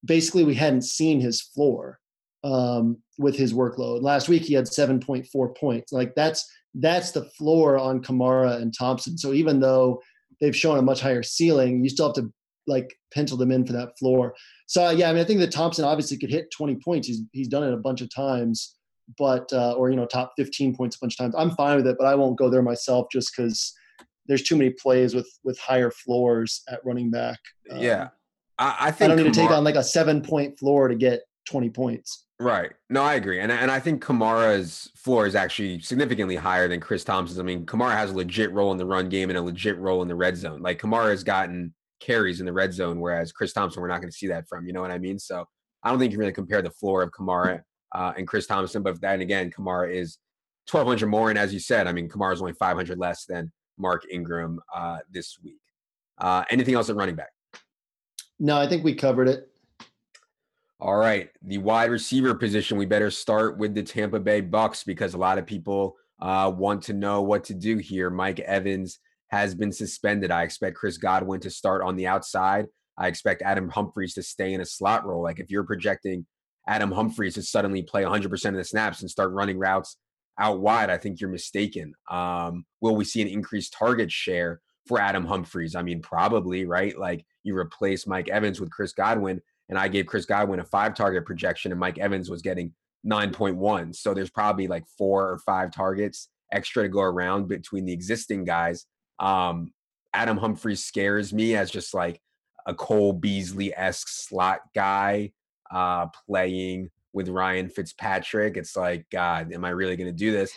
basically 0.05 0.43
we 0.43 0.55
hadn't 0.55 0.83
seen 0.83 1.19
his 1.19 1.41
floor 1.41 1.99
um, 2.43 2.97
with 3.17 3.35
his 3.35 3.53
workload. 3.53 4.01
Last 4.01 4.29
week 4.29 4.43
he 4.43 4.53
had 4.53 4.65
7.4 4.65 5.57
points. 5.57 5.91
Like 5.91 6.15
that's 6.15 6.49
that's 6.75 7.11
the 7.11 7.25
floor 7.25 7.77
on 7.77 8.01
Kamara 8.01 8.61
and 8.61 8.73
Thompson. 8.77 9.17
So 9.17 9.33
even 9.33 9.59
though 9.59 10.01
they've 10.39 10.55
shown 10.55 10.77
a 10.77 10.81
much 10.81 11.01
higher 11.01 11.23
ceiling, 11.23 11.83
you 11.83 11.89
still 11.89 12.07
have 12.07 12.15
to 12.15 12.31
like 12.67 12.95
pencil 13.13 13.37
them 13.37 13.51
in 13.51 13.65
for 13.65 13.73
that 13.73 13.97
floor. 13.97 14.35
So 14.67 14.89
yeah, 14.91 15.09
I 15.09 15.13
mean, 15.13 15.21
I 15.21 15.25
think 15.25 15.39
that 15.39 15.51
Thompson 15.51 15.85
obviously 15.85 16.17
could 16.17 16.29
hit 16.29 16.51
20 16.51 16.75
points. 16.75 17.07
He's 17.07 17.21
he's 17.31 17.47
done 17.47 17.63
it 17.63 17.73
a 17.73 17.77
bunch 17.77 18.01
of 18.01 18.13
times, 18.13 18.75
but 19.17 19.51
uh, 19.51 19.73
or 19.73 19.89
you 19.89 19.95
know, 19.95 20.05
top 20.05 20.33
15 20.37 20.75
points 20.75 20.95
a 20.95 20.99
bunch 20.99 21.15
of 21.15 21.17
times. 21.17 21.35
I'm 21.37 21.51
fine 21.51 21.77
with 21.77 21.87
it, 21.87 21.97
but 21.97 22.07
I 22.07 22.15
won't 22.15 22.37
go 22.37 22.49
there 22.49 22.61
myself 22.61 23.07
just 23.11 23.35
because 23.35 23.73
there's 24.27 24.43
too 24.43 24.55
many 24.55 24.69
plays 24.69 25.15
with 25.15 25.29
with 25.43 25.57
higher 25.59 25.91
floors 25.91 26.61
at 26.69 26.85
running 26.85 27.09
back. 27.09 27.39
Um, 27.71 27.79
yeah, 27.79 28.09
I, 28.59 28.75
I, 28.79 28.91
think 28.91 29.11
I 29.11 29.15
don't 29.15 29.23
need 29.23 29.31
Kamara, 29.31 29.33
to 29.33 29.39
take 29.39 29.51
on 29.51 29.63
like 29.63 29.75
a 29.75 29.83
seven 29.83 30.21
point 30.21 30.59
floor 30.59 30.87
to 30.87 30.95
get 30.95 31.21
20 31.47 31.69
points. 31.69 32.25
Right. 32.39 32.71
No, 32.89 33.01
I 33.01 33.15
agree. 33.15 33.39
And, 33.39 33.51
and 33.51 33.71
I 33.71 33.79
think 33.79 34.03
Kamara's 34.03 34.91
floor 34.95 35.25
is 35.25 35.35
actually 35.35 35.79
significantly 35.81 36.35
higher 36.35 36.67
than 36.67 36.79
Chris 36.79 37.03
Thompson's. 37.03 37.39
I 37.39 37.43
mean, 37.43 37.65
Kamara 37.65 37.91
has 37.91 38.11
a 38.11 38.15
legit 38.15 38.51
role 38.51 38.71
in 38.71 38.77
the 38.77 38.85
run 38.85 39.09
game 39.09 39.29
and 39.29 39.37
a 39.37 39.41
legit 39.41 39.77
role 39.77 40.01
in 40.01 40.07
the 40.07 40.15
red 40.15 40.37
zone. 40.37 40.61
Like 40.61 40.79
Kamara 40.79 41.09
has 41.09 41.23
gotten 41.23 41.73
carries 41.99 42.39
in 42.39 42.45
the 42.45 42.53
red 42.53 42.73
zone, 42.73 42.99
whereas 42.99 43.31
Chris 43.31 43.51
Thompson, 43.51 43.81
we're 43.81 43.89
not 43.89 43.99
going 43.99 44.11
to 44.11 44.15
see 44.15 44.27
that 44.27 44.47
from. 44.47 44.65
You 44.65 44.73
know 44.73 44.81
what 44.81 44.91
I 44.91 44.99
mean? 44.99 45.19
So 45.19 45.45
I 45.83 45.89
don't 45.89 45.99
think 45.99 46.11
you 46.11 46.17
can 46.17 46.21
really 46.21 46.33
compare 46.33 46.61
the 46.61 46.71
floor 46.71 47.01
of 47.01 47.11
Kamara 47.11 47.61
uh, 47.93 48.13
and 48.17 48.27
Chris 48.27 48.47
Thompson. 48.47 48.83
But 48.83 49.01
then 49.01 49.21
again, 49.21 49.51
Kamara 49.51 49.93
is 49.93 50.17
1,200 50.69 51.07
more. 51.07 51.29
And 51.29 51.39
as 51.39 51.53
you 51.53 51.59
said, 51.59 51.87
I 51.87 51.91
mean, 51.91 52.07
Kamara 52.07 52.33
is 52.33 52.41
only 52.41 52.53
500 52.53 52.97
less 52.97 53.25
than 53.25 53.51
Mark 53.77 54.03
Ingram 54.11 54.59
uh, 54.73 54.99
this 55.11 55.37
week. 55.43 55.59
Uh, 56.17 56.43
anything 56.49 56.75
else 56.75 56.89
at 56.89 56.95
running 56.95 57.15
back? 57.15 57.29
No, 58.39 58.57
I 58.57 58.67
think 58.67 58.83
we 58.83 58.95
covered 58.95 59.27
it. 59.27 59.49
All 60.79 60.95
right, 60.95 61.29
the 61.41 61.57
wide 61.57 61.91
receiver 61.91 62.33
position. 62.33 62.77
We 62.77 62.85
better 62.85 63.11
start 63.11 63.57
with 63.57 63.75
the 63.75 63.83
Tampa 63.83 64.19
Bay 64.19 64.39
Bucks 64.39 64.83
because 64.83 65.13
a 65.13 65.17
lot 65.17 65.37
of 65.37 65.45
people 65.45 65.97
uh, 66.21 66.51
want 66.55 66.83
to 66.83 66.93
know 66.93 67.21
what 67.21 67.43
to 67.45 67.53
do 67.53 67.77
here. 67.77 68.09
Mike 68.09 68.39
Evans 68.39 68.99
has 69.27 69.53
been 69.53 69.73
suspended. 69.73 70.31
I 70.31 70.43
expect 70.43 70.77
Chris 70.77 70.97
Godwin 70.97 71.41
to 71.41 71.49
start 71.49 71.81
on 71.81 71.97
the 71.97 72.07
outside. 72.07 72.67
I 72.97 73.07
expect 73.07 73.41
Adam 73.41 73.69
Humphries 73.69 74.13
to 74.15 74.23
stay 74.23 74.53
in 74.53 74.61
a 74.61 74.65
slot 74.65 75.05
role. 75.05 75.21
Like 75.21 75.39
if 75.39 75.51
you're 75.51 75.63
projecting 75.63 76.25
Adam 76.67 76.91
Humphries 76.91 77.35
to 77.35 77.43
suddenly 77.43 77.81
play 77.81 78.03
100% 78.03 78.45
of 78.45 78.55
the 78.55 78.63
snaps 78.63 79.01
and 79.01 79.09
start 79.09 79.31
running 79.31 79.57
routes 79.57 79.97
out 80.39 80.61
wide, 80.61 80.89
I 80.89 80.97
think 80.97 81.19
you're 81.19 81.29
mistaken. 81.29 81.93
Um, 82.09 82.65
will 82.81 82.95
we 82.95 83.05
see 83.05 83.21
an 83.21 83.27
increased 83.27 83.73
target 83.73 84.11
share 84.11 84.61
for 84.87 84.99
Adam 84.99 85.25
Humphries? 85.25 85.75
I 85.75 85.81
mean, 85.83 86.01
probably, 86.01 86.65
right? 86.65 86.97
Like 86.97 87.25
you 87.43 87.55
replace 87.55 88.07
Mike 88.07 88.29
Evans 88.29 88.59
with 88.59 88.71
Chris 88.71 88.93
Godwin 88.93 89.41
and 89.69 89.77
I 89.77 89.87
gave 89.87 90.07
Chris 90.07 90.25
Godwin 90.25 90.59
a 90.59 90.65
five 90.65 90.95
target 90.95 91.25
projection, 91.25 91.71
and 91.71 91.79
Mike 91.79 91.99
Evans 91.99 92.29
was 92.29 92.41
getting 92.41 92.73
9.1. 93.05 93.95
So 93.95 94.13
there's 94.13 94.31
probably 94.31 94.67
like 94.67 94.83
four 94.97 95.29
or 95.29 95.37
five 95.39 95.71
targets 95.71 96.29
extra 96.51 96.83
to 96.83 96.89
go 96.89 97.01
around 97.01 97.47
between 97.47 97.85
the 97.85 97.93
existing 97.93 98.43
guys. 98.43 98.87
Um, 99.19 99.71
Adam 100.13 100.37
Humphries 100.37 100.83
scares 100.83 101.31
me 101.31 101.55
as 101.55 101.69
just 101.69 101.93
like 101.93 102.19
a 102.65 102.73
Cole 102.73 103.13
Beasley 103.13 103.73
esque 103.75 104.07
slot 104.09 104.61
guy 104.73 105.31
uh, 105.71 106.07
playing 106.27 106.89
with 107.13 107.29
Ryan 107.29 107.69
Fitzpatrick. 107.69 108.57
It's 108.57 108.75
like, 108.75 109.05
God, 109.11 109.53
am 109.53 109.63
I 109.63 109.69
really 109.69 109.95
going 109.95 110.09
to 110.09 110.13
do 110.13 110.31
this? 110.31 110.51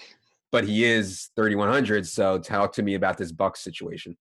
But 0.51 0.64
he 0.64 0.85
is 0.85 1.31
3,100. 1.37 2.07
So 2.07 2.38
talk 2.38 2.73
to 2.75 2.83
me 2.83 2.95
about 2.95 3.18
this 3.18 3.33
Bucks 3.33 3.61
situation. 3.61 4.16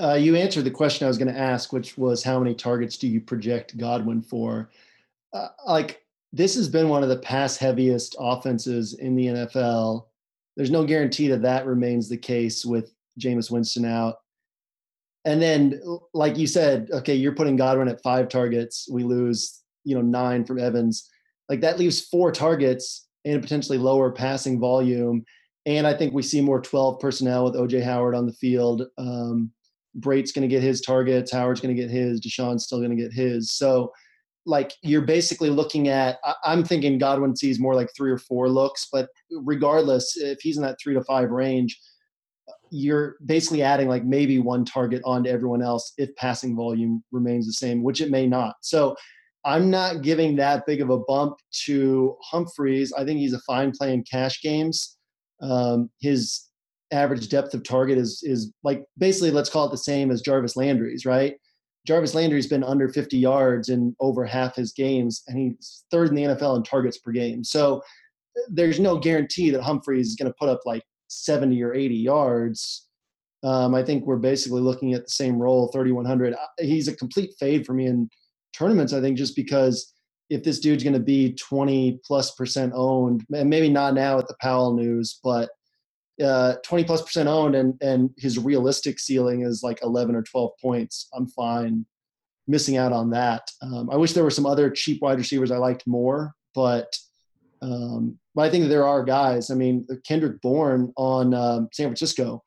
Uh, 0.00 0.14
you 0.14 0.36
answered 0.36 0.64
the 0.64 0.70
question 0.70 1.04
I 1.04 1.08
was 1.08 1.18
going 1.18 1.32
to 1.32 1.38
ask, 1.38 1.72
which 1.72 1.98
was 1.98 2.22
how 2.22 2.38
many 2.38 2.54
targets 2.54 2.96
do 2.96 3.06
you 3.06 3.20
project 3.20 3.76
Godwin 3.76 4.22
for? 4.22 4.70
Uh, 5.32 5.48
like 5.66 6.02
this 6.32 6.54
has 6.54 6.68
been 6.68 6.88
one 6.88 7.02
of 7.02 7.08
the 7.08 7.18
pass 7.18 7.56
heaviest 7.56 8.16
offenses 8.18 8.94
in 8.94 9.14
the 9.14 9.26
NFL. 9.26 10.06
There's 10.56 10.70
no 10.70 10.84
guarantee 10.84 11.28
that 11.28 11.42
that 11.42 11.66
remains 11.66 12.08
the 12.08 12.16
case 12.16 12.64
with 12.64 12.92
Jameis 13.20 13.50
Winston 13.50 13.84
out. 13.84 14.16
And 15.24 15.40
then, 15.40 15.80
like 16.14 16.36
you 16.36 16.46
said, 16.46 16.88
okay, 16.92 17.14
you're 17.14 17.34
putting 17.34 17.56
Godwin 17.56 17.88
at 17.88 18.02
five 18.02 18.28
targets. 18.28 18.88
We 18.90 19.04
lose, 19.04 19.62
you 19.84 19.94
know, 19.94 20.02
nine 20.02 20.44
from 20.44 20.58
Evans. 20.58 21.08
Like 21.48 21.60
that 21.60 21.78
leaves 21.78 22.00
four 22.00 22.32
targets 22.32 23.06
and 23.24 23.36
a 23.36 23.40
potentially 23.40 23.78
lower 23.78 24.10
passing 24.10 24.58
volume. 24.58 25.24
And 25.64 25.86
I 25.86 25.94
think 25.94 26.12
we 26.12 26.22
see 26.22 26.40
more 26.40 26.60
12 26.60 26.98
personnel 26.98 27.44
with 27.44 27.54
OJ 27.54 27.84
Howard 27.84 28.16
on 28.16 28.26
the 28.26 28.32
field. 28.32 28.82
Um, 28.98 29.52
Brate's 29.94 30.32
going 30.32 30.42
to 30.42 30.54
get 30.54 30.62
his 30.62 30.80
targets, 30.80 31.32
Howard's 31.32 31.60
going 31.60 31.74
to 31.74 31.80
get 31.80 31.90
his, 31.90 32.20
DeSean's 32.20 32.64
still 32.64 32.78
going 32.78 32.96
to 32.96 33.02
get 33.02 33.12
his. 33.12 33.50
So, 33.50 33.92
like, 34.44 34.72
you're 34.82 35.02
basically 35.02 35.50
looking 35.50 35.88
at, 35.88 36.18
I'm 36.44 36.64
thinking 36.64 36.98
Godwin 36.98 37.36
sees 37.36 37.60
more 37.60 37.74
like 37.74 37.88
three 37.96 38.10
or 38.10 38.18
four 38.18 38.48
looks, 38.48 38.88
but 38.90 39.08
regardless, 39.30 40.16
if 40.16 40.40
he's 40.40 40.56
in 40.56 40.62
that 40.64 40.78
three 40.82 40.94
to 40.94 41.04
five 41.04 41.30
range, 41.30 41.78
you're 42.70 43.16
basically 43.26 43.62
adding 43.62 43.88
like 43.88 44.04
maybe 44.04 44.38
one 44.38 44.64
target 44.64 45.02
onto 45.04 45.30
everyone 45.30 45.62
else 45.62 45.92
if 45.98 46.14
passing 46.16 46.56
volume 46.56 47.04
remains 47.12 47.46
the 47.46 47.52
same, 47.52 47.82
which 47.82 48.00
it 48.00 48.10
may 48.10 48.26
not. 48.26 48.56
So, 48.62 48.96
I'm 49.44 49.70
not 49.70 50.02
giving 50.02 50.36
that 50.36 50.66
big 50.66 50.80
of 50.80 50.90
a 50.90 50.98
bump 50.98 51.38
to 51.64 52.16
Humphries. 52.22 52.92
I 52.92 53.04
think 53.04 53.18
he's 53.18 53.32
a 53.34 53.40
fine 53.40 53.72
play 53.72 53.92
in 53.92 54.04
cash 54.04 54.40
games. 54.40 54.96
Um, 55.40 55.90
his 56.00 56.48
average 56.92 57.28
depth 57.28 57.54
of 57.54 57.64
target 57.64 57.98
is 57.98 58.22
is 58.22 58.52
like 58.62 58.84
basically 58.98 59.30
let's 59.30 59.50
call 59.50 59.66
it 59.66 59.70
the 59.70 59.78
same 59.78 60.10
as 60.10 60.22
Jarvis 60.22 60.56
Landry's, 60.56 61.06
right? 61.06 61.36
Jarvis 61.86 62.14
Landry's 62.14 62.46
been 62.46 62.62
under 62.62 62.88
50 62.88 63.18
yards 63.18 63.68
in 63.68 63.96
over 63.98 64.24
half 64.24 64.54
his 64.54 64.72
games, 64.72 65.22
and 65.26 65.36
he's 65.36 65.84
third 65.90 66.10
in 66.10 66.14
the 66.14 66.22
NFL 66.22 66.56
in 66.56 66.62
targets 66.62 66.98
per 66.98 67.10
game. 67.10 67.42
So 67.42 67.82
there's 68.48 68.78
no 68.78 68.98
guarantee 68.98 69.50
that 69.50 69.62
Humphries 69.62 70.08
is 70.08 70.16
going 70.16 70.30
to 70.30 70.36
put 70.38 70.48
up 70.48 70.60
like 70.64 70.84
70 71.08 71.60
or 71.62 71.74
80 71.74 71.94
yards. 71.96 72.88
Um, 73.42 73.74
I 73.74 73.82
think 73.82 74.06
we're 74.06 74.16
basically 74.16 74.60
looking 74.60 74.94
at 74.94 75.04
the 75.04 75.10
same 75.10 75.42
role, 75.42 75.72
3,100. 75.72 76.36
He's 76.60 76.86
a 76.86 76.94
complete 76.94 77.32
fade 77.40 77.66
for 77.66 77.74
me 77.74 77.86
in 77.86 78.08
tournaments, 78.52 78.92
I 78.92 79.00
think, 79.00 79.18
just 79.18 79.34
because 79.34 79.92
if 80.30 80.44
this 80.44 80.60
dude's 80.60 80.84
going 80.84 80.92
to 80.94 81.00
be 81.00 81.34
20 81.34 82.00
plus 82.06 82.30
percent 82.36 82.72
owned, 82.76 83.26
and 83.34 83.50
maybe 83.50 83.68
not 83.68 83.94
now 83.94 84.16
with 84.16 84.28
the 84.28 84.36
Powell 84.40 84.74
news, 84.74 85.18
but– 85.24 85.50
uh, 86.20 86.54
20 86.64 86.84
plus 86.84 87.02
percent 87.02 87.28
owned 87.28 87.54
and 87.54 87.74
and 87.80 88.10
his 88.18 88.38
realistic 88.38 88.98
ceiling 88.98 89.42
is 89.42 89.62
like 89.62 89.82
11 89.82 90.14
or 90.14 90.22
12 90.22 90.50
points 90.60 91.08
i'm 91.14 91.26
fine 91.26 91.86
missing 92.48 92.76
out 92.76 92.92
on 92.92 93.08
that. 93.10 93.48
Um, 93.62 93.88
i 93.90 93.96
wish 93.96 94.12
there 94.12 94.24
were 94.24 94.30
some 94.30 94.46
other 94.46 94.70
cheap 94.70 95.00
wide 95.00 95.18
receivers 95.18 95.50
i 95.50 95.56
liked 95.56 95.86
more 95.86 96.34
but 96.54 96.94
um, 97.62 98.18
but 98.34 98.42
i 98.42 98.50
think 98.50 98.68
there 98.68 98.86
are 98.86 99.02
guys. 99.02 99.50
I 99.50 99.54
mean 99.54 99.86
kendrick 100.06 100.40
bourne 100.42 100.92
on 100.96 101.32
um, 101.34 101.68
san 101.72 101.86
francisco 101.86 102.42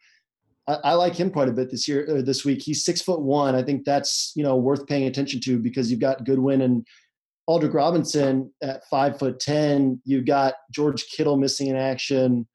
I, 0.68 0.74
I, 0.84 0.94
like 0.94 1.16
him 1.16 1.32
quite 1.32 1.50
a 1.50 1.54
bit 1.54 1.70
this 1.70 1.88
year 1.88 2.08
uh, 2.10 2.22
this 2.22 2.44
week. 2.44 2.60
He's 2.62 2.84
six 2.84 3.00
foot 3.00 3.22
one. 3.22 3.54
I 3.54 3.62
think 3.62 3.86
that's 3.86 4.32
you 4.36 4.44
know 4.44 4.56
worth 4.56 4.88
paying 4.88 5.08
attention 5.08 5.40
to 5.42 5.60
because 5.60 5.92
you've 5.92 6.00
got 6.00 6.24
goodwin 6.24 6.62
and 6.62 6.86
aldrick 7.48 7.76
robinson 7.76 8.52
at 8.64 8.84
five 8.90 9.20
foot 9.20 9.40
ten. 9.40 10.02
You've 10.06 10.26
got 10.26 10.56
george 10.72 11.06
kittle 11.08 11.38
missing 11.38 11.68
in 11.68 11.76
action 11.76 12.48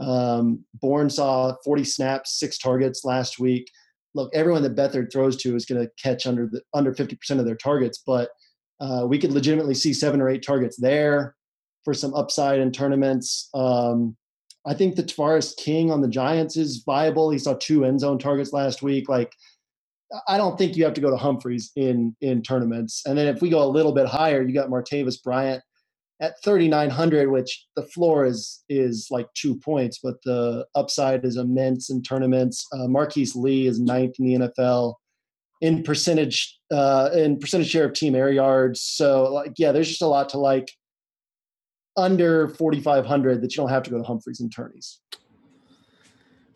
um, 0.00 0.64
Bourne 0.80 1.10
saw 1.10 1.54
40 1.64 1.84
snaps, 1.84 2.38
six 2.38 2.58
targets 2.58 3.04
last 3.04 3.38
week. 3.38 3.70
Look, 4.14 4.34
everyone 4.34 4.62
that 4.62 4.76
Beathard 4.76 5.12
throws 5.12 5.36
to 5.38 5.56
is 5.56 5.66
going 5.66 5.80
to 5.80 5.90
catch 6.00 6.26
under 6.26 6.46
the 6.46 6.62
under 6.72 6.92
50% 6.92 7.38
of 7.38 7.44
their 7.44 7.56
targets, 7.56 8.02
but 8.06 8.30
uh, 8.80 9.06
we 9.08 9.18
could 9.18 9.32
legitimately 9.32 9.74
see 9.74 9.92
seven 9.92 10.20
or 10.20 10.28
eight 10.28 10.44
targets 10.44 10.76
there 10.76 11.34
for 11.84 11.94
some 11.94 12.14
upside 12.14 12.60
in 12.60 12.72
tournaments. 12.72 13.48
Um, 13.54 14.16
I 14.66 14.74
think 14.74 14.96
the 14.96 15.02
Tavarres 15.02 15.56
King 15.56 15.90
on 15.90 16.00
the 16.00 16.08
Giants 16.08 16.56
is 16.56 16.82
viable. 16.86 17.30
He 17.30 17.38
saw 17.38 17.54
two 17.54 17.84
end 17.84 18.00
zone 18.00 18.18
targets 18.18 18.52
last 18.52 18.82
week. 18.82 19.08
Like, 19.08 19.32
I 20.28 20.36
don't 20.36 20.56
think 20.56 20.76
you 20.76 20.84
have 20.84 20.94
to 20.94 21.00
go 21.00 21.10
to 21.10 21.16
Humphries 21.16 21.72
in 21.76 22.16
in 22.20 22.42
tournaments. 22.42 23.02
And 23.06 23.18
then 23.18 23.28
if 23.28 23.42
we 23.42 23.50
go 23.50 23.62
a 23.62 23.66
little 23.68 23.92
bit 23.92 24.06
higher, 24.06 24.42
you 24.42 24.54
got 24.54 24.70
Martavis 24.70 25.22
Bryant 25.22 25.62
at 26.20 26.42
3900 26.44 27.30
which 27.30 27.66
the 27.76 27.82
floor 27.82 28.24
is 28.24 28.62
is 28.68 29.08
like 29.10 29.26
two 29.34 29.56
points 29.56 29.98
but 30.02 30.22
the 30.24 30.66
upside 30.74 31.24
is 31.24 31.36
immense 31.36 31.90
in 31.90 32.02
tournaments 32.02 32.66
uh, 32.72 32.86
marquise 32.86 33.34
lee 33.34 33.66
is 33.66 33.80
ninth 33.80 34.14
in 34.18 34.26
the 34.26 34.48
nfl 34.48 34.94
in 35.60 35.82
percentage 35.82 36.58
uh, 36.72 37.10
in 37.14 37.38
percentage 37.38 37.68
share 37.68 37.84
of 37.86 37.92
team 37.92 38.14
air 38.14 38.30
yards 38.30 38.80
so 38.80 39.32
like 39.32 39.52
yeah 39.58 39.72
there's 39.72 39.88
just 39.88 40.02
a 40.02 40.06
lot 40.06 40.28
to 40.28 40.38
like 40.38 40.70
under 41.96 42.48
4500 42.48 43.40
that 43.40 43.52
you 43.52 43.56
don't 43.56 43.70
have 43.70 43.82
to 43.84 43.90
go 43.90 43.98
to 43.98 44.04
humphries 44.04 44.40
and 44.40 44.52
tourneys 44.52 45.00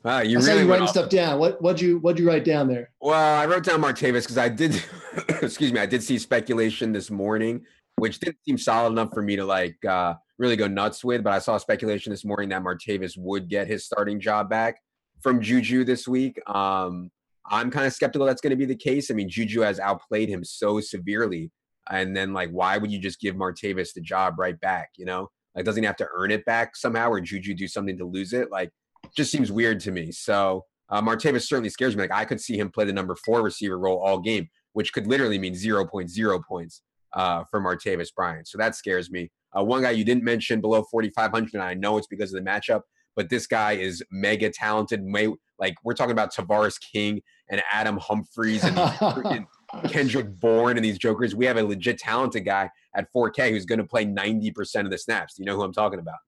Wow, 0.04 0.20
you 0.20 0.38
I 0.38 0.42
really 0.42 0.62
you 0.62 0.70
writing 0.70 0.84
off. 0.84 0.90
stuff 0.90 1.10
down. 1.10 1.40
What 1.40 1.60
what'd 1.60 1.80
you 1.80 1.98
what'd 1.98 2.20
you 2.20 2.26
write 2.26 2.44
down 2.44 2.68
there? 2.68 2.90
Well, 3.00 3.12
I 3.14 3.46
wrote 3.46 3.64
down 3.64 3.82
Martavis 3.82 4.22
because 4.22 4.38
I 4.38 4.48
did. 4.48 4.82
excuse 5.42 5.72
me, 5.72 5.80
I 5.80 5.86
did 5.86 6.02
see 6.04 6.18
speculation 6.18 6.92
this 6.92 7.10
morning 7.10 7.66
which 7.98 8.20
didn't 8.20 8.38
seem 8.44 8.58
solid 8.58 8.92
enough 8.92 9.12
for 9.12 9.22
me 9.22 9.36
to 9.36 9.44
like 9.44 9.82
uh, 9.84 10.14
really 10.38 10.56
go 10.56 10.66
nuts 10.66 11.04
with. 11.04 11.22
But 11.22 11.32
I 11.32 11.38
saw 11.38 11.58
speculation 11.58 12.10
this 12.10 12.24
morning 12.24 12.48
that 12.50 12.62
Martavis 12.62 13.16
would 13.16 13.48
get 13.48 13.66
his 13.66 13.84
starting 13.84 14.20
job 14.20 14.48
back 14.48 14.80
from 15.20 15.40
Juju 15.40 15.84
this 15.84 16.06
week. 16.06 16.38
Um, 16.48 17.10
I'm 17.50 17.70
kind 17.70 17.86
of 17.86 17.92
skeptical 17.92 18.26
that's 18.26 18.40
going 18.40 18.50
to 18.50 18.56
be 18.56 18.66
the 18.66 18.76
case. 18.76 19.10
I 19.10 19.14
mean, 19.14 19.28
Juju 19.28 19.60
has 19.60 19.80
outplayed 19.80 20.28
him 20.28 20.44
so 20.44 20.80
severely. 20.80 21.50
And 21.90 22.14
then, 22.14 22.34
like, 22.34 22.50
why 22.50 22.76
would 22.76 22.92
you 22.92 22.98
just 22.98 23.20
give 23.20 23.34
Martavis 23.34 23.94
the 23.94 24.02
job 24.02 24.38
right 24.38 24.60
back? 24.60 24.90
You 24.96 25.06
know, 25.06 25.30
like, 25.54 25.64
doesn't 25.64 25.82
he 25.82 25.86
have 25.86 25.96
to 25.96 26.08
earn 26.12 26.30
it 26.30 26.44
back 26.44 26.76
somehow, 26.76 27.08
or 27.10 27.20
Juju 27.20 27.54
do 27.54 27.66
something 27.66 27.96
to 27.96 28.04
lose 28.04 28.34
it? 28.34 28.50
Like, 28.50 28.70
just 29.16 29.32
seems 29.32 29.50
weird 29.50 29.80
to 29.80 29.90
me. 29.90 30.12
So 30.12 30.66
uh, 30.90 31.02
Martavis 31.02 31.46
certainly 31.46 31.70
scares 31.70 31.96
me. 31.96 32.02
Like 32.02 32.12
I 32.12 32.24
could 32.24 32.40
see 32.40 32.58
him 32.58 32.70
play 32.70 32.84
the 32.84 32.92
number 32.92 33.14
four 33.16 33.42
receiver 33.42 33.78
role 33.78 33.98
all 33.98 34.18
game, 34.18 34.48
which 34.72 34.92
could 34.92 35.06
literally 35.06 35.38
mean 35.38 35.54
0.0 35.54 36.44
points 36.44 36.82
uh, 37.14 37.44
for 37.50 37.60
Martavis 37.60 38.14
Bryant. 38.14 38.48
So 38.48 38.58
that 38.58 38.74
scares 38.74 39.10
me. 39.10 39.30
Uh, 39.56 39.64
one 39.64 39.82
guy 39.82 39.90
you 39.90 40.04
didn't 40.04 40.24
mention 40.24 40.60
below 40.60 40.82
4,500, 40.90 41.54
and 41.54 41.62
I 41.62 41.74
know 41.74 41.96
it's 41.98 42.06
because 42.06 42.32
of 42.34 42.42
the 42.44 42.48
matchup, 42.50 42.82
but 43.16 43.30
this 43.30 43.46
guy 43.46 43.72
is 43.72 44.02
mega 44.10 44.50
talented. 44.50 45.02
May, 45.02 45.28
like 45.58 45.74
we're 45.84 45.94
talking 45.94 46.12
about 46.12 46.34
Tavarres 46.34 46.78
King 46.80 47.22
and 47.50 47.62
Adam 47.72 47.96
Humphries 47.96 48.62
and 48.62 48.76
Kendrick 49.90 50.38
Bourne 50.38 50.76
and 50.76 50.84
these 50.84 50.98
jokers. 50.98 51.34
We 51.34 51.46
have 51.46 51.56
a 51.56 51.62
legit 51.62 51.98
talented 51.98 52.44
guy 52.44 52.70
at 52.94 53.12
4K 53.12 53.50
who's 53.50 53.64
going 53.64 53.78
to 53.78 53.86
play 53.86 54.04
90% 54.04 54.84
of 54.84 54.90
the 54.90 54.98
snaps. 54.98 55.34
Do 55.34 55.42
you 55.42 55.46
know 55.46 55.56
who 55.56 55.62
I'm 55.62 55.72
talking 55.72 55.98
about? 55.98 56.18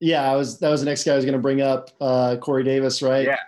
Yeah, 0.00 0.30
I 0.30 0.36
was 0.36 0.58
that 0.58 0.68
was 0.68 0.80
the 0.80 0.86
next 0.86 1.04
guy 1.04 1.12
I 1.12 1.16
was 1.16 1.24
going 1.24 1.32
to 1.36 1.40
bring 1.40 1.62
up, 1.62 1.90
uh, 2.00 2.36
Corey 2.36 2.64
Davis, 2.64 3.00
right? 3.00 3.24
Yeah, 3.24 3.38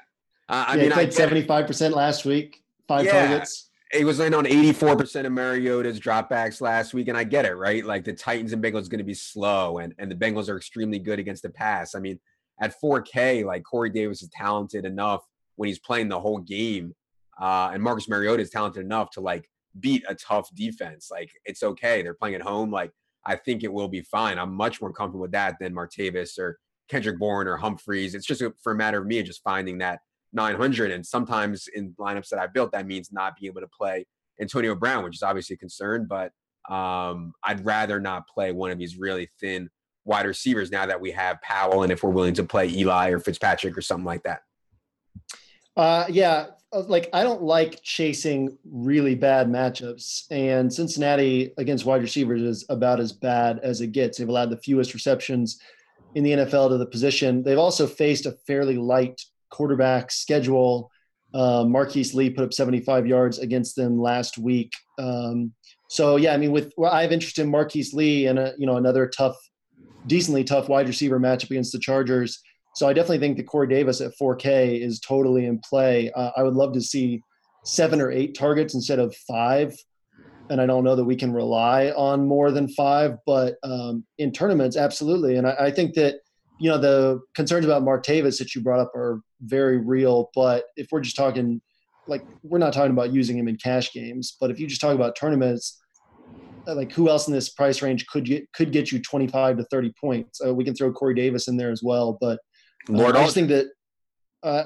uh, 0.49 0.65
I 0.69 0.75
yeah, 0.77 0.83
mean, 0.83 0.91
he 0.91 0.95
played 0.95 1.13
seventy 1.13 1.43
five 1.43 1.67
percent 1.67 1.95
last 1.95 2.25
week, 2.25 2.63
five 2.87 3.05
Yeah. 3.05 3.29
targets. 3.29 3.68
He 3.93 4.05
was 4.05 4.21
in 4.21 4.35
on 4.35 4.45
84% 4.45 5.25
of 5.25 5.33
Mariota's 5.33 5.99
dropbacks 5.99 6.61
last 6.61 6.93
week, 6.93 7.09
and 7.09 7.17
I 7.17 7.25
get 7.25 7.47
it, 7.47 7.55
right? 7.55 7.85
Like 7.85 8.05
the 8.05 8.13
Titans 8.13 8.53
and 8.53 8.63
Bengals 8.63 8.89
going 8.89 8.99
to 8.99 9.05
be 9.05 9.15
slow, 9.15 9.79
and, 9.79 9.95
and 9.99 10.11
the 10.11 10.15
Bengals 10.15 10.49
are 10.49 10.57
extremely 10.57 10.99
good 10.99 11.19
against 11.19 11.43
the 11.43 11.51
pass. 11.51 11.95
I 11.95 12.01
mean, 12.01 12.21
at 12.61 12.75
4K, 12.83 13.45
like 13.45 13.63
Corey 13.63 13.91
Davis 13.91 14.23
is 14.23 14.29
talented 14.31 14.85
enough 14.85 15.25
when 15.57 15.69
he's 15.69 15.79
playing 15.79 16.09
the 16.09 16.21
whole 16.21 16.39
game, 16.39 16.95
uh, 17.41 17.71
and 17.73 17.83
Marcus 17.83 18.09
Mariota 18.09 18.43
is 18.43 18.51
talented 18.51 18.85
enough 18.85 19.11
to 19.13 19.21
like 19.21 19.49
beat 19.81 20.05
a 20.09 20.15
tough 20.15 20.55
defense. 20.55 21.09
Like 21.11 21.31
it's 21.45 21.63
okay. 21.63 22.03
They're 22.03 22.15
playing 22.15 22.35
at 22.35 22.43
home. 22.43 22.71
Like 22.71 22.93
I 23.25 23.37
think 23.37 23.63
it 23.63 23.73
will 23.73 23.89
be 23.89 24.03
fine. 24.03 24.39
I'm 24.39 24.55
much 24.55 24.81
more 24.81 24.93
comfortable 24.93 25.23
with 25.23 25.33
that 25.33 25.57
than 25.61 25.75
Martavis 25.75 26.39
or 26.39 26.59
Kendrick 26.89 27.19
Bourne 27.19 27.47
or 27.47 27.57
Humphries. 27.57 28.15
It's 28.15 28.27
just 28.27 28.43
a, 28.43 28.53
for 28.63 28.73
a 28.73 28.77
matter 28.77 28.99
of 28.99 29.07
me 29.07 29.23
just 29.23 29.43
finding 29.43 29.79
that 29.79 30.01
900. 30.33 30.91
And 30.91 31.05
sometimes 31.05 31.69
in 31.69 31.95
lineups 31.99 32.29
that 32.29 32.39
I 32.39 32.47
built, 32.47 32.73
that 32.73 32.87
means 32.87 33.13
not 33.13 33.39
being 33.39 33.51
able 33.51 33.61
to 33.61 33.69
play 33.69 34.07
Antonio 34.41 34.75
Brown, 34.75 35.05
which 35.05 35.17
is 35.17 35.23
obviously 35.23 35.55
a 35.55 35.59
concern. 35.59 36.07
But 36.09 36.33
um, 36.73 37.33
I'd 37.43 37.65
rather 37.65 38.01
not 38.01 38.29
play 38.29 38.53
one 38.53 38.71
of 38.71 38.79
these 38.79 38.97
really 38.97 39.31
thin 39.41 39.71
wide 40.05 40.27
receivers 40.27 40.71
now 40.71 40.87
that 40.87 41.01
we 41.01 41.11
have 41.13 41.41
Powell, 41.43 41.83
and 41.83 41.93
if 41.93 42.03
we're 42.03 42.11
willing 42.11 42.35
to 42.35 42.45
play 42.45 42.69
Eli 42.69 43.11
or 43.11 43.21
Fitzpatrick 43.21 43.77
or 43.77 43.83
something 43.83 44.07
like 44.07 44.23
that. 44.25 44.41
Uh, 45.77 46.07
yeah, 46.09 46.47
uh, 46.73 46.83
like 46.83 47.09
I 47.13 47.23
don't 47.23 47.43
like 47.43 47.81
chasing 47.83 48.59
really 48.65 49.15
bad 49.15 49.49
matchups, 49.49 50.25
and 50.31 50.73
Cincinnati 50.73 51.53
against 51.57 51.85
wide 51.85 52.03
receivers 52.03 52.43
is 52.43 52.67
about 52.69 53.01
as 53.01 53.13
bad 53.13 53.61
as 53.63 53.81
it 53.81 53.93
gets. 53.93 54.19
They've 54.19 54.29
allowed 54.29 54.51
the 54.51 54.57
fewest 54.57 54.95
receptions 54.95 55.61
in 56.15 56.25
the 56.25 56.33
NFL 56.33 56.71
to 56.71 56.79
the 56.79 56.87
position. 56.87 57.43
They've 57.43 57.59
also 57.59 57.87
faced 57.87 58.27
a 58.27 58.33
fairly 58.47 58.77
light 58.77 59.23
quarterback 59.51 60.11
schedule. 60.11 60.91
Uh, 61.35 61.65
Marquise 61.65 62.15
Lee 62.15 62.31
put 62.31 62.45
up 62.45 62.55
75 62.55 63.07
yards 63.07 63.39
against 63.39 63.77
them 63.77 64.01
last 64.01 64.39
week. 64.39 64.73
Um, 64.99 65.53
so 65.89 66.17
yeah, 66.17 66.33
I 66.33 66.37
mean, 66.37 66.53
with 66.53 66.73
well, 66.77 66.93
I 66.93 67.03
have 67.03 67.13
interest 67.13 67.39
in 67.39 67.51
Marquise 67.51 67.95
Lee 67.95 68.27
and 68.27 68.39
a, 68.39 68.55
you 68.59 68.67
know 68.67 68.77
another 68.77 69.07
tough, 69.09 69.37
decently 70.07 70.45
tough 70.45 70.69
wide 70.69 70.87
receiver 70.87 71.19
matchup 71.19 71.51
against 71.51 71.73
the 71.73 71.79
Chargers. 71.79 72.41
So 72.75 72.87
I 72.87 72.93
definitely 72.93 73.19
think 73.19 73.37
that 73.39 73.47
Corey 73.47 73.67
Davis 73.67 74.01
at 74.01 74.13
4K 74.21 74.81
is 74.81 75.01
totally 75.01 75.47
in 75.47 75.59
play. 75.59 76.13
Uh, 76.13 76.31
I 76.37 76.43
would 76.43 76.55
love 76.55 76.73
to 76.75 76.81
see 76.81 77.23
seven 77.65 78.01
or 78.01 78.11
eight 78.11 78.37
targets 78.37 78.75
instead 78.75 78.99
of 78.99 79.15
five. 79.29 79.75
And 80.51 80.61
I 80.61 80.67
don't 80.67 80.85
know 80.85 80.97
that 80.97 81.05
we 81.05 81.17
can 81.17 81.33
rely 81.33 81.91
on 81.91 82.27
more 82.27 82.51
than 82.51 82.69
five, 82.69 83.17
but 83.27 83.57
um, 83.63 84.05
in 84.19 84.33
tournaments, 84.33 84.77
absolutely. 84.77 85.37
And 85.37 85.47
I, 85.47 85.57
I 85.59 85.71
think 85.71 85.95
that 85.95 86.21
you 86.59 86.69
know 86.71 86.79
the 86.79 87.21
concerns 87.35 87.65
about 87.65 87.83
Martavis 87.83 88.39
that 88.39 88.55
you 88.55 88.61
brought 88.63 88.81
up 88.81 88.95
are 88.95 89.21
very 89.41 89.79
real. 89.79 90.31
But 90.35 90.65
if 90.77 90.89
we're 90.91 91.01
just 91.01 91.17
talking, 91.17 91.61
like 92.07 92.25
we're 92.43 92.59
not 92.59 92.73
talking 92.73 92.91
about 92.93 93.13
using 93.13 93.39
him 93.39 93.49
in 93.49 93.57
cash 93.57 93.93
games, 93.93 94.37
but 94.41 94.51
if 94.51 94.59
you 94.59 94.67
just 94.67 94.81
talk 94.81 94.95
about 94.95 95.17
tournaments, 95.17 95.81
uh, 96.67 96.75
like 96.75 96.93
who 96.93 97.09
else 97.09 97.29
in 97.29 97.33
this 97.35 97.49
price 97.51 97.81
range 97.83 98.07
could 98.09 98.25
get 98.25 98.53
could 98.53 98.73
get 98.73 98.91
you 98.93 99.01
25 99.01 99.59
to 99.59 99.65
30 99.65 99.93
points? 100.01 100.41
Uh, 100.45 100.53
we 100.55 100.65
can 100.65 100.75
throw 100.75 100.93
Corey 100.93 101.15
Davis 101.15 101.49
in 101.49 101.57
there 101.57 101.71
as 101.71 101.83
well, 101.83 102.19
but 102.21 102.41
Lord, 102.89 103.17
uh, 103.17 103.21
I 103.21 103.23
just 103.25 103.35
think 103.35 103.49
that 103.49 103.67
uh, 104.43 104.65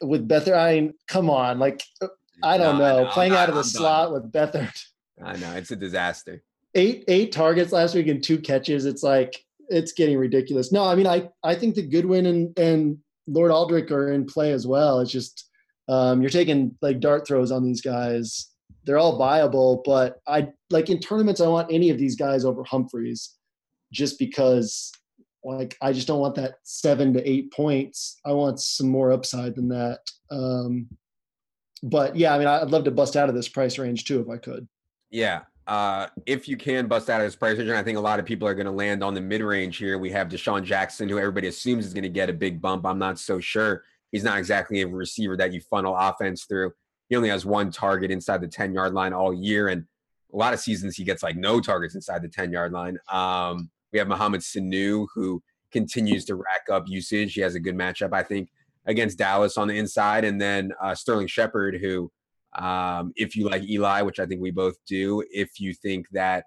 with 0.00 0.28
Beathard, 0.28 0.56
I 0.56 0.74
mean, 0.80 0.94
come 1.08 1.30
on, 1.30 1.58
like 1.58 1.82
uh, 2.00 2.08
I 2.42 2.58
don't 2.58 2.78
No, 2.78 2.96
know, 2.98 3.04
know. 3.04 3.10
playing 3.12 3.32
I'm 3.32 3.38
out 3.38 3.48
of 3.48 3.54
the 3.54 3.60
I'm 3.60 3.64
slot 3.64 4.12
with 4.12 4.32
Beathard, 4.32 4.76
I 5.22 5.36
know 5.36 5.52
it's 5.54 5.70
a 5.70 5.76
disaster. 5.76 6.42
eight 6.74 7.04
eight 7.06 7.30
targets 7.32 7.70
last 7.70 7.94
week 7.94 8.08
and 8.08 8.22
two 8.22 8.38
catches. 8.38 8.86
It's 8.86 9.02
like 9.04 9.44
it's 9.68 9.92
getting 9.92 10.18
ridiculous. 10.18 10.72
No, 10.72 10.84
I 10.84 10.94
mean, 10.94 11.06
I 11.06 11.28
I 11.42 11.54
think 11.54 11.74
that 11.76 11.90
Goodwin 11.90 12.26
and 12.26 12.58
and 12.58 12.98
Lord 13.26 13.50
Aldrick 13.50 13.90
are 13.90 14.12
in 14.12 14.26
play 14.26 14.52
as 14.52 14.66
well. 14.66 15.00
It's 15.00 15.10
just 15.10 15.48
um, 15.88 16.20
you're 16.20 16.30
taking 16.30 16.76
like 16.82 17.00
dart 17.00 17.26
throws 17.26 17.50
on 17.50 17.64
these 17.64 17.80
guys. 17.80 18.48
They're 18.84 18.98
all 18.98 19.16
viable, 19.16 19.82
but 19.84 20.20
I 20.26 20.48
like 20.70 20.90
in 20.90 20.98
tournaments. 20.98 21.40
I 21.40 21.48
want 21.48 21.72
any 21.72 21.90
of 21.90 21.98
these 21.98 22.16
guys 22.16 22.44
over 22.44 22.64
Humphries, 22.64 23.36
just 23.92 24.18
because 24.18 24.90
like 25.44 25.76
I 25.80 25.92
just 25.92 26.06
don't 26.06 26.20
want 26.20 26.34
that 26.36 26.54
seven 26.62 27.12
to 27.14 27.28
eight 27.28 27.52
points. 27.52 28.20
I 28.24 28.32
want 28.32 28.60
some 28.60 28.88
more 28.88 29.12
upside 29.12 29.54
than 29.54 29.68
that. 29.68 30.00
Um, 30.30 30.88
but 31.82 32.16
yeah, 32.16 32.34
I 32.34 32.38
mean, 32.38 32.46
I'd 32.46 32.70
love 32.70 32.84
to 32.84 32.90
bust 32.90 33.16
out 33.16 33.28
of 33.28 33.34
this 33.34 33.48
price 33.48 33.78
range 33.78 34.04
too 34.04 34.20
if 34.20 34.28
I 34.28 34.36
could. 34.36 34.68
Yeah. 35.10 35.42
Uh, 35.66 36.08
if 36.26 36.48
you 36.48 36.56
can 36.56 36.86
bust 36.86 37.08
out 37.08 37.20
of 37.20 37.26
this 37.26 37.36
price 37.36 37.56
range, 37.56 37.70
I 37.70 37.82
think 37.82 37.98
a 37.98 38.00
lot 38.00 38.18
of 38.18 38.26
people 38.26 38.48
are 38.48 38.54
going 38.54 38.66
to 38.66 38.72
land 38.72 39.04
on 39.04 39.14
the 39.14 39.20
mid 39.20 39.42
range 39.42 39.76
here. 39.76 39.98
We 39.98 40.10
have 40.10 40.28
DeSean 40.28 40.64
Jackson, 40.64 41.08
who 41.08 41.18
everybody 41.18 41.46
assumes 41.46 41.86
is 41.86 41.94
going 41.94 42.02
to 42.02 42.08
get 42.08 42.28
a 42.28 42.32
big 42.32 42.60
bump. 42.60 42.84
I'm 42.84 42.98
not 42.98 43.18
so 43.18 43.38
sure. 43.38 43.84
He's 44.10 44.24
not 44.24 44.38
exactly 44.38 44.82
a 44.82 44.86
receiver 44.86 45.36
that 45.36 45.52
you 45.52 45.60
funnel 45.60 45.96
offense 45.96 46.44
through. 46.44 46.72
He 47.08 47.16
only 47.16 47.28
has 47.28 47.46
one 47.46 47.70
target 47.70 48.10
inside 48.10 48.40
the 48.40 48.48
10 48.48 48.74
yard 48.74 48.92
line 48.92 49.12
all 49.12 49.32
year. 49.32 49.68
And 49.68 49.86
a 50.32 50.36
lot 50.36 50.52
of 50.52 50.60
seasons 50.60 50.96
he 50.96 51.04
gets 51.04 51.22
like 51.22 51.36
no 51.36 51.60
targets 51.60 51.94
inside 51.94 52.22
the 52.22 52.28
10 52.28 52.52
yard 52.52 52.72
line. 52.72 52.98
Um, 53.10 53.70
we 53.92 53.98
have 53.98 54.08
Mohamed 54.08 54.40
Sanu, 54.40 55.06
who 55.14 55.42
continues 55.70 56.24
to 56.26 56.34
rack 56.34 56.68
up 56.70 56.88
usage. 56.88 57.34
He 57.34 57.40
has 57.40 57.54
a 57.54 57.60
good 57.60 57.76
matchup, 57.76 58.12
I 58.12 58.22
think, 58.22 58.50
against 58.86 59.18
Dallas 59.18 59.56
on 59.56 59.68
the 59.68 59.78
inside. 59.78 60.24
And 60.24 60.40
then 60.40 60.72
uh, 60.82 60.94
Sterling 60.94 61.26
Shepard, 61.26 61.76
who 61.80 62.10
um, 62.54 63.12
if 63.16 63.36
you 63.36 63.48
like 63.48 63.62
Eli, 63.62 64.02
which 64.02 64.20
I 64.20 64.26
think 64.26 64.40
we 64.40 64.50
both 64.50 64.76
do, 64.86 65.24
if 65.30 65.58
you 65.58 65.72
think 65.72 66.06
that 66.12 66.44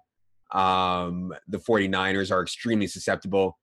um, 0.52 1.32
the 1.48 1.58
49ers 1.58 2.30
are 2.30 2.42
extremely 2.42 2.86
susceptible 2.86 3.58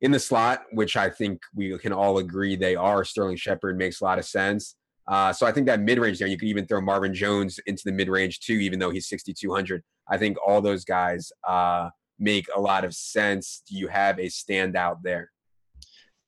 in 0.00 0.10
the 0.10 0.18
slot, 0.18 0.64
which 0.72 0.96
I 0.96 1.10
think 1.10 1.42
we 1.54 1.76
can 1.78 1.92
all 1.92 2.18
agree 2.18 2.56
they 2.56 2.76
are, 2.76 3.04
Sterling 3.04 3.36
Shepard 3.36 3.76
makes 3.76 4.00
a 4.00 4.04
lot 4.04 4.18
of 4.18 4.24
sense. 4.24 4.76
Uh, 5.06 5.32
so 5.32 5.46
I 5.46 5.52
think 5.52 5.66
that 5.66 5.80
mid 5.80 5.98
range 5.98 6.18
there, 6.18 6.28
you 6.28 6.38
could 6.38 6.48
even 6.48 6.66
throw 6.66 6.80
Marvin 6.80 7.14
Jones 7.14 7.58
into 7.66 7.82
the 7.84 7.92
mid 7.92 8.08
range 8.08 8.40
too, 8.40 8.54
even 8.54 8.78
though 8.78 8.90
he's 8.90 9.08
6,200. 9.08 9.82
I 10.08 10.18
think 10.18 10.36
all 10.46 10.60
those 10.60 10.84
guys 10.84 11.32
uh, 11.46 11.90
make 12.18 12.46
a 12.54 12.60
lot 12.60 12.84
of 12.84 12.94
sense. 12.94 13.62
Do 13.68 13.76
you 13.76 13.88
have 13.88 14.18
a 14.18 14.26
standout 14.26 15.02
there? 15.02 15.30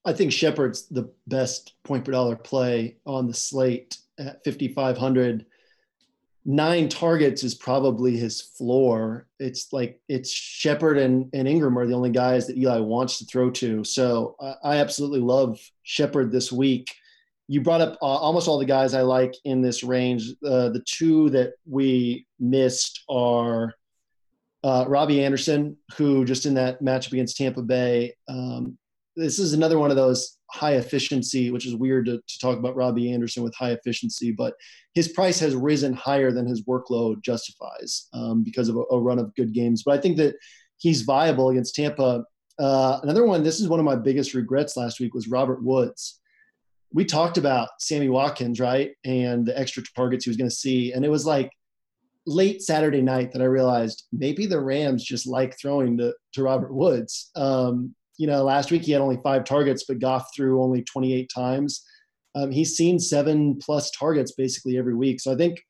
I 0.04 0.12
think 0.12 0.32
Shepard's 0.32 0.88
the 0.88 1.12
best 1.28 1.74
point 1.84 2.04
per 2.04 2.12
dollar 2.12 2.34
play 2.34 2.96
on 3.06 3.28
the 3.28 3.34
slate 3.34 3.98
at 4.28 4.44
5,500. 4.44 5.46
Nine 6.44 6.88
targets 6.88 7.44
is 7.44 7.54
probably 7.54 8.16
his 8.16 8.40
floor. 8.40 9.28
It's 9.38 9.72
like 9.72 10.00
it's 10.08 10.30
Shepard 10.30 10.98
and, 10.98 11.30
and 11.32 11.46
Ingram 11.46 11.78
are 11.78 11.86
the 11.86 11.94
only 11.94 12.10
guys 12.10 12.46
that 12.46 12.56
Eli 12.56 12.78
wants 12.78 13.18
to 13.18 13.24
throw 13.26 13.50
to. 13.52 13.84
So 13.84 14.34
I, 14.40 14.54
I 14.64 14.76
absolutely 14.78 15.20
love 15.20 15.60
Shepard 15.84 16.32
this 16.32 16.50
week. 16.50 16.92
You 17.46 17.60
brought 17.60 17.80
up 17.80 17.98
uh, 18.02 18.06
almost 18.06 18.48
all 18.48 18.58
the 18.58 18.64
guys 18.64 18.94
I 18.94 19.02
like 19.02 19.34
in 19.44 19.62
this 19.62 19.84
range. 19.84 20.30
Uh, 20.44 20.70
the 20.70 20.82
two 20.84 21.30
that 21.30 21.52
we 21.64 22.26
missed 22.40 23.04
are 23.08 23.74
uh, 24.64 24.84
Robbie 24.88 25.24
Anderson, 25.24 25.76
who 25.96 26.24
just 26.24 26.46
in 26.46 26.54
that 26.54 26.82
matchup 26.82 27.12
against 27.12 27.36
Tampa 27.36 27.62
Bay, 27.62 28.14
um, 28.28 28.78
this 29.16 29.38
is 29.38 29.52
another 29.52 29.78
one 29.78 29.90
of 29.90 29.96
those 29.96 30.38
high 30.50 30.74
efficiency, 30.74 31.50
which 31.50 31.66
is 31.66 31.74
weird 31.74 32.06
to, 32.06 32.18
to 32.18 32.38
talk 32.40 32.58
about 32.58 32.76
Robbie 32.76 33.12
Anderson 33.12 33.42
with 33.42 33.54
high 33.54 33.72
efficiency, 33.72 34.32
but 34.32 34.54
his 34.94 35.08
price 35.08 35.38
has 35.40 35.54
risen 35.54 35.92
higher 35.94 36.30
than 36.30 36.46
his 36.46 36.64
workload 36.64 37.22
justifies 37.22 38.08
um, 38.12 38.42
because 38.42 38.68
of 38.68 38.76
a, 38.76 38.82
a 38.90 39.00
run 39.00 39.18
of 39.18 39.34
good 39.34 39.52
games. 39.52 39.82
But 39.82 39.98
I 39.98 40.00
think 40.00 40.16
that 40.18 40.36
he's 40.78 41.02
viable 41.02 41.50
against 41.50 41.74
Tampa. 41.74 42.24
Uh, 42.58 43.00
another 43.02 43.24
one, 43.24 43.42
this 43.42 43.60
is 43.60 43.68
one 43.68 43.80
of 43.80 43.86
my 43.86 43.96
biggest 43.96 44.34
regrets 44.34 44.76
last 44.76 45.00
week, 45.00 45.14
was 45.14 45.28
Robert 45.28 45.62
Woods. 45.62 46.20
We 46.92 47.06
talked 47.06 47.38
about 47.38 47.70
Sammy 47.80 48.10
Watkins, 48.10 48.60
right? 48.60 48.92
And 49.04 49.46
the 49.46 49.58
extra 49.58 49.82
targets 49.96 50.24
he 50.24 50.30
was 50.30 50.36
going 50.36 50.50
to 50.50 50.54
see. 50.54 50.92
And 50.92 51.04
it 51.04 51.08
was 51.08 51.24
like 51.24 51.50
late 52.26 52.62
Saturday 52.62 53.00
night 53.00 53.32
that 53.32 53.42
I 53.42 53.46
realized 53.46 54.04
maybe 54.12 54.46
the 54.46 54.60
Rams 54.60 55.02
just 55.02 55.26
like 55.26 55.58
throwing 55.58 55.96
to, 55.98 56.14
to 56.34 56.42
Robert 56.42 56.74
Woods. 56.74 57.30
Um, 57.34 57.94
you 58.18 58.26
know, 58.26 58.42
last 58.42 58.70
week 58.70 58.82
he 58.82 58.92
had 58.92 59.00
only 59.00 59.18
five 59.22 59.44
targets, 59.44 59.84
but 59.84 59.98
Goff 59.98 60.28
threw 60.34 60.62
only 60.62 60.82
28 60.82 61.30
times. 61.34 61.84
Um, 62.34 62.50
he's 62.50 62.76
seen 62.76 62.98
seven 62.98 63.58
plus 63.58 63.90
targets 63.90 64.32
basically 64.32 64.78
every 64.78 64.94
week. 64.94 65.20
So 65.20 65.32
I 65.32 65.36
think 65.36 65.60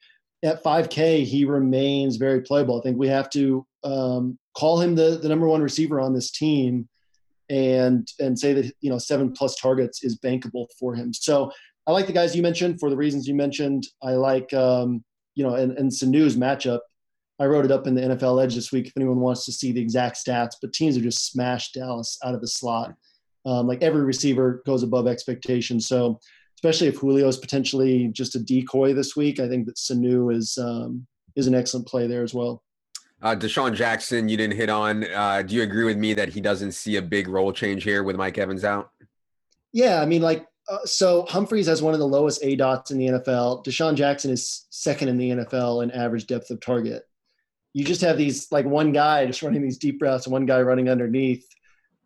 at 0.44 0.62
5K, 0.62 1.24
he 1.24 1.44
remains 1.44 2.16
very 2.16 2.42
playable. 2.42 2.78
I 2.78 2.82
think 2.82 2.98
we 2.98 3.08
have 3.08 3.30
to 3.30 3.66
um, 3.84 4.38
call 4.56 4.80
him 4.80 4.94
the, 4.94 5.18
the 5.22 5.28
number 5.28 5.48
one 5.48 5.62
receiver 5.62 6.00
on 6.00 6.14
this 6.14 6.30
team. 6.30 6.88
and 7.50 8.08
and 8.18 8.38
say 8.38 8.52
that 8.54 8.72
you 8.80 8.90
know 8.90 8.98
seven 8.98 9.32
plus 9.32 9.56
targets 9.56 10.02
is 10.02 10.18
bankable 10.18 10.66
for 10.78 10.94
him. 10.94 11.12
So 11.12 11.50
I 11.86 11.92
like 11.92 12.06
the 12.06 12.12
guys 12.12 12.34
you 12.36 12.42
mentioned 12.42 12.78
for 12.80 12.88
the 12.88 12.96
reasons 12.96 13.26
you 13.26 13.34
mentioned. 13.34 13.84
I 14.02 14.12
like 14.12 14.52
um, 14.54 15.04
you 15.34 15.44
know 15.44 15.54
and 15.54 15.76
and 15.76 15.92
Sanu's 15.92 16.36
matchup. 16.36 16.80
I 17.42 17.46
wrote 17.46 17.64
it 17.64 17.72
up 17.72 17.88
in 17.88 17.96
the 17.96 18.02
NFL 18.02 18.42
Edge 18.42 18.54
this 18.54 18.70
week 18.70 18.86
if 18.86 18.92
anyone 18.96 19.18
wants 19.18 19.44
to 19.46 19.52
see 19.52 19.72
the 19.72 19.80
exact 19.80 20.16
stats. 20.16 20.54
But 20.60 20.72
teams 20.72 20.94
have 20.94 21.02
just 21.02 21.32
smashed 21.32 21.74
Dallas 21.74 22.16
out 22.24 22.34
of 22.34 22.40
the 22.40 22.46
slot. 22.46 22.94
Um, 23.44 23.66
like 23.66 23.82
every 23.82 24.02
receiver 24.02 24.62
goes 24.64 24.84
above 24.84 25.08
expectations. 25.08 25.88
So 25.88 26.20
especially 26.56 26.86
if 26.86 26.98
Julio 26.98 27.26
is 27.26 27.38
potentially 27.38 28.06
just 28.12 28.36
a 28.36 28.38
decoy 28.38 28.94
this 28.94 29.16
week, 29.16 29.40
I 29.40 29.48
think 29.48 29.66
that 29.66 29.74
Sanu 29.74 30.32
is 30.32 30.56
um, 30.56 31.04
is 31.34 31.48
an 31.48 31.54
excellent 31.54 31.88
play 31.88 32.06
there 32.06 32.22
as 32.22 32.32
well. 32.32 32.62
Uh, 33.20 33.34
DeSean 33.34 33.74
Jackson, 33.74 34.28
you 34.28 34.36
didn't 34.36 34.56
hit 34.56 34.68
on. 34.68 35.04
Uh, 35.12 35.42
do 35.42 35.56
you 35.56 35.62
agree 35.62 35.84
with 35.84 35.96
me 35.96 36.14
that 36.14 36.28
he 36.28 36.40
doesn't 36.40 36.72
see 36.72 36.96
a 36.96 37.02
big 37.02 37.26
role 37.26 37.52
change 37.52 37.82
here 37.82 38.04
with 38.04 38.14
Mike 38.14 38.38
Evans 38.38 38.64
out? 38.64 38.90
Yeah, 39.72 40.00
I 40.00 40.06
mean, 40.06 40.22
like, 40.22 40.46
uh, 40.68 40.84
so 40.84 41.24
Humphries 41.28 41.66
has 41.66 41.82
one 41.82 41.94
of 41.94 42.00
the 42.00 42.06
lowest 42.06 42.44
A 42.44 42.54
dots 42.54 42.92
in 42.92 42.98
the 42.98 43.06
NFL. 43.06 43.64
DeSean 43.64 43.96
Jackson 43.96 44.30
is 44.30 44.66
second 44.70 45.08
in 45.08 45.18
the 45.18 45.30
NFL 45.30 45.82
in 45.82 45.90
average 45.90 46.26
depth 46.28 46.50
of 46.50 46.60
target. 46.60 47.04
You 47.74 47.84
just 47.84 48.00
have 48.02 48.18
these, 48.18 48.50
like, 48.52 48.66
one 48.66 48.92
guy 48.92 49.26
just 49.26 49.42
running 49.42 49.62
these 49.62 49.78
deep 49.78 50.00
routes 50.02 50.26
and 50.26 50.32
one 50.32 50.46
guy 50.46 50.60
running 50.60 50.88
underneath. 50.88 51.46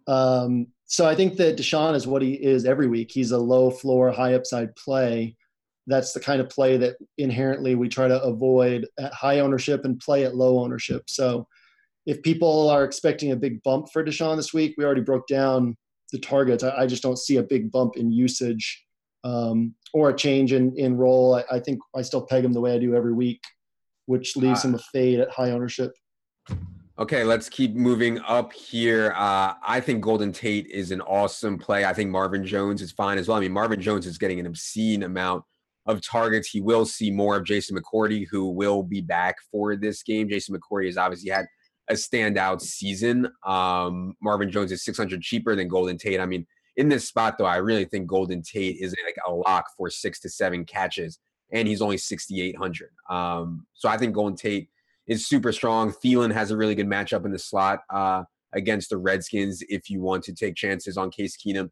Um, 0.06 0.68
so 0.86 1.06
I 1.06 1.14
think 1.14 1.36
that 1.36 1.56
DeSean 1.56 1.94
is 1.94 2.06
what 2.06 2.22
he 2.22 2.34
is 2.34 2.64
every 2.64 2.86
week. 2.86 3.10
He's 3.10 3.32
a 3.32 3.38
low 3.38 3.70
floor, 3.70 4.10
high 4.12 4.34
upside 4.34 4.74
play. 4.76 5.36
That's 5.88 6.12
the 6.12 6.20
kind 6.20 6.40
of 6.40 6.48
play 6.48 6.76
that 6.76 6.96
inherently 7.18 7.74
we 7.74 7.88
try 7.88 8.08
to 8.08 8.22
avoid 8.22 8.86
at 8.98 9.12
high 9.12 9.40
ownership 9.40 9.84
and 9.84 9.98
play 9.98 10.24
at 10.24 10.36
low 10.36 10.60
ownership. 10.60 11.04
So 11.08 11.46
if 12.06 12.22
people 12.22 12.70
are 12.70 12.84
expecting 12.84 13.32
a 13.32 13.36
big 13.36 13.62
bump 13.64 13.88
for 13.92 14.04
DeSean 14.04 14.36
this 14.36 14.54
week, 14.54 14.74
we 14.78 14.84
already 14.84 15.00
broke 15.00 15.26
down 15.26 15.76
the 16.12 16.18
targets. 16.18 16.62
I, 16.62 16.82
I 16.82 16.86
just 16.86 17.02
don't 17.02 17.18
see 17.18 17.36
a 17.36 17.42
big 17.42 17.72
bump 17.72 17.96
in 17.96 18.12
usage 18.12 18.84
um, 19.24 19.74
or 19.92 20.10
a 20.10 20.16
change 20.16 20.52
in, 20.52 20.76
in 20.76 20.96
role. 20.96 21.34
I, 21.34 21.56
I, 21.56 21.60
think 21.60 21.80
I 21.96 22.02
still 22.02 22.24
peg 22.24 22.44
him 22.44 22.52
the 22.52 22.60
way 22.60 22.74
I 22.74 22.78
do 22.78 22.94
every 22.94 23.12
week, 23.12 23.42
which 24.06 24.36
leaves 24.36 24.64
uh, 24.64 24.68
him 24.68 24.74
a 24.74 24.78
fade 24.78 25.20
at 25.20 25.30
high 25.30 25.50
ownership. 25.50 25.92
Okay, 26.98 27.24
let's 27.24 27.50
keep 27.50 27.74
moving 27.74 28.18
up 28.20 28.52
here. 28.54 29.12
Uh, 29.14 29.52
I 29.62 29.80
think 29.80 30.00
Golden 30.00 30.32
Tate 30.32 30.66
is 30.68 30.92
an 30.92 31.02
awesome 31.02 31.58
play. 31.58 31.84
I 31.84 31.92
think 31.92 32.10
Marvin 32.10 32.44
Jones 32.44 32.80
is 32.80 32.90
fine 32.90 33.18
as 33.18 33.28
well. 33.28 33.36
I 33.36 33.40
mean, 33.40 33.52
Marvin 33.52 33.80
Jones 33.82 34.06
is 34.06 34.16
getting 34.16 34.40
an 34.40 34.46
obscene 34.46 35.02
amount 35.02 35.44
of 35.84 36.00
targets. 36.00 36.48
He 36.48 36.62
will 36.62 36.86
see 36.86 37.10
more 37.10 37.36
of 37.36 37.44
Jason 37.44 37.76
McCourty, 37.76 38.26
who 38.30 38.48
will 38.48 38.82
be 38.82 39.02
back 39.02 39.36
for 39.52 39.76
this 39.76 40.02
game. 40.02 40.28
Jason 40.28 40.56
McCourty 40.56 40.86
has 40.86 40.96
obviously 40.96 41.30
had 41.30 41.46
a 41.88 41.94
standout 41.94 42.60
season. 42.60 43.28
Um, 43.44 44.14
Marvin 44.22 44.50
Jones 44.50 44.72
is 44.72 44.84
600 44.84 45.20
cheaper 45.20 45.54
than 45.54 45.68
Golden 45.68 45.98
Tate. 45.98 46.20
I 46.20 46.26
mean, 46.26 46.46
in 46.76 46.88
this 46.88 47.06
spot, 47.06 47.36
though, 47.38 47.46
I 47.46 47.56
really 47.56 47.84
think 47.84 48.06
Golden 48.06 48.42
Tate 48.42 48.76
is 48.80 48.94
like 49.04 49.16
a 49.26 49.32
lock 49.32 49.66
for 49.76 49.88
six 49.90 50.20
to 50.20 50.28
seven 50.28 50.64
catches, 50.64 51.18
and 51.52 51.68
he's 51.68 51.82
only 51.82 51.98
6,800. 51.98 52.90
Um, 53.08 53.66
so 53.74 53.88
I 53.88 53.96
think 53.96 54.14
Golden 54.14 54.36
Tate 54.36 54.68
is 55.06 55.26
super 55.26 55.52
strong. 55.52 55.92
Thielen 55.92 56.32
has 56.32 56.50
a 56.50 56.56
really 56.56 56.74
good 56.74 56.88
matchup 56.88 57.24
in 57.24 57.32
the 57.32 57.38
slot 57.38 57.80
uh, 57.90 58.24
against 58.52 58.90
the 58.90 58.96
Redskins 58.96 59.62
if 59.68 59.88
you 59.88 60.00
want 60.00 60.24
to 60.24 60.34
take 60.34 60.56
chances 60.56 60.96
on 60.96 61.10
Case 61.10 61.36
Keenum 61.36 61.70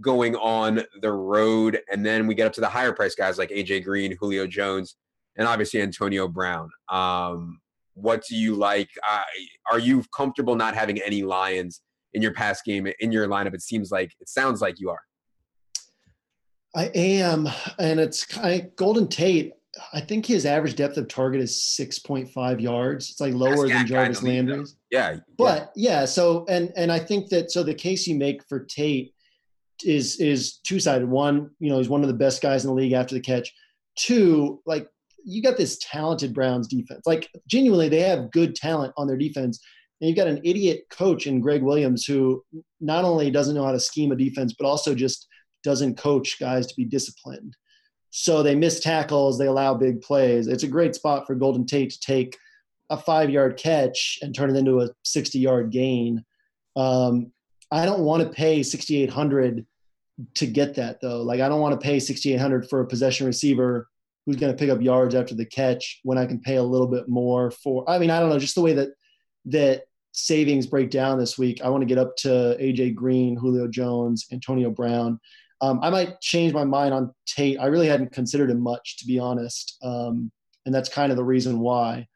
going 0.00 0.36
on 0.36 0.82
the 1.00 1.12
road. 1.12 1.80
And 1.90 2.04
then 2.04 2.26
we 2.26 2.34
get 2.34 2.46
up 2.46 2.52
to 2.54 2.60
the 2.60 2.68
higher 2.68 2.92
price 2.92 3.14
guys 3.14 3.38
like 3.38 3.50
AJ 3.50 3.84
Green, 3.84 4.16
Julio 4.20 4.46
Jones, 4.46 4.96
and 5.36 5.48
obviously 5.48 5.80
Antonio 5.80 6.28
Brown. 6.28 6.70
Um, 6.90 7.60
what 7.94 8.22
do 8.28 8.36
you 8.36 8.54
like? 8.54 8.90
Uh, 9.08 9.22
are 9.70 9.78
you 9.78 10.04
comfortable 10.14 10.54
not 10.54 10.74
having 10.74 11.00
any 11.00 11.22
Lions 11.22 11.80
in 12.12 12.22
your 12.22 12.32
pass 12.32 12.60
game 12.62 12.86
in 13.00 13.10
your 13.10 13.26
lineup? 13.26 13.54
It 13.54 13.62
seems 13.62 13.90
like 13.90 14.12
it 14.20 14.28
sounds 14.28 14.60
like 14.60 14.78
you 14.78 14.90
are. 14.90 15.00
I 16.76 16.90
am, 16.94 17.48
and 17.78 17.98
it's 17.98 18.26
I, 18.38 18.70
Golden 18.76 19.08
Tate. 19.08 19.52
I 19.94 20.00
think 20.00 20.26
his 20.26 20.44
average 20.44 20.76
depth 20.76 20.98
of 20.98 21.08
target 21.08 21.40
is 21.40 21.54
6.5 21.78 22.60
yards. 22.60 23.10
It's 23.10 23.20
like 23.20 23.34
lower 23.34 23.66
than 23.66 23.86
Jarvis 23.86 24.22
Landry's. 24.22 24.76
Yeah. 24.90 25.16
But 25.38 25.72
yeah. 25.74 26.00
yeah, 26.00 26.04
so 26.04 26.44
and 26.48 26.72
and 26.76 26.92
I 26.92 26.98
think 26.98 27.28
that 27.30 27.50
so 27.50 27.62
the 27.62 27.74
case 27.74 28.06
you 28.06 28.14
make 28.14 28.46
for 28.46 28.60
Tate 28.60 29.14
is 29.84 30.20
is 30.20 30.58
two 30.58 30.78
sided. 30.78 31.08
One, 31.08 31.50
you 31.60 31.70
know, 31.70 31.78
he's 31.78 31.88
one 31.88 32.02
of 32.02 32.08
the 32.08 32.14
best 32.14 32.42
guys 32.42 32.64
in 32.64 32.68
the 32.68 32.74
league 32.74 32.92
after 32.92 33.14
the 33.14 33.20
catch. 33.20 33.52
Two, 33.96 34.60
like 34.66 34.86
you 35.24 35.42
got 35.42 35.56
this 35.56 35.78
talented 35.78 36.34
Browns 36.34 36.68
defense. 36.68 37.06
Like 37.06 37.28
genuinely, 37.46 37.88
they 37.88 38.00
have 38.00 38.30
good 38.30 38.54
talent 38.54 38.92
on 38.98 39.06
their 39.06 39.16
defense. 39.16 39.60
And 40.00 40.08
you've 40.08 40.16
got 40.16 40.28
an 40.28 40.42
idiot 40.44 40.84
coach 40.90 41.26
in 41.26 41.40
Gregg 41.40 41.62
Williams 41.62 42.04
who 42.04 42.44
not 42.80 43.04
only 43.04 43.30
doesn't 43.30 43.54
know 43.54 43.64
how 43.64 43.72
to 43.72 43.80
scheme 43.80 44.12
a 44.12 44.16
defense, 44.16 44.54
but 44.58 44.66
also 44.66 44.94
just 44.94 45.26
doesn't 45.66 45.96
coach 45.96 46.38
guys 46.38 46.68
to 46.68 46.76
be 46.76 46.84
disciplined. 46.84 47.56
So 48.10 48.40
they 48.42 48.54
miss 48.54 48.78
tackles, 48.78 49.36
they 49.36 49.48
allow 49.48 49.74
big 49.74 50.00
plays. 50.00 50.46
It's 50.46 50.62
a 50.62 50.68
great 50.68 50.94
spot 50.94 51.26
for 51.26 51.34
Golden 51.34 51.66
Tate 51.66 51.90
to 51.90 52.00
take 52.00 52.38
a 52.88 52.96
five 52.96 53.30
yard 53.30 53.58
catch 53.58 54.20
and 54.22 54.32
turn 54.32 54.48
it 54.48 54.56
into 54.56 54.80
a 54.80 54.90
60 55.02 55.40
yard 55.40 55.70
gain. 55.70 56.24
Um, 56.76 57.32
I 57.72 57.84
don't 57.84 58.04
want 58.04 58.22
to 58.22 58.28
pay 58.28 58.62
6,800 58.62 59.66
to 60.36 60.46
get 60.46 60.76
that 60.76 61.00
though. 61.02 61.22
Like 61.22 61.40
I 61.40 61.48
don't 61.48 61.60
want 61.60 61.78
to 61.78 61.84
pay 61.84 61.98
6,800 61.98 62.70
for 62.70 62.80
a 62.80 62.86
possession 62.86 63.26
receiver 63.26 63.88
who's 64.24 64.36
going 64.36 64.52
to 64.52 64.58
pick 64.58 64.70
up 64.70 64.80
yards 64.80 65.16
after 65.16 65.34
the 65.34 65.44
catch 65.44 65.98
when 66.04 66.16
I 66.16 66.26
can 66.26 66.38
pay 66.38 66.56
a 66.56 66.62
little 66.62 66.86
bit 66.86 67.08
more 67.08 67.50
for, 67.50 67.88
I 67.90 67.98
mean, 67.98 68.10
I 68.10 68.20
don't 68.20 68.28
know, 68.28 68.38
just 68.38 68.54
the 68.54 68.60
way 68.60 68.74
that, 68.74 68.90
that 69.46 69.82
savings 70.12 70.66
break 70.66 70.90
down 70.90 71.18
this 71.18 71.36
week. 71.36 71.60
I 71.62 71.68
want 71.68 71.82
to 71.82 71.86
get 71.86 71.98
up 71.98 72.16
to 72.18 72.56
AJ 72.60 72.94
Green, 72.94 73.36
Julio 73.36 73.68
Jones, 73.68 74.26
Antonio 74.32 74.70
Brown. 74.70 75.20
Um, 75.60 75.80
I 75.82 75.90
might 75.90 76.20
change 76.20 76.52
my 76.52 76.64
mind 76.64 76.92
on 76.92 77.14
Tate. 77.26 77.58
I 77.58 77.66
really 77.66 77.86
hadn't 77.86 78.12
considered 78.12 78.50
him 78.50 78.60
much, 78.60 78.98
to 78.98 79.06
be 79.06 79.18
honest, 79.18 79.78
um, 79.82 80.30
and 80.66 80.74
that's 80.74 80.88
kind 80.88 81.10
of 81.10 81.16
the 81.16 81.24
reason 81.24 81.60
why. 81.60 82.06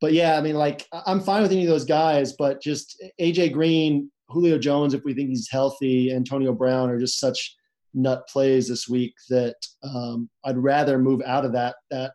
But 0.00 0.14
yeah, 0.14 0.36
I 0.36 0.40
mean, 0.40 0.54
like 0.54 0.86
I'm 0.92 1.20
fine 1.20 1.42
with 1.42 1.52
any 1.52 1.64
of 1.64 1.68
those 1.68 1.84
guys, 1.84 2.32
but 2.32 2.62
just 2.62 3.02
AJ 3.20 3.52
Green, 3.52 4.10
Julio 4.28 4.58
Jones, 4.58 4.94
if 4.94 5.04
we 5.04 5.12
think 5.12 5.28
he's 5.28 5.50
healthy, 5.50 6.12
Antonio 6.12 6.54
Brown 6.54 6.88
are 6.88 6.98
just 6.98 7.20
such 7.20 7.54
nut 7.92 8.26
plays 8.28 8.68
this 8.68 8.88
week 8.88 9.14
that 9.28 9.56
um, 9.82 10.30
I'd 10.44 10.56
rather 10.56 10.98
move 10.98 11.20
out 11.26 11.44
of 11.44 11.52
that 11.52 11.76
that 11.90 12.12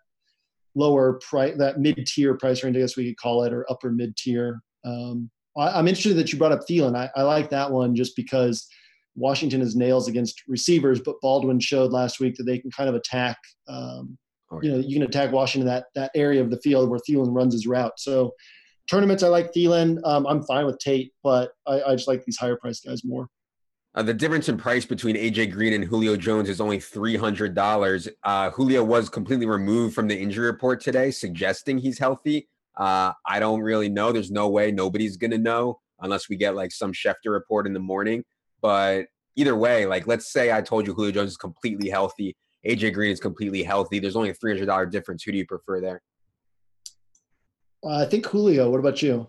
lower 0.74 1.14
price, 1.14 1.56
that 1.58 1.80
mid 1.80 2.06
tier 2.08 2.36
price 2.36 2.64
range, 2.64 2.78
I 2.78 2.80
guess 2.80 2.98
we 2.98 3.06
could 3.06 3.18
call 3.18 3.44
it, 3.44 3.54
or 3.54 3.70
upper 3.70 3.92
mid 3.92 4.16
tier. 4.18 4.62
Um, 4.84 5.30
I, 5.58 5.80
am 5.80 5.88
interested 5.88 6.16
that 6.16 6.32
you 6.32 6.40
brought 6.40 6.52
up 6.52 6.68
Thielen. 6.70 6.96
I, 6.96 7.10
I 7.16 7.24
like 7.24 7.50
that 7.50 7.72
one 7.72 7.96
just 7.96 8.16
because 8.16 8.68
Washington 9.16 9.62
is 9.62 9.76
nails 9.76 10.08
against 10.08 10.44
receivers, 10.48 11.00
but 11.00 11.20
Baldwin 11.22 11.60
showed 11.60 11.92
last 11.92 12.20
week 12.20 12.36
that 12.36 12.44
they 12.44 12.60
can 12.60 12.72
kind 12.72 12.90
of 12.90 12.96
attack. 12.96 13.38
Um, 13.68 14.18
oh, 14.52 14.60
you 14.62 14.72
know, 14.72 14.78
you 14.78 14.94
can 14.94 15.04
attack 15.04 15.32
Washington 15.32 15.68
that 15.68 15.86
that 15.96 16.12
area 16.16 16.42
of 16.42 16.50
the 16.50 16.60
field 16.62 16.90
where 16.90 17.00
Thielen 17.00 17.36
runs 17.36 17.54
his 17.54 17.66
route. 17.66 17.94
So 17.98 18.34
tournaments, 18.90 19.24
I 19.24 19.28
like 19.28 19.54
Thielen. 19.54 20.00
Um, 20.04 20.26
I'm 20.28 20.44
fine 20.44 20.66
with 20.66 20.80
Tate, 20.80 21.14
but 21.24 21.52
I, 21.66 21.82
I 21.82 21.96
just 21.96 22.08
like 22.08 22.24
these 22.26 22.38
higher 22.38 22.58
price 22.58 22.82
guys 22.82 23.04
more. 23.04 23.28
Uh, 23.96 24.04
the 24.04 24.14
difference 24.14 24.50
in 24.50 24.58
price 24.58 24.86
between 24.86 25.16
AJ 25.16 25.52
Green 25.54 25.72
and 25.72 25.84
Julio 25.86 26.18
Jones 26.18 26.50
is 26.50 26.60
only 26.60 26.82
three 26.82 27.16
hundred 27.16 27.56
dollars. 27.56 28.10
Uh, 28.24 28.50
Julio 28.50 28.84
was 28.84 29.10
completely 29.10 29.46
removed 29.46 29.96
from 29.96 30.08
the 30.08 30.20
injury 30.20 30.48
report 30.48 30.82
today, 30.82 31.12
suggesting 31.12 31.78
he's 31.78 31.98
healthy. 31.98 32.50
Uh, 32.76 33.14
I 33.26 33.40
don't 33.40 33.62
really 33.62 33.88
know. 33.88 34.12
There's 34.12 34.32
no 34.32 34.50
way 34.50 34.72
nobody's 34.72 35.16
gonna 35.16 35.38
know 35.38 35.80
unless 36.02 36.28
we 36.28 36.36
get 36.36 36.56
like 36.56 36.74
some 36.74 36.92
Schefter 36.92 37.30
report 37.32 37.68
in 37.68 37.74
the 37.74 37.80
morning. 37.80 38.26
But 38.66 39.06
either 39.36 39.56
way, 39.56 39.86
like 39.86 40.08
let's 40.08 40.34
say 40.34 40.52
I 40.52 40.60
told 40.60 40.88
you 40.88 40.96
Julio 40.96 41.12
Jones 41.12 41.30
is 41.30 41.38
completely 41.38 41.88
healthy, 41.88 42.36
AJ 42.66 42.96
Green 42.96 43.12
is 43.12 43.20
completely 43.20 43.62
healthy. 43.62 44.00
There's 44.00 44.16
only 44.16 44.32
a 44.32 44.34
three 44.34 44.54
hundred 44.54 44.66
dollar 44.66 44.88
difference. 44.88 45.22
Who 45.22 45.32
do 45.32 45.38
you 45.38 45.46
prefer 45.46 45.82
there? 45.82 46.02
Uh, 47.84 48.04
I 48.04 48.06
think 48.06 48.26
Julio. 48.26 48.72
What 48.72 48.80
about 48.80 49.04
you? 49.04 49.28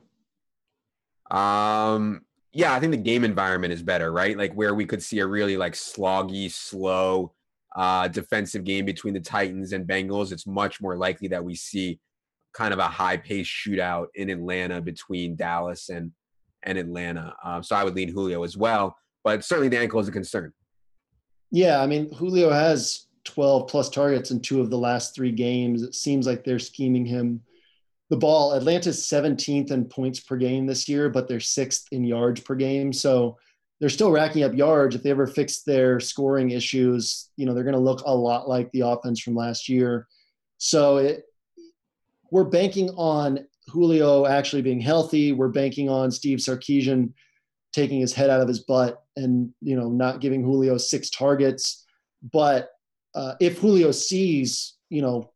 Um, 1.30 2.22
yeah, 2.54 2.72
I 2.72 2.80
think 2.80 2.92
the 2.92 2.96
game 2.96 3.24
environment 3.24 3.74
is 3.74 3.82
better, 3.82 4.10
right? 4.10 4.38
Like 4.38 4.54
where 4.54 4.74
we 4.74 4.86
could 4.86 5.02
see 5.02 5.18
a 5.18 5.26
really 5.26 5.58
like 5.58 5.74
sloggy, 5.74 6.50
slow 6.50 7.34
uh, 7.76 8.08
defensive 8.08 8.64
game 8.64 8.86
between 8.86 9.12
the 9.12 9.20
Titans 9.20 9.74
and 9.74 9.86
Bengals. 9.86 10.32
It's 10.32 10.46
much 10.46 10.80
more 10.80 10.96
likely 10.96 11.28
that 11.28 11.44
we 11.44 11.56
see 11.56 12.00
kind 12.54 12.72
of 12.72 12.78
a 12.78 12.88
high 12.88 13.18
paced 13.18 13.50
shootout 13.50 14.06
in 14.14 14.30
Atlanta 14.30 14.80
between 14.80 15.36
Dallas 15.36 15.90
and 15.90 16.12
and 16.62 16.78
Atlanta. 16.78 17.36
Um, 17.44 17.62
so 17.62 17.76
I 17.76 17.84
would 17.84 17.94
lean 17.94 18.08
Julio 18.08 18.42
as 18.42 18.56
well 18.56 18.96
but 19.26 19.44
certainly 19.44 19.68
the 19.68 19.76
ankle 19.76 19.98
is 19.98 20.06
a 20.06 20.12
concern. 20.12 20.52
Yeah, 21.50 21.82
I 21.82 21.86
mean 21.88 22.14
Julio 22.14 22.48
has 22.50 23.08
12 23.24 23.66
plus 23.66 23.90
targets 23.90 24.30
in 24.30 24.40
two 24.40 24.60
of 24.60 24.70
the 24.70 24.78
last 24.78 25.16
three 25.16 25.32
games. 25.32 25.82
It 25.82 25.96
seems 25.96 26.28
like 26.28 26.44
they're 26.44 26.60
scheming 26.60 27.04
him 27.04 27.42
the 28.08 28.16
ball. 28.16 28.52
Atlanta's 28.52 29.02
17th 29.02 29.72
in 29.72 29.86
points 29.86 30.20
per 30.20 30.36
game 30.36 30.64
this 30.64 30.88
year, 30.88 31.10
but 31.10 31.26
they're 31.26 31.40
sixth 31.40 31.88
in 31.90 32.04
yards 32.04 32.40
per 32.40 32.54
game. 32.54 32.92
So 32.92 33.36
they're 33.80 33.88
still 33.88 34.12
racking 34.12 34.44
up 34.44 34.54
yards. 34.54 34.94
If 34.94 35.02
they 35.02 35.10
ever 35.10 35.26
fix 35.26 35.62
their 35.62 35.98
scoring 35.98 36.50
issues, 36.50 37.30
you 37.36 37.46
know, 37.46 37.52
they're 37.52 37.64
going 37.64 37.74
to 37.74 37.80
look 37.80 38.02
a 38.06 38.14
lot 38.14 38.48
like 38.48 38.70
the 38.70 38.82
offense 38.82 39.20
from 39.20 39.34
last 39.34 39.68
year. 39.68 40.06
So 40.58 40.98
it, 40.98 41.24
we're 42.30 42.44
banking 42.44 42.90
on 42.90 43.40
Julio 43.66 44.24
actually 44.24 44.62
being 44.62 44.80
healthy. 44.80 45.32
We're 45.32 45.48
banking 45.48 45.88
on 45.88 46.12
Steve 46.12 46.38
Sarkisian 46.38 47.12
taking 47.76 48.00
his 48.00 48.14
head 48.14 48.30
out 48.30 48.40
of 48.40 48.48
his 48.48 48.60
butt 48.60 49.04
and 49.16 49.52
you 49.60 49.76
know 49.76 49.90
not 49.90 50.20
giving 50.20 50.42
Julio 50.42 50.78
six 50.78 51.10
targets. 51.10 51.84
But 52.32 52.70
uh, 53.14 53.34
if 53.38 53.58
Julio 53.58 53.92
sees 53.92 54.74
you 54.88 55.02
know 55.02 55.32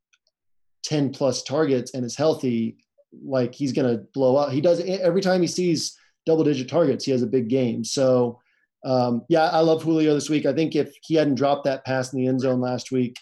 10 0.84 1.12
plus 1.12 1.42
targets 1.42 1.92
and 1.92 2.04
is 2.04 2.16
healthy, 2.16 2.78
like 3.22 3.54
he's 3.54 3.72
to 3.72 3.98
blow 4.14 4.36
up. 4.36 4.52
He 4.52 4.60
does 4.60 4.80
every 4.80 5.20
time 5.20 5.42
he 5.42 5.46
sees 5.46 5.96
double 6.24 6.44
digit 6.44 6.68
targets, 6.68 7.04
he 7.04 7.10
has 7.12 7.22
a 7.22 7.26
big 7.26 7.48
game. 7.48 7.84
So, 7.84 8.40
um, 8.84 9.22
yeah, 9.28 9.44
I 9.44 9.60
love 9.60 9.82
Julio 9.82 10.14
this 10.14 10.30
week. 10.30 10.46
I 10.46 10.54
think 10.54 10.74
if 10.74 10.94
he 11.02 11.16
hadn't 11.16 11.34
dropped 11.34 11.64
that 11.64 11.84
pass 11.84 12.12
in 12.12 12.20
the 12.20 12.26
end 12.26 12.40
zone 12.40 12.60
last 12.60 12.90
week, 12.90 13.16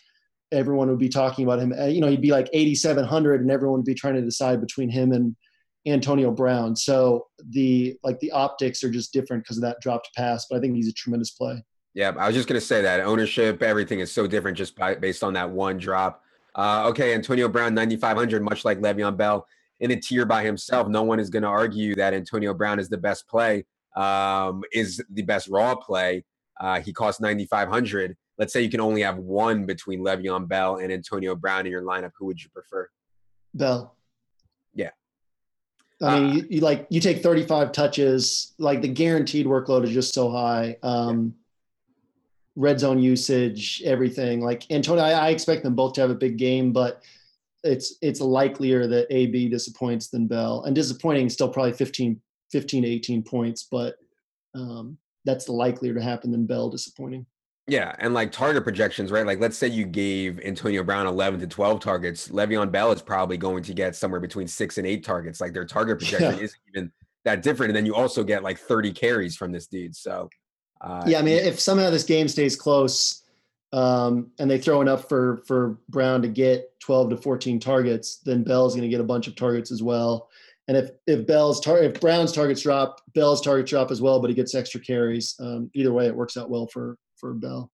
everyone 0.53 0.89
would 0.89 0.99
be 0.99 1.09
talking 1.09 1.45
about 1.45 1.59
him. 1.59 1.73
Uh, 1.77 1.87
you 1.87 2.01
know, 2.01 2.09
he'd 2.09 2.23
be 2.23 2.31
like 2.31 2.49
8,700 2.53 3.41
and 3.41 3.51
everyone 3.51 3.81
would 3.81 3.85
be 3.85 3.95
trying 3.95 4.15
to 4.15 4.23
decide 4.23 4.61
between 4.61 4.91
him 4.91 5.13
and 5.13 5.35
Antonio 5.93 6.31
Brown. 6.31 6.77
So 6.77 7.27
the, 7.51 7.97
like 8.03 8.19
the 8.21 8.31
optics 8.31 8.83
are 8.85 8.91
just 8.91 9.13
different 9.13 9.45
because 9.45 9.57
of 9.57 9.63
that 9.63 9.81
dropped 9.81 10.11
pass, 10.17 10.47
but 10.49 10.57
I 10.57 10.61
think 10.61 10.75
he's 10.75 10.89
a 10.89 10.93
tremendous 10.93 11.31
play. 11.31 11.63
Yeah, 11.95 12.13
I 12.17 12.27
was 12.27 12.37
just 12.37 12.49
going 12.49 12.61
to 12.61 12.67
say 12.67 12.83
that 12.83 13.01
ownership, 13.01 13.63
everything 13.63 14.01
is 14.01 14.13
so 14.13 14.27
different 14.27 14.57
just 14.57 14.77
by, 14.77 14.95
based 14.95 15.25
on 15.25 15.33
that 15.35 15.51
one 15.51 15.79
drop. 15.79 16.23
Uh, 16.55 16.89
okay, 16.89 17.15
Antonio 17.15 17.49
Brown, 17.49 17.75
9,500, 17.75 18.43
much 18.43 18.65
like 18.65 18.81
Le'Veon 18.81 19.17
Bell, 19.17 19.47
in 19.81 19.91
a 19.91 19.97
tier 19.97 20.25
by 20.25 20.45
himself. 20.45 20.89
No 20.89 21.03
one 21.03 21.21
is 21.21 21.31
going 21.31 21.43
to 21.43 21.49
argue 21.49 21.95
that 21.95 22.15
Antonio 22.15 22.55
Brown 22.55 22.79
is 22.79 22.89
the 22.89 22.99
best 22.99 23.29
play, 23.29 23.65
um, 23.97 24.63
is 24.73 25.03
the 25.11 25.23
best 25.23 25.49
raw 25.49 25.75
play. 25.75 26.25
Uh, 26.61 26.81
he 26.81 26.93
costs 26.93 27.21
9,500. 27.21 28.17
Let's 28.39 28.53
say 28.53 28.63
you 28.63 28.71
can 28.71 28.81
only 28.81 29.03
have 29.03 29.19
one 29.19 29.67
between 29.67 30.01
Le'Veon 30.01 30.49
Bell 30.49 30.77
and 30.77 30.93
Antonio 30.93 31.35
Brown 31.35 31.67
in 31.67 31.73
your 31.73 31.83
lineup. 31.83 32.13
Who 32.19 32.27
would 32.27 32.43
you 32.43 32.51
prefer? 32.51 32.89
Bell. 33.55 33.98
I 36.01 36.21
mean, 36.21 36.31
uh, 36.31 36.35
you, 36.35 36.47
you, 36.49 36.61
like 36.61 36.87
you 36.91 37.01
take 37.01 37.23
35 37.23 37.73
touches, 37.73 38.55
like 38.59 38.83
the 38.83 38.89
guaranteed 38.89 39.47
workload 39.47 39.85
is 39.85 39.91
just 39.91 40.15
so 40.15 40.31
high. 40.31 40.77
Um, 40.83 41.35
red 42.55 42.81
zone 42.81 42.99
usage, 42.99 43.83
everything. 43.85 44.41
Like 44.41 44.71
Antonio, 44.71 45.03
I, 45.03 45.13
I, 45.13 45.29
expect 45.31 45.63
them 45.63 45.75
both 45.75 45.95
to 45.95 46.01
have 46.01 46.11
a 46.11 46.15
big 46.15 46.37
game, 46.37 46.73
but 46.73 47.03
it's 47.65 47.97
it's 48.03 48.21
likelier 48.21 48.87
that 48.87 49.07
AB 49.11 49.49
disappoints 49.49 50.09
than 50.09 50.27
Bell. 50.27 50.65
And 50.65 50.75
disappointing 50.75 51.29
still 51.31 51.49
probably 51.49 51.73
15, 51.73 52.21
15 52.51 52.83
to 52.83 52.89
18 52.89 53.23
points, 53.23 53.69
but 53.71 53.97
um, 54.55 54.99
that's 55.25 55.49
likelier 55.49 55.95
to 55.95 56.03
happen 56.03 56.31
than 56.31 56.47
Bell 56.47 56.69
disappointing. 56.69 57.27
Yeah, 57.69 57.95
and 57.99 58.15
like 58.15 58.33
target 58.33 58.65
projections, 58.65 59.13
right? 59.13 59.27
Like 59.27 59.41
let's 59.41 59.59
say 59.59 59.69
you 59.69 59.85
gave 59.85 60.41
Antonio 60.41 60.83
Brown 60.83 61.07
11 61.07 61.41
to 61.41 61.47
12 61.47 61.81
targets, 61.81 62.29
Le'Veon 62.29 62.73
Bell 62.73 62.91
is 62.93 63.03
probably 63.03 63.37
going 63.37 63.63
to 63.65 63.75
get 63.75 63.95
somewhere 63.95 64.21
between 64.21 64.49
6 64.49 64.79
and 64.79 64.87
8 64.87 65.05
targets. 65.05 65.41
Like 65.41 65.53
their 65.53 65.67
target 65.67 65.99
projection 66.01 66.39
yeah. 66.39 66.45
isn't 66.45 66.61
even 66.75 66.93
that 67.25 67.43
different 67.43 67.71
and 67.71 67.77
then 67.77 67.85
you 67.85 67.95
also 67.95 68.25
get 68.25 68.43
like 68.43 68.59
30 68.59 68.93
carries 68.93 69.37
from 69.37 69.53
this 69.53 69.67
dude. 69.67 69.95
So 69.95 70.31
uh, 70.81 71.05
yeah, 71.07 71.19
I 71.19 71.23
mean, 71.23 71.39
if 71.39 71.61
somehow 71.61 71.91
this 71.91 72.05
game 72.05 72.27
stays 72.29 72.57
close 72.57 73.25
um, 73.73 74.31
and 74.39 74.51
they 74.51 74.59
throw 74.59 74.81
enough 74.81 75.09
for 75.09 75.43
for 75.47 75.79
Brown 75.89 76.23
to 76.23 76.29
get 76.29 76.73
12 76.81 77.11
to 77.11 77.17
14 77.19 77.61
targets, 77.61 78.21
then 78.25 78.45
Bell's 78.45 78.75
going 78.75 78.83
to 78.83 78.89
get 78.89 79.01
a 79.01 79.05
bunch 79.05 79.27
of 79.27 79.37
targets 79.37 79.71
as 79.71 79.83
well. 79.83 80.31
And 80.69 80.77
if 80.77 80.91
if 81.07 81.27
Bell's 81.27 81.61
tar- 81.61 81.83
if 81.83 82.01
Brown's 82.01 82.33
targets 82.33 82.63
drop, 82.63 83.03
Bell's 83.15 83.41
targets 83.41 83.71
drop 83.71 83.91
as 83.91 84.01
well, 84.01 84.21
but 84.21 84.31
he 84.31 84.37
gets 84.37 84.55
extra 84.55 84.81
carries. 84.81 85.35
Um, 85.41 85.71
either 85.75 85.93
way, 85.93 86.07
it 86.07 86.17
works 86.17 86.37
out 86.37 86.51
well 86.51 86.67
for 86.67 86.97
for 87.19 87.35
Bell. 87.35 87.71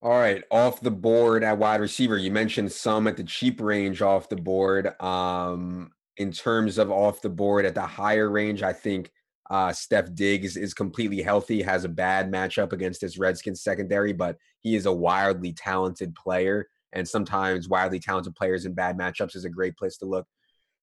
All 0.00 0.12
right, 0.12 0.44
off 0.50 0.80
the 0.80 0.92
board 0.92 1.42
at 1.42 1.58
wide 1.58 1.80
receiver. 1.80 2.16
You 2.16 2.30
mentioned 2.30 2.70
some 2.70 3.08
at 3.08 3.16
the 3.16 3.24
cheap 3.24 3.60
range 3.60 4.00
off 4.00 4.28
the 4.28 4.36
board. 4.36 5.00
Um, 5.02 5.90
in 6.18 6.30
terms 6.30 6.78
of 6.78 6.90
off 6.90 7.20
the 7.20 7.28
board 7.28 7.64
at 7.64 7.74
the 7.74 7.82
higher 7.82 8.30
range, 8.30 8.62
I 8.62 8.72
think 8.72 9.10
uh, 9.50 9.72
Steph 9.72 10.14
Diggs 10.14 10.56
is 10.56 10.74
completely 10.74 11.22
healthy, 11.22 11.62
has 11.62 11.84
a 11.84 11.88
bad 11.88 12.30
matchup 12.30 12.72
against 12.72 13.00
this 13.00 13.18
Redskins 13.18 13.62
secondary, 13.62 14.12
but 14.12 14.36
he 14.60 14.76
is 14.76 14.86
a 14.86 14.92
wildly 14.92 15.52
talented 15.52 16.14
player. 16.14 16.68
And 16.92 17.06
sometimes 17.06 17.68
wildly 17.68 17.98
talented 17.98 18.34
players 18.34 18.66
in 18.66 18.74
bad 18.74 18.96
matchups 18.96 19.36
is 19.36 19.44
a 19.44 19.50
great 19.50 19.76
place 19.76 19.96
to 19.98 20.06
look. 20.06 20.26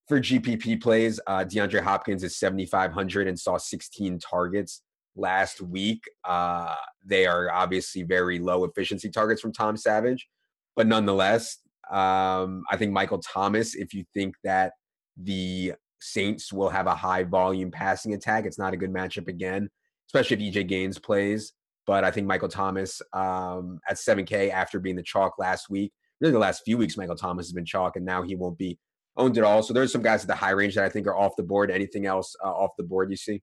For 0.08 0.20
GPP 0.20 0.82
plays, 0.82 1.20
uh, 1.26 1.46
DeAndre 1.46 1.82
Hopkins 1.82 2.24
is 2.24 2.38
7,500 2.38 3.28
and 3.28 3.40
saw 3.40 3.58
16 3.58 4.20
targets 4.20 4.82
last 5.16 5.62
week. 5.62 6.04
Uh, 6.24 6.76
they 7.04 7.26
are 7.26 7.52
obviously 7.52 8.04
very 8.04 8.40
low 8.40 8.64
efficiency 8.64 9.10
targets 9.10 9.42
from 9.42 9.54
Tom 9.54 9.78
Savage, 9.78 10.28
but 10.76 10.88
nonetheless, 10.88 11.58
um, 11.92 12.64
I 12.72 12.78
think 12.78 12.92
Michael 12.92 13.20
Thomas, 13.20 13.76
if 13.76 13.94
you 13.94 14.04
think 14.14 14.36
that 14.44 14.74
the 15.18 15.74
Saints 16.06 16.54
will 16.54 16.70
have 16.70 16.88
a 16.88 16.96
high 16.96 17.24
volume 17.24 17.72
passing 17.72 18.14
attack. 18.14 18.46
It's 18.46 18.60
not 18.60 18.74
a 18.74 18.78
good 18.78 18.94
matchup 18.94 19.28
again, 19.28 19.70
especially 20.08 20.48
if 20.48 20.54
EJ 20.54 20.68
Gaines 20.68 21.00
plays. 21.00 21.54
But 21.88 22.04
I 22.04 22.12
think 22.12 22.28
Michael 22.28 22.50
Thomas 22.50 23.02
um, 23.14 23.80
at 23.88 23.98
7K 23.98 24.50
after 24.52 24.80
being 24.80 24.96
the 24.96 25.04
chalk 25.04 25.34
last 25.38 25.70
week, 25.70 25.92
really 26.20 26.32
the 26.32 26.40
last 26.40 26.64
few 26.66 26.78
weeks, 26.78 26.98
Michael 26.98 27.16
Thomas 27.16 27.46
has 27.46 27.54
been 27.54 27.66
chalk, 27.66 27.96
and 27.96 28.06
now 28.06 28.24
he 28.24 28.36
won't 28.36 28.58
be 28.58 28.80
owned 29.18 29.38
at 29.38 29.44
all. 29.44 29.62
So 29.62 29.74
there's 29.74 29.92
some 29.92 30.02
guys 30.02 30.24
at 30.24 30.28
the 30.28 30.36
high 30.36 30.52
range 30.52 30.76
that 30.76 30.84
I 30.84 30.90
think 30.90 31.06
are 31.06 31.18
off 31.18 31.36
the 31.38 31.44
board. 31.44 31.70
Anything 31.70 32.06
else 32.06 32.36
uh, 32.44 32.50
off 32.50 32.72
the 32.78 32.84
board 32.84 33.12
you 33.12 33.18
see? 33.18 33.42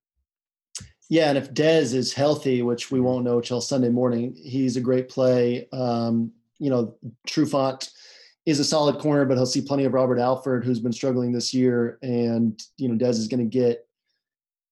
Yeah, 1.08 1.28
and 1.28 1.36
if 1.36 1.52
Dez 1.52 1.94
is 1.94 2.12
healthy, 2.12 2.62
which 2.62 2.90
we 2.90 3.00
won't 3.00 3.24
know 3.24 3.40
till 3.40 3.60
Sunday 3.60 3.90
morning, 3.90 4.34
he's 4.34 4.76
a 4.76 4.80
great 4.80 5.08
play. 5.08 5.68
Um, 5.72 6.32
you 6.58 6.70
know, 6.70 6.96
Trufant 7.28 7.90
is 8.46 8.60
a 8.60 8.64
solid 8.64 8.98
corner, 8.98 9.24
but 9.24 9.36
he'll 9.36 9.46
see 9.46 9.60
plenty 9.60 9.84
of 9.84 9.92
Robert 9.92 10.18
Alford, 10.18 10.64
who's 10.64 10.80
been 10.80 10.92
struggling 10.92 11.32
this 11.32 11.52
year. 11.52 11.98
And, 12.02 12.60
you 12.78 12.88
know, 12.88 12.94
Dez 12.94 13.18
is 13.18 13.28
going 13.28 13.40
to 13.40 13.58
get 13.58 13.86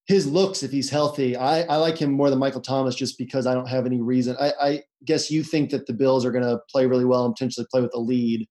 his 0.06 0.26
looks 0.26 0.62
if 0.62 0.70
he's 0.70 0.90
healthy. 0.90 1.36
I, 1.36 1.62
I 1.62 1.76
like 1.76 1.98
him 1.98 2.10
more 2.10 2.30
than 2.30 2.38
Michael 2.38 2.62
Thomas 2.62 2.94
just 2.94 3.18
because 3.18 3.46
I 3.46 3.54
don't 3.54 3.68
have 3.68 3.86
any 3.86 4.00
reason. 4.00 4.36
I, 4.40 4.52
I 4.60 4.82
guess 5.04 5.30
you 5.30 5.44
think 5.44 5.70
that 5.70 5.86
the 5.86 5.92
Bills 5.92 6.24
are 6.24 6.32
going 6.32 6.44
to 6.44 6.60
play 6.70 6.86
really 6.86 7.04
well 7.04 7.26
and 7.26 7.34
potentially 7.34 7.66
play 7.70 7.82
with 7.82 7.94
a 7.94 8.00
lead. 8.00 8.48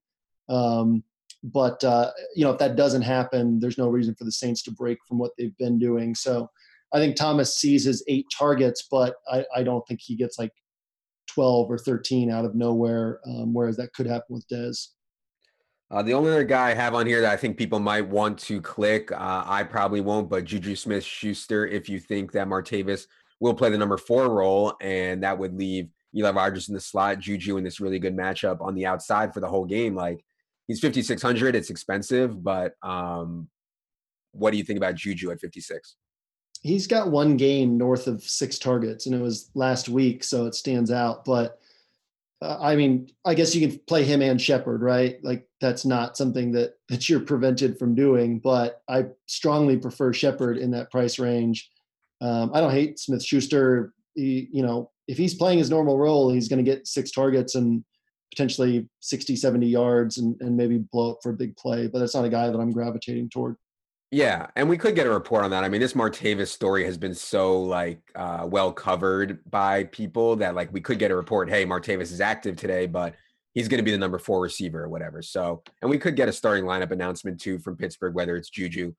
Um, 0.48 1.04
but, 1.44 1.84
uh, 1.84 2.12
you 2.36 2.46
know, 2.46 2.52
if 2.52 2.60
that 2.60 2.76
doesn't 2.76 3.02
happen, 3.02 3.60
there's 3.60 3.78
no 3.78 3.90
reason 3.90 4.16
for 4.16 4.26
the 4.26 4.32
Saints 4.32 4.62
to 4.64 4.72
break 4.72 5.00
from 5.08 5.18
what 5.18 5.32
they've 5.38 5.58
been 5.58 5.80
doing. 5.80 6.14
So 6.14 6.50
I 6.94 7.00
think 7.00 7.16
Thomas 7.16 7.56
sees 7.56 7.84
his 7.84 8.04
eight 8.08 8.26
targets, 8.36 8.88
but 8.90 9.16
I, 9.32 9.46
I 9.56 9.64
don't 9.64 9.86
think 9.88 10.02
he 10.02 10.16
gets 10.16 10.40
like 10.40 10.52
12 11.28 11.70
or 11.70 11.78
13 11.78 12.32
out 12.32 12.46
of 12.46 12.56
nowhere, 12.56 13.20
um, 13.28 13.54
whereas 13.54 13.78
that 13.78 13.94
could 13.94 14.08
happen 14.08 14.36
with 14.36 14.48
Dez. 14.48 14.88
Uh, 15.92 16.04
the 16.04 16.14
only 16.14 16.30
other 16.30 16.44
guy 16.44 16.70
I 16.70 16.74
have 16.76 16.94
on 16.94 17.08
here 17.08 17.22
that 17.22 17.32
I 17.32 17.38
think 17.38 17.58
people 17.58 17.80
might 17.80 18.08
want 18.08 18.38
to 18.40 18.62
click, 18.62 19.12
uh, 19.12 19.44
I 19.46 19.64
probably 19.64 20.02
won't, 20.02 20.30
but 20.30 20.46
Juju 20.46 20.76
Smith 20.76 21.04
Schuster, 21.04 21.66
if 21.66 21.90
you 21.90 22.00
think 22.00 22.32
that 22.34 22.48
Martavis 22.48 23.08
will 23.40 23.56
play 23.56 23.70
the 23.70 23.78
number 23.78 23.98
four 23.98 24.30
role, 24.30 24.76
and 24.82 25.24
that 25.24 25.38
would 25.38 25.56
leave 25.56 25.90
Eli 26.16 26.32
Rogers 26.32 26.70
in 26.70 26.76
the 26.76 26.82
slot, 26.82 27.20
Juju 27.20 27.58
in 27.58 27.64
this 27.64 27.80
really 27.80 28.00
good 28.00 28.16
matchup 28.16 28.62
on 28.62 28.76
the 28.76 28.86
outside 28.86 29.34
for 29.34 29.40
the 29.40 29.48
whole 29.48 29.66
game. 29.66 29.96
Like 29.96 30.24
he's 30.68 30.80
5,600. 30.80 31.56
It's 31.56 31.70
expensive, 31.70 32.44
but 32.44 32.74
um, 32.84 33.48
what 34.32 34.52
do 34.52 34.58
you 34.58 34.64
think 34.64 34.78
about 34.78 34.96
Juju 34.96 35.32
at 35.32 35.40
56? 35.40 35.96
He's 36.62 36.88
got 36.88 37.12
one 37.12 37.38
game 37.38 37.78
north 37.78 38.08
of 38.08 38.24
six 38.24 38.60
targets, 38.60 39.06
and 39.06 39.16
it 39.16 39.22
was 39.22 39.50
last 39.56 39.88
week, 39.88 40.24
so 40.24 40.46
it 40.46 40.56
stands 40.56 40.92
out. 40.92 41.24
But 41.24 41.60
uh, 42.42 42.58
I 42.62 42.76
mean, 42.76 43.10
I 43.26 43.34
guess 43.34 43.54
you 43.54 43.68
can 43.68 43.80
play 43.80 44.04
him 44.04 44.22
and 44.22 44.42
Shepard, 44.42 44.82
right? 44.82 45.18
Like 45.24 45.48
that's 45.62 45.86
not 45.86 46.18
something 46.18 46.52
that 46.54 46.76
that 46.90 47.10
you're 47.10 47.20
prevented 47.20 47.78
from 47.78 47.96
doing. 47.96 48.40
But 48.40 48.82
I 48.88 49.08
strongly 49.28 49.78
prefer 49.78 50.14
Shepard 50.14 50.58
in 50.58 50.72
that 50.72 50.92
price 50.92 51.20
range. 51.20 51.70
Um, 52.22 52.52
I 52.54 52.62
don't 52.62 52.72
hate 52.72 53.00
Smith 53.00 53.24
Schuster. 53.24 53.94
You 54.16 54.64
know, 54.64 54.92
if 55.08 55.18
he's 55.18 55.36
playing 55.36 55.60
his 55.60 55.70
normal 55.70 55.98
role, 55.98 56.32
he's 56.32 56.50
going 56.50 56.64
to 56.64 56.70
get 56.70 56.88
six 56.88 57.12
targets 57.12 57.56
and 57.56 57.86
potentially 58.32 58.88
60, 59.00 59.36
70 59.36 59.68
yards 59.68 60.18
and, 60.18 60.36
and 60.42 60.56
maybe 60.56 60.78
blow 60.78 61.12
up 61.12 61.20
for 61.24 61.32
a 61.32 61.38
big 61.38 61.56
play. 61.56 61.88
But 61.88 62.00
that's 62.00 62.16
not 62.16 62.26
a 62.26 62.30
guy 62.30 62.50
that 62.50 62.60
I'm 62.60 62.72
gravitating 62.72 63.30
toward. 63.30 63.56
Yeah, 64.12 64.48
and 64.56 64.68
we 64.68 64.78
could 64.78 64.96
get 64.96 65.06
a 65.06 65.12
report 65.12 65.44
on 65.44 65.52
that. 65.52 65.64
I 65.64 65.70
mean, 65.70 65.82
this 65.82 65.94
Martavis 65.94 66.48
story 66.48 66.84
has 66.84 66.98
been 66.98 67.14
so 67.14 67.62
like 67.62 68.02
uh, 68.16 68.48
well 68.50 68.74
covered 68.74 69.40
by 69.52 69.84
people 69.86 70.36
that 70.38 70.56
like 70.56 70.74
we 70.74 70.82
could 70.82 70.98
get 70.98 71.12
a 71.12 71.16
report. 71.16 71.48
Hey, 71.48 71.64
Martavis 71.64 72.12
is 72.12 72.20
active 72.20 72.56
today, 72.56 72.88
but 72.88 73.14
he's 73.54 73.68
going 73.68 73.78
to 73.78 73.84
be 73.84 73.92
the 73.92 74.00
number 74.00 74.18
four 74.18 74.42
receiver 74.42 74.84
or 74.84 74.90
whatever. 74.90 75.22
So, 75.22 75.62
and 75.82 75.92
we 75.92 76.00
could 76.00 76.16
get 76.16 76.28
a 76.28 76.34
starting 76.34 76.66
lineup 76.66 76.90
announcement 76.90 77.40
too 77.40 77.60
from 77.60 77.78
Pittsburgh, 77.78 78.16
whether 78.16 78.36
it's 78.36 78.50
Juju, 78.50 78.94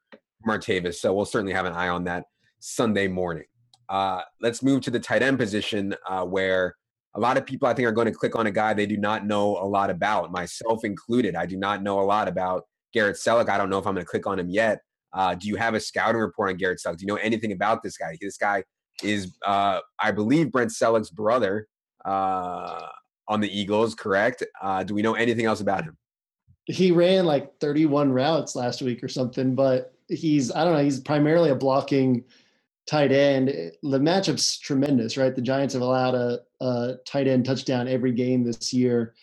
Martavis. 0.47 0.97
So 0.97 1.13
we'll 1.13 1.25
certainly 1.25 1.55
have 1.55 1.67
an 1.67 1.73
eye 1.73 1.89
on 1.89 2.05
that 2.05 2.27
Sunday 2.61 3.09
morning. 3.09 3.47
Uh, 3.89 4.23
let's 4.41 4.63
move 4.63 4.81
to 4.83 4.93
the 4.93 5.01
tight 5.01 5.23
end 5.23 5.39
position 5.39 5.93
uh, 6.09 6.25
where 6.25 6.77
a 7.15 7.21
lot 7.21 7.37
of 7.37 7.45
people 7.45 7.67
I 7.67 7.75
think 7.75 7.89
are 7.89 7.93
going 7.93 8.07
to 8.07 8.13
click 8.13 8.37
on 8.37 8.47
a 8.47 8.53
guy 8.53 8.75
they 8.75 8.87
do 8.87 8.97
not 8.97 9.27
know 9.27 9.57
a 9.57 9.67
lot 9.67 9.91
about, 9.91 10.31
myself 10.31 10.85
included. 10.85 11.35
I 11.35 11.47
do 11.47 11.57
not 11.57 11.83
know 11.83 11.99
a 11.99 12.07
lot 12.07 12.29
about 12.29 12.67
Garrett 12.95 13.17
Celek. 13.17 13.49
I 13.49 13.59
don't 13.59 13.71
know 13.71 13.79
if 13.79 13.89
I'm 13.89 13.95
going 13.95 14.07
to 14.07 14.11
click 14.11 14.29
on 14.29 14.39
him 14.39 14.49
yet. 14.49 14.83
Uh, 15.13 15.35
do 15.35 15.49
you 15.49 15.57
have 15.57 15.75
a 15.75 15.81
scouting 15.81 16.21
report 16.21 16.51
on 16.51 16.57
Garrett 16.57 16.81
Celek? 16.85 16.99
Do 16.99 17.03
you 17.03 17.09
know 17.09 17.17
anything 17.17 17.53
about 17.53 17.83
this 17.83 17.97
guy? 17.97 18.17
This 18.21 18.37
guy 18.37 18.63
is, 19.03 19.37
uh, 19.45 19.81
I 19.99 20.11
believe, 20.13 20.53
Brent 20.53 20.71
Celek's 20.71 21.11
brother 21.11 21.67
uh, 22.05 22.87
on 23.29 23.41
the 23.41 23.59
Eagles, 23.59 23.95
correct? 23.95 24.45
Uh, 24.61 24.83
do 24.83 24.95
we 24.95 25.03
know 25.03 25.15
anything 25.15 25.47
else 25.47 25.61
about 25.61 25.85
him? 25.85 25.97
He 26.67 26.93
ran 26.93 27.27
like 27.27 27.59
31 27.59 28.13
routes 28.13 28.55
last 28.55 28.83
week 28.83 29.03
or 29.03 29.09
something, 29.09 29.55
but 29.55 29.95
he's, 30.09 30.53
I 30.53 30.65
don't 30.65 30.75
know, 30.75 30.85
he's 30.85 31.01
primarily 31.01 31.51
a 31.51 31.55
blocking 31.55 32.25
tight 32.87 33.13
end. 33.13 33.49
The 33.83 33.99
matchup's 33.99 34.59
tremendous, 34.59 35.17
right? 35.17 35.35
The 35.35 35.43
Giants 35.43 35.75
have 35.75 35.83
allowed 35.83 36.15
a, 36.15 36.41
a 36.61 36.95
tight 37.07 37.27
end 37.27 37.45
touchdown 37.45 37.89
every 37.89 38.13
game 38.13 38.45
this 38.45 38.73
year. 38.73 39.15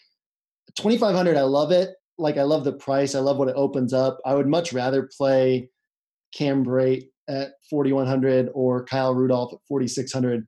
2,500, 0.76 1.38
I 1.38 1.42
love 1.42 1.72
it. 1.72 1.96
Like, 2.18 2.38
I 2.38 2.44
love 2.44 2.64
the 2.64 2.74
price. 2.74 3.16
I 3.16 3.20
love 3.20 3.38
what 3.38 3.48
it 3.48 3.56
opens 3.56 3.94
up. 3.94 4.20
I 4.26 4.34
would 4.34 4.48
much 4.48 4.74
rather 4.74 5.04
play 5.04 5.70
Cam 6.34 6.64
Brate 6.64 7.10
at 7.28 7.54
4,100 7.70 8.50
or 8.54 8.86
Kyle 8.86 9.14
Rudolph 9.14 9.54
at 9.54 9.60
4,600. 9.68 10.48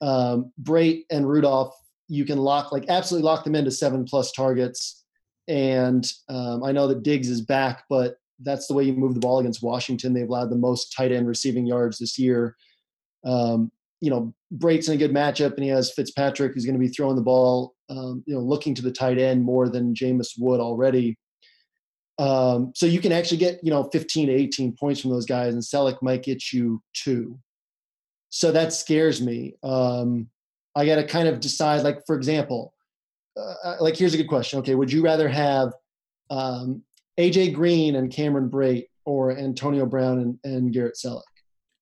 Um, 0.00 0.52
Brate 0.62 1.04
and 1.10 1.28
Rudolph, 1.28 1.74
you 2.08 2.24
can 2.24 2.38
lock, 2.38 2.72
like, 2.72 2.86
absolutely 2.88 3.26
lock 3.26 3.44
them 3.44 3.54
into 3.54 3.70
seven 3.70 4.04
plus 4.04 4.32
targets. 4.32 5.04
And 5.48 6.10
um, 6.28 6.62
I 6.62 6.72
know 6.72 6.88
that 6.88 7.02
Diggs 7.02 7.28
is 7.28 7.40
back, 7.40 7.84
but 7.88 8.16
that's 8.42 8.66
the 8.66 8.74
way 8.74 8.84
you 8.84 8.92
move 8.92 9.14
the 9.14 9.20
ball 9.20 9.40
against 9.40 9.62
Washington. 9.62 10.12
They've 10.12 10.28
allowed 10.28 10.50
the 10.50 10.56
most 10.56 10.94
tight 10.96 11.12
end 11.12 11.28
receiving 11.28 11.66
yards 11.66 11.98
this 11.98 12.18
year. 12.18 12.56
Um, 13.24 13.70
you 14.00 14.10
know, 14.10 14.34
Brate's 14.56 14.88
in 14.88 14.94
a 14.94 14.96
good 14.96 15.12
matchup, 15.12 15.54
and 15.54 15.62
he 15.62 15.68
has 15.68 15.92
Fitzpatrick, 15.92 16.54
who's 16.54 16.64
going 16.64 16.74
to 16.74 16.80
be 16.80 16.88
throwing 16.88 17.16
the 17.16 17.22
ball, 17.22 17.74
um, 17.90 18.24
you 18.26 18.34
know, 18.34 18.40
looking 18.40 18.74
to 18.74 18.82
the 18.82 18.90
tight 18.90 19.18
end 19.18 19.44
more 19.44 19.68
than 19.68 19.94
Jameis 19.94 20.38
would 20.38 20.60
already. 20.60 21.18
Um, 22.20 22.72
so 22.74 22.84
you 22.84 23.00
can 23.00 23.12
actually 23.12 23.38
get, 23.38 23.64
you 23.64 23.70
know, 23.70 23.84
15 23.84 24.26
to 24.26 24.32
18 24.32 24.76
points 24.76 25.00
from 25.00 25.10
those 25.10 25.24
guys, 25.24 25.54
and 25.54 25.62
Celek 25.62 26.02
might 26.02 26.22
get 26.22 26.52
you 26.52 26.82
two. 26.92 27.38
So 28.28 28.52
that 28.52 28.74
scares 28.74 29.22
me. 29.22 29.54
Um, 29.62 30.28
I 30.76 30.84
got 30.84 30.96
to 30.96 31.06
kind 31.06 31.28
of 31.28 31.40
decide, 31.40 31.82
like, 31.82 32.04
for 32.06 32.16
example, 32.16 32.74
uh, 33.38 33.54
uh, 33.64 33.76
like, 33.80 33.96
here's 33.96 34.12
a 34.12 34.18
good 34.18 34.28
question. 34.28 34.58
Okay, 34.58 34.74
would 34.74 34.92
you 34.92 35.02
rather 35.02 35.28
have 35.28 35.72
um, 36.28 36.82
AJ 37.18 37.54
Green 37.54 37.96
and 37.96 38.12
Cameron 38.12 38.50
Brate 38.50 38.88
or 39.06 39.34
Antonio 39.34 39.86
Brown 39.86 40.18
and, 40.18 40.38
and 40.44 40.74
Garrett 40.74 40.98
Celek? 41.02 41.22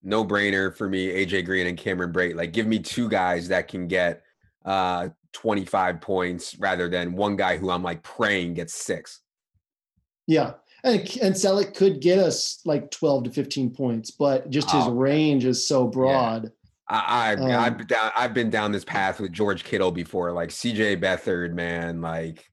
No 0.04 0.24
brainer 0.24 0.74
for 0.74 0.88
me, 0.88 1.08
AJ 1.08 1.46
Green 1.46 1.66
and 1.66 1.76
Cameron 1.76 2.12
Brate. 2.12 2.36
Like, 2.36 2.52
give 2.52 2.68
me 2.68 2.78
two 2.78 3.08
guys 3.08 3.48
that 3.48 3.66
can 3.66 3.88
get 3.88 4.22
uh, 4.64 5.08
25 5.32 6.00
points 6.00 6.56
rather 6.60 6.88
than 6.88 7.14
one 7.14 7.34
guy 7.34 7.56
who 7.56 7.70
I'm 7.70 7.82
like 7.82 8.04
praying 8.04 8.54
gets 8.54 8.76
six. 8.76 9.22
Yeah. 10.28 10.52
And, 10.84 11.00
and 11.20 11.34
Celek 11.34 11.74
could 11.74 12.00
get 12.00 12.20
us 12.20 12.60
like 12.64 12.92
12 12.92 13.24
to 13.24 13.30
15 13.30 13.74
points, 13.74 14.12
but 14.12 14.48
just 14.50 14.70
his 14.70 14.84
oh, 14.84 14.92
range 14.92 15.44
is 15.44 15.66
so 15.66 15.88
broad. 15.88 16.44
Yeah. 16.44 16.50
I, 16.90 17.32
I 17.32 17.34
um, 17.34 17.50
I've 17.50 17.76
been 17.76 17.86
down 17.86 18.12
I've 18.16 18.34
been 18.34 18.50
down 18.50 18.72
this 18.72 18.84
path 18.84 19.20
with 19.20 19.32
George 19.32 19.64
Kittle 19.64 19.90
before, 19.90 20.32
like 20.32 20.50
CJ 20.50 21.02
Beathard, 21.02 21.52
man, 21.52 22.00
like 22.00 22.46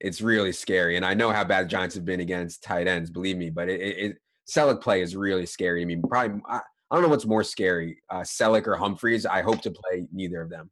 it's 0.00 0.20
really 0.20 0.52
scary. 0.52 0.96
And 0.96 1.04
I 1.04 1.14
know 1.14 1.30
how 1.30 1.44
bad 1.44 1.66
the 1.66 1.68
Giants 1.68 1.94
have 1.94 2.04
been 2.04 2.20
against 2.20 2.62
tight 2.62 2.88
ends, 2.88 3.10
believe 3.10 3.36
me, 3.36 3.48
but 3.48 3.68
it, 3.68 3.80
it, 3.80 3.98
it 3.98 4.16
Celek 4.50 4.82
play 4.82 5.00
is 5.00 5.14
really 5.14 5.46
scary. 5.46 5.82
I 5.82 5.84
mean, 5.84 6.02
probably 6.02 6.42
I, 6.48 6.60
I 6.90 6.96
don't 6.96 7.02
know 7.02 7.08
what's 7.08 7.26
more 7.26 7.44
scary, 7.44 8.02
uh, 8.10 8.20
Celek 8.20 8.66
or 8.66 8.76
Humphries. 8.76 9.24
I 9.24 9.42
hope 9.42 9.62
to 9.62 9.70
play 9.70 10.06
neither 10.12 10.42
of 10.42 10.50
them. 10.50 10.70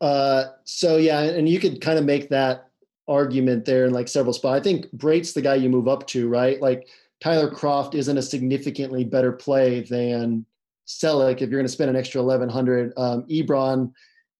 Uh, 0.00 0.44
so 0.64 0.96
yeah, 0.96 1.20
and 1.20 1.48
you 1.48 1.60
could 1.60 1.80
kind 1.80 1.98
of 1.98 2.04
make 2.04 2.30
that 2.30 2.66
argument 3.08 3.64
there 3.64 3.86
in 3.86 3.92
like 3.92 4.08
several 4.08 4.32
spots. 4.32 4.60
I 4.60 4.62
think 4.62 4.86
Brate's 4.96 5.32
the 5.32 5.42
guy 5.42 5.54
you 5.54 5.68
move 5.68 5.88
up 5.88 6.06
to, 6.08 6.28
right? 6.28 6.60
Like 6.60 6.88
Tyler 7.20 7.50
Kroft 7.50 7.94
isn't 7.94 8.18
a 8.18 8.22
significantly 8.22 9.04
better 9.04 9.32
play 9.32 9.80
than 9.82 10.44
Celek 10.86 11.40
if 11.40 11.50
you're 11.50 11.58
going 11.58 11.66
to 11.66 11.72
spend 11.72 11.90
an 11.90 11.96
extra 11.96 12.22
1100. 12.22 12.92
Um, 12.96 13.24
Ebron 13.30 13.92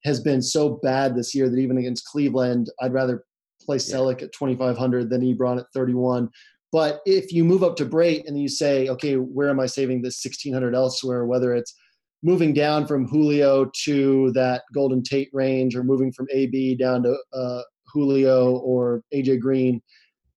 has 0.05 0.21
been 0.21 0.43
so 0.43 0.81
bad 0.83 1.15
this 1.15 1.35
year 1.35 1.49
that 1.49 1.59
even 1.59 1.79
against 1.79 2.07
Cleveland, 2.07 2.71
I'd 2.81 2.93
rather 2.93 3.25
play 3.61 3.79
yeah. 3.89 4.09
at 4.11 4.33
2,500 4.33 5.11
than 5.11 5.23
Ebron 5.23 5.59
at 5.59 5.67
31. 5.75 6.31
But 6.73 7.01
if 7.07 7.33
you 7.33 7.45
move 7.45 7.63
up 7.63 7.77
to 7.77 7.87
Brate 7.87 8.27
and 8.27 8.41
you 8.41 8.49
say, 8.49 8.89
okay, 8.89 9.15
where 9.15 9.49
am 9.49 9.61
I 9.61 9.67
saving 9.67 10.03
this 10.03 10.23
1,600 10.25 10.75
elsewhere, 10.75 11.25
whether 11.25 11.55
it's 11.55 11.75
moving 12.23 12.53
down 12.53 12.87
from 12.87 13.07
Julio 13.07 13.71
to 13.85 14.33
that 14.33 14.63
Golden 14.75 15.03
Tate 15.03 15.31
range 15.33 15.77
or 15.77 15.85
moving 15.85 16.13
from 16.13 16.27
AB 16.33 16.77
down 16.77 17.03
to 17.05 17.17
uh, 17.33 17.63
Julio 17.97 18.59
or 18.59 19.03
AJ 19.15 19.41
Green, 19.41 19.83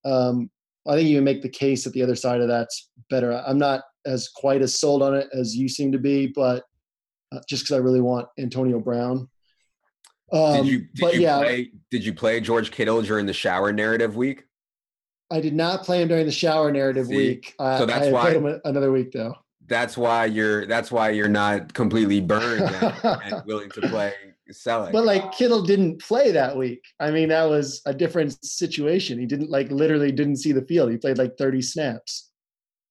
um, 0.05 0.49
I 0.87 0.95
think 0.95 1.09
you 1.09 1.17
can 1.17 1.23
make 1.23 1.41
the 1.41 1.49
case 1.49 1.83
that 1.83 1.93
the 1.93 2.01
other 2.01 2.15
side 2.15 2.41
of 2.41 2.47
that's 2.47 2.89
better. 3.09 3.33
I'm 3.45 3.57
not 3.57 3.83
as 4.05 4.29
quite 4.29 4.61
as 4.61 4.79
sold 4.79 5.03
on 5.03 5.13
it 5.13 5.27
as 5.33 5.55
you 5.55 5.67
seem 5.67 5.91
to 5.91 5.99
be, 5.99 6.27
but 6.27 6.63
uh, 7.31 7.39
just 7.47 7.63
because 7.63 7.75
I 7.75 7.79
really 7.79 8.01
want 8.01 8.27
Antonio 8.39 8.79
Brown. 8.79 9.27
Um, 10.31 10.57
did 10.57 10.67
you, 10.67 10.79
did 10.79 10.89
but 11.01 11.15
you 11.15 11.21
yeah, 11.21 11.39
play, 11.39 11.71
did 11.91 12.05
you 12.05 12.13
play 12.13 12.39
George 12.39 12.71
Kittle 12.71 13.01
during 13.01 13.25
the 13.25 13.33
shower 13.33 13.73
narrative 13.73 14.15
week? 14.15 14.45
I 15.31 15.41
did 15.41 15.53
not 15.53 15.83
play 15.83 16.01
him 16.01 16.07
during 16.07 16.25
the 16.25 16.31
shower 16.31 16.71
narrative 16.71 17.07
See, 17.07 17.15
week. 17.15 17.55
so 17.59 17.85
that's 17.85 18.07
I 18.07 18.11
why 18.11 18.21
played 18.21 18.37
him 18.37 18.61
another 18.63 18.91
week 18.91 19.11
though. 19.11 19.35
That's 19.67 19.95
why 19.95 20.25
you're. 20.25 20.65
That's 20.65 20.91
why 20.91 21.09
you're 21.09 21.29
not 21.29 21.73
completely 21.75 22.21
burned 22.21 22.61
and, 22.63 22.95
and 23.03 23.45
willing 23.45 23.69
to 23.71 23.81
play 23.81 24.13
Celek. 24.53 24.91
But 24.91 25.05
like 25.05 25.31
Kittle 25.31 25.63
didn't 25.63 26.01
play 26.01 26.31
that 26.31 26.55
week. 26.55 26.83
I 26.99 27.11
mean, 27.11 27.29
that 27.29 27.43
was 27.43 27.81
a 27.85 27.93
different 27.93 28.43
situation. 28.43 29.19
He 29.19 29.25
didn't 29.25 29.49
like 29.49 29.71
literally 29.71 30.11
didn't 30.11 30.37
see 30.37 30.51
the 30.51 30.65
field. 30.65 30.91
He 30.91 30.97
played 30.97 31.17
like 31.17 31.37
30 31.37 31.61
snaps. 31.61 32.29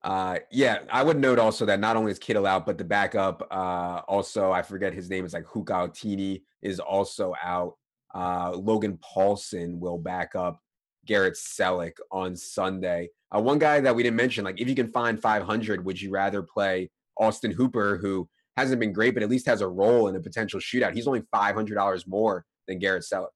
Uh, 0.02 0.38
yeah, 0.50 0.78
I 0.90 1.02
would 1.02 1.18
note 1.18 1.38
also 1.38 1.66
that 1.66 1.80
not 1.80 1.96
only 1.96 2.12
is 2.12 2.18
Kittle 2.18 2.46
out, 2.46 2.64
but 2.64 2.78
the 2.78 2.84
backup, 2.84 3.46
uh, 3.50 4.02
also 4.06 4.52
I 4.52 4.62
forget 4.62 4.94
his 4.94 5.10
name 5.10 5.24
is 5.24 5.32
like 5.32 5.44
Hooka 5.44 5.90
Altini 5.90 6.42
is 6.62 6.78
also 6.78 7.34
out. 7.42 7.74
Uh, 8.14 8.52
Logan 8.52 8.98
Paulson 9.02 9.80
will 9.80 9.98
back 9.98 10.34
up 10.34 10.60
Garrett 11.04 11.34
Celek 11.34 11.94
on 12.10 12.36
Sunday. 12.36 13.10
Uh, 13.34 13.40
one 13.40 13.58
guy 13.58 13.80
that 13.80 13.94
we 13.94 14.02
didn't 14.02 14.16
mention, 14.16 14.44
like 14.44 14.60
if 14.60 14.68
you 14.68 14.74
can 14.74 14.92
find 14.92 15.20
500, 15.20 15.84
would 15.84 16.00
you 16.00 16.10
rather 16.10 16.42
play 16.42 16.90
Austin 17.18 17.50
Hooper, 17.50 17.98
who 17.98 18.28
hasn't 18.58 18.80
been 18.80 18.92
great, 18.92 19.14
but 19.14 19.22
at 19.22 19.30
least 19.30 19.46
has 19.46 19.60
a 19.60 19.68
role 19.68 20.08
in 20.08 20.16
a 20.16 20.20
potential 20.20 20.60
shootout? 20.60 20.94
He's 20.94 21.06
only 21.06 21.22
$500 21.34 22.06
more 22.06 22.44
than 22.66 22.78
Garrett 22.78 23.04
Celek. 23.04 23.28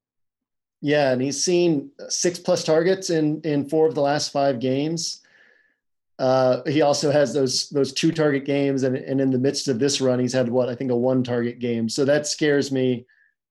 Yeah, 0.81 1.13
and 1.13 1.21
he's 1.21 1.43
seen 1.43 1.91
six 2.09 2.37
plus 2.37 2.65
targets 2.65 3.09
in 3.09 3.39
in 3.45 3.69
four 3.69 3.87
of 3.87 3.95
the 3.95 4.01
last 4.01 4.33
five 4.33 4.59
games. 4.59 5.21
Uh, 6.19 6.61
he 6.67 6.81
also 6.81 7.09
has 7.09 7.33
those 7.33 7.69
those 7.69 7.93
two 7.93 8.11
target 8.11 8.43
games, 8.43 8.83
and, 8.83 8.97
and 8.97 9.21
in 9.21 9.31
the 9.31 9.39
midst 9.39 9.69
of 9.69 9.79
this 9.79 10.01
run, 10.01 10.19
he's 10.19 10.33
had 10.33 10.49
what 10.49 10.67
I 10.67 10.75
think 10.75 10.91
a 10.91 10.95
one 10.95 11.23
target 11.23 11.59
game. 11.59 11.87
So 11.87 12.03
that 12.03 12.27
scares 12.27 12.69
me 12.69 13.05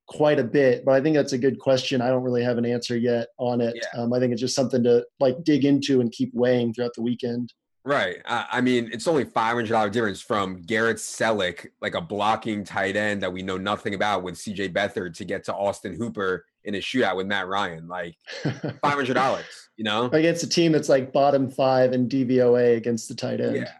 quite 0.07 0.39
a 0.39 0.45
bit. 0.45 0.85
But 0.85 0.93
I 0.93 1.01
think 1.01 1.17
that's 1.17 1.33
a 1.33 1.39
good 1.39 1.59
question. 1.59 2.03
I 2.03 2.09
don't 2.09 2.23
really 2.23 2.45
have 2.45 2.59
an 2.59 2.67
answer 2.67 2.99
yet 2.99 3.29
on 3.39 3.63
it. 3.63 3.75
Yeah. 3.77 4.03
Um, 4.03 4.13
I 4.13 4.19
think 4.19 4.33
it's 4.33 4.41
just 4.41 4.55
something 4.55 4.83
to 4.85 5.05
like 5.19 5.43
dig 5.43 5.65
into 5.65 6.03
and 6.03 6.13
keep 6.13 6.35
weighing 6.35 6.75
throughout 6.75 6.93
the 6.95 7.03
weekend. 7.03 7.53
Right. 7.85 8.19
I, 8.25 8.47
I 8.53 8.61
mean, 8.61 8.91
it's 8.93 9.09
only 9.09 9.25
five 9.25 9.55
hundred 9.55 9.71
dollar 9.71 9.91
difference 9.91 10.21
from 10.21 10.63
Garrett 10.63 10.99
Celek, 10.99 11.67
like 11.81 11.95
a 11.95 12.01
blocking 12.01 12.63
tight 12.63 12.97
end 12.97 13.23
that 13.23 13.33
we 13.33 13.43
know 13.43 13.57
nothing 13.57 13.95
about 13.95 14.23
with 14.23 14.39
C.J. 14.39 14.69
Beathard, 14.69 15.15
to 15.17 15.25
get 15.25 15.45
to 15.45 15.55
Austin 15.55 15.95
Hooper 15.97 16.45
in 16.65 16.77
a 16.77 16.79
shootout 16.79 17.17
with 17.17 17.27
Matt 17.27 17.49
Ryan. 17.49 17.89
Like 17.89 18.15
five 18.43 18.95
hundred 18.95 19.15
dollars, 19.15 19.45
you 19.77 19.85
know, 19.85 20.05
against 20.13 20.45
a 20.45 20.49
team 20.49 20.71
that's 20.73 20.89
like 20.89 21.13
bottom 21.13 21.51
five 21.51 21.93
in 21.93 22.09
DVOA 22.09 22.77
against 22.77 23.09
the 23.09 23.15
tight 23.15 23.41
end. 23.41 23.57
Yeah. 23.57 23.73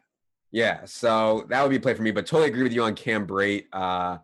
Yeah. 0.51 0.85
So 0.85 1.47
that 1.49 1.63
would 1.63 1.71
be 1.71 1.77
a 1.77 1.81
play 1.81 1.95
for 1.95 2.03
me. 2.03 2.11
But 2.11 2.27
totally 2.27 2.49
agree 2.49 2.63
with 2.63 2.73
you 2.73 2.83
on 2.83 2.95
Cam 2.95 3.27
Brate. 3.27 3.67
Uh, 3.73 4.19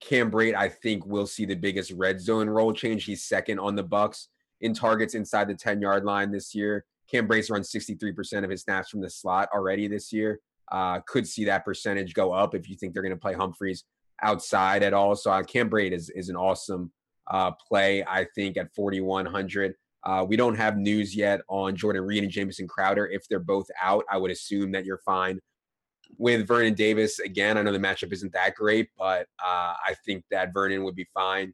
Cam 0.00 0.30
Brate, 0.30 0.54
I 0.54 0.68
think, 0.68 1.06
will 1.06 1.26
see 1.26 1.44
the 1.44 1.54
biggest 1.54 1.90
red 1.92 2.20
zone 2.20 2.48
role 2.48 2.72
change. 2.72 3.04
He's 3.04 3.24
second 3.24 3.58
on 3.58 3.76
the 3.76 3.82
Bucks 3.82 4.28
in 4.60 4.74
targets 4.74 5.14
inside 5.14 5.48
the 5.48 5.54
10 5.54 5.80
yard 5.80 6.04
line 6.04 6.30
this 6.30 6.54
year. 6.54 6.84
Cam 7.12 7.28
Brate 7.28 7.50
runs 7.50 7.70
63% 7.70 8.44
of 8.44 8.50
his 8.50 8.62
snaps 8.62 8.88
from 8.88 9.00
the 9.00 9.10
slot 9.10 9.48
already 9.52 9.86
this 9.86 10.12
year. 10.12 10.40
Uh, 10.70 11.00
could 11.00 11.26
see 11.26 11.44
that 11.44 11.64
percentage 11.64 12.14
go 12.14 12.32
up 12.32 12.54
if 12.54 12.68
you 12.68 12.76
think 12.76 12.94
they're 12.94 13.02
going 13.02 13.14
to 13.14 13.20
play 13.20 13.34
Humphries 13.34 13.84
outside 14.22 14.82
at 14.82 14.94
all. 14.94 15.14
So 15.14 15.30
uh, 15.30 15.42
Cam 15.42 15.68
Brate 15.68 15.92
is, 15.92 16.08
is 16.10 16.28
an 16.28 16.36
awesome 16.36 16.90
uh, 17.30 17.50
play, 17.50 18.02
I 18.04 18.26
think, 18.34 18.56
at 18.56 18.74
4,100. 18.74 19.74
Uh, 20.04 20.24
we 20.26 20.36
don't 20.36 20.56
have 20.56 20.76
news 20.78 21.14
yet 21.14 21.42
on 21.48 21.76
Jordan 21.76 22.02
Reed 22.02 22.22
and 22.22 22.32
Jamison 22.32 22.66
Crowder. 22.66 23.06
If 23.06 23.28
they're 23.28 23.38
both 23.38 23.66
out, 23.80 24.04
I 24.10 24.16
would 24.16 24.30
assume 24.30 24.72
that 24.72 24.84
you're 24.84 25.02
fine 25.04 25.38
with 26.18 26.46
Vernon 26.46 26.74
Davis. 26.74 27.18
Again, 27.18 27.58
I 27.58 27.62
know 27.62 27.72
the 27.72 27.78
matchup 27.78 28.12
isn't 28.12 28.32
that 28.32 28.54
great, 28.54 28.88
but 28.98 29.26
uh, 29.44 29.74
I 29.86 29.94
think 30.04 30.24
that 30.30 30.52
Vernon 30.52 30.82
would 30.84 30.96
be 30.96 31.06
fine. 31.14 31.52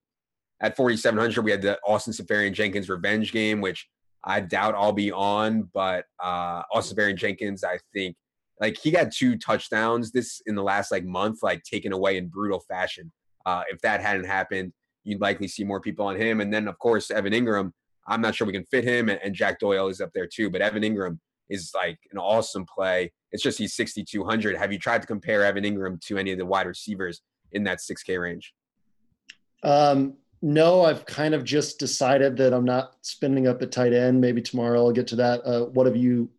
At 0.61 0.76
4,700, 0.76 1.42
we 1.42 1.50
had 1.50 1.62
the 1.62 1.78
Austin 1.86 2.12
Seferian-Jenkins 2.12 2.88
revenge 2.88 3.32
game, 3.32 3.61
which 3.61 3.88
I 4.24 4.40
doubt 4.40 4.74
I'll 4.74 4.92
be 4.92 5.12
on, 5.12 5.68
but 5.72 6.04
uh 6.22 6.62
Austin 6.72 6.96
Seferian-Jenkins, 6.96 7.64
I 7.64 7.78
think 7.92 8.16
like 8.60 8.76
he 8.76 8.90
got 8.90 9.12
two 9.12 9.38
touchdowns 9.38 10.10
this 10.10 10.42
in 10.46 10.54
the 10.54 10.62
last 10.62 10.90
like 10.90 11.04
month, 11.04 11.38
like 11.42 11.62
taken 11.62 11.92
away 11.92 12.16
in 12.16 12.28
brutal 12.28 12.60
fashion. 12.60 13.12
Uh 13.46 13.62
if 13.70 13.80
that 13.82 14.00
hadn't 14.00 14.26
happened, 14.26 14.72
you'd 15.04 15.20
likely 15.20 15.48
see 15.48 15.64
more 15.64 15.80
people 15.80 16.06
on 16.06 16.16
him. 16.16 16.40
And 16.40 16.52
then 16.52 16.68
of 16.68 16.78
course 16.78 17.10
Evan 17.10 17.32
Engram, 17.32 17.72
I'm 18.06 18.20
not 18.20 18.34
sure 18.34 18.46
we 18.46 18.52
can 18.52 18.64
fit 18.64 18.84
him 18.84 19.08
and, 19.08 19.20
and 19.22 19.34
Jack 19.34 19.60
Doyle 19.60 19.88
is 19.88 20.00
up 20.00 20.10
there 20.14 20.26
too, 20.26 20.50
but 20.50 20.60
Evan 20.60 20.82
Engram 20.82 21.18
is 21.48 21.72
like 21.74 21.98
an 22.12 22.18
awesome 22.18 22.66
play. 22.66 23.12
It's 23.32 23.42
just 23.42 23.58
he's 23.58 23.74
6,200. 23.74 24.56
Have 24.56 24.72
you 24.72 24.78
tried 24.78 25.02
to 25.02 25.06
compare 25.06 25.44
Evan 25.44 25.64
Engram 25.64 26.00
to 26.02 26.18
any 26.18 26.32
of 26.32 26.38
the 26.38 26.46
wide 26.46 26.66
receivers 26.66 27.22
in 27.52 27.64
that 27.64 27.78
6K 27.78 28.20
range? 28.20 28.54
Um, 29.62 30.14
no, 30.41 30.84
I've 30.84 31.05
kind 31.07 31.34
of 31.34 31.45
just 31.45 31.78
decided 31.78 32.36
that 32.36 32.53
I'm 32.53 32.64
not 32.64 32.95
spending 33.03 33.47
up 33.47 33.62
at 33.62 33.72
tight 33.72 33.93
end. 33.93 34.20
Maybe 34.20 34.41
tomorrow 34.41 34.78
I'll 34.78 34.93
get 34.93 35.07
to 35.09 35.16
that. 35.16 35.45
Uh, 35.45 35.66
what 35.66 35.86
have 35.86 35.97
you 35.97 36.30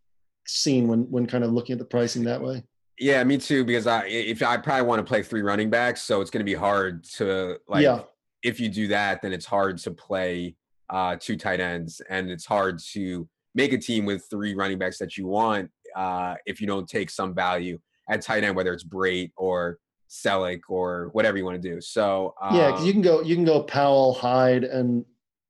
seen 0.47 0.87
when 0.87 1.09
when 1.11 1.25
kind 1.25 1.43
of 1.43 1.51
looking 1.51 1.73
at 1.73 1.79
the 1.79 1.85
pricing 1.85 2.23
that 2.23 2.41
way? 2.41 2.63
Yeah, 2.97 3.23
me 3.23 3.37
too. 3.37 3.63
Because 3.63 3.87
I 3.87 4.05
if 4.05 4.41
I 4.41 4.57
probably 4.57 4.85
want 4.85 4.99
to 4.99 5.03
play 5.03 5.23
three 5.23 5.41
running 5.41 5.69
backs, 5.69 6.01
so 6.01 6.21
it's 6.21 6.31
going 6.31 6.41
to 6.41 6.49
be 6.49 6.55
hard 6.55 7.03
to 7.15 7.57
like. 7.67 7.83
Yeah. 7.83 8.01
If 8.41 8.61
you 8.61 8.69
do 8.69 8.87
that, 8.87 9.21
then 9.21 9.33
it's 9.33 9.45
hard 9.45 9.79
to 9.79 9.91
play 9.91 10.55
uh, 10.89 11.17
two 11.19 11.35
tight 11.35 11.59
ends, 11.59 12.01
and 12.09 12.31
it's 12.31 12.45
hard 12.45 12.79
to 12.93 13.27
make 13.53 13.73
a 13.73 13.77
team 13.77 14.05
with 14.05 14.25
three 14.29 14.55
running 14.55 14.77
backs 14.77 14.97
that 14.99 15.17
you 15.17 15.27
want 15.27 15.69
uh, 15.95 16.35
if 16.45 16.61
you 16.61 16.67
don't 16.67 16.87
take 16.87 17.09
some 17.09 17.33
value 17.33 17.79
at 18.09 18.21
tight 18.21 18.43
end, 18.43 18.55
whether 18.55 18.73
it's 18.73 18.83
Brate 18.83 19.31
or 19.35 19.77
Celek 20.09 20.61
or 20.67 21.09
whatever 21.13 21.37
you 21.37 21.45
want 21.45 21.61
to 21.61 21.69
do. 21.69 21.79
So 21.79 22.33
um, 22.41 22.55
yeah, 22.55 22.71
because 22.71 22.85
you 22.85 22.93
can 22.93 23.01
go 23.01 23.21
you 23.21 23.35
can 23.35 23.45
go 23.45 23.63
Powell, 23.63 24.13
Hyde, 24.13 24.63
and 24.63 25.05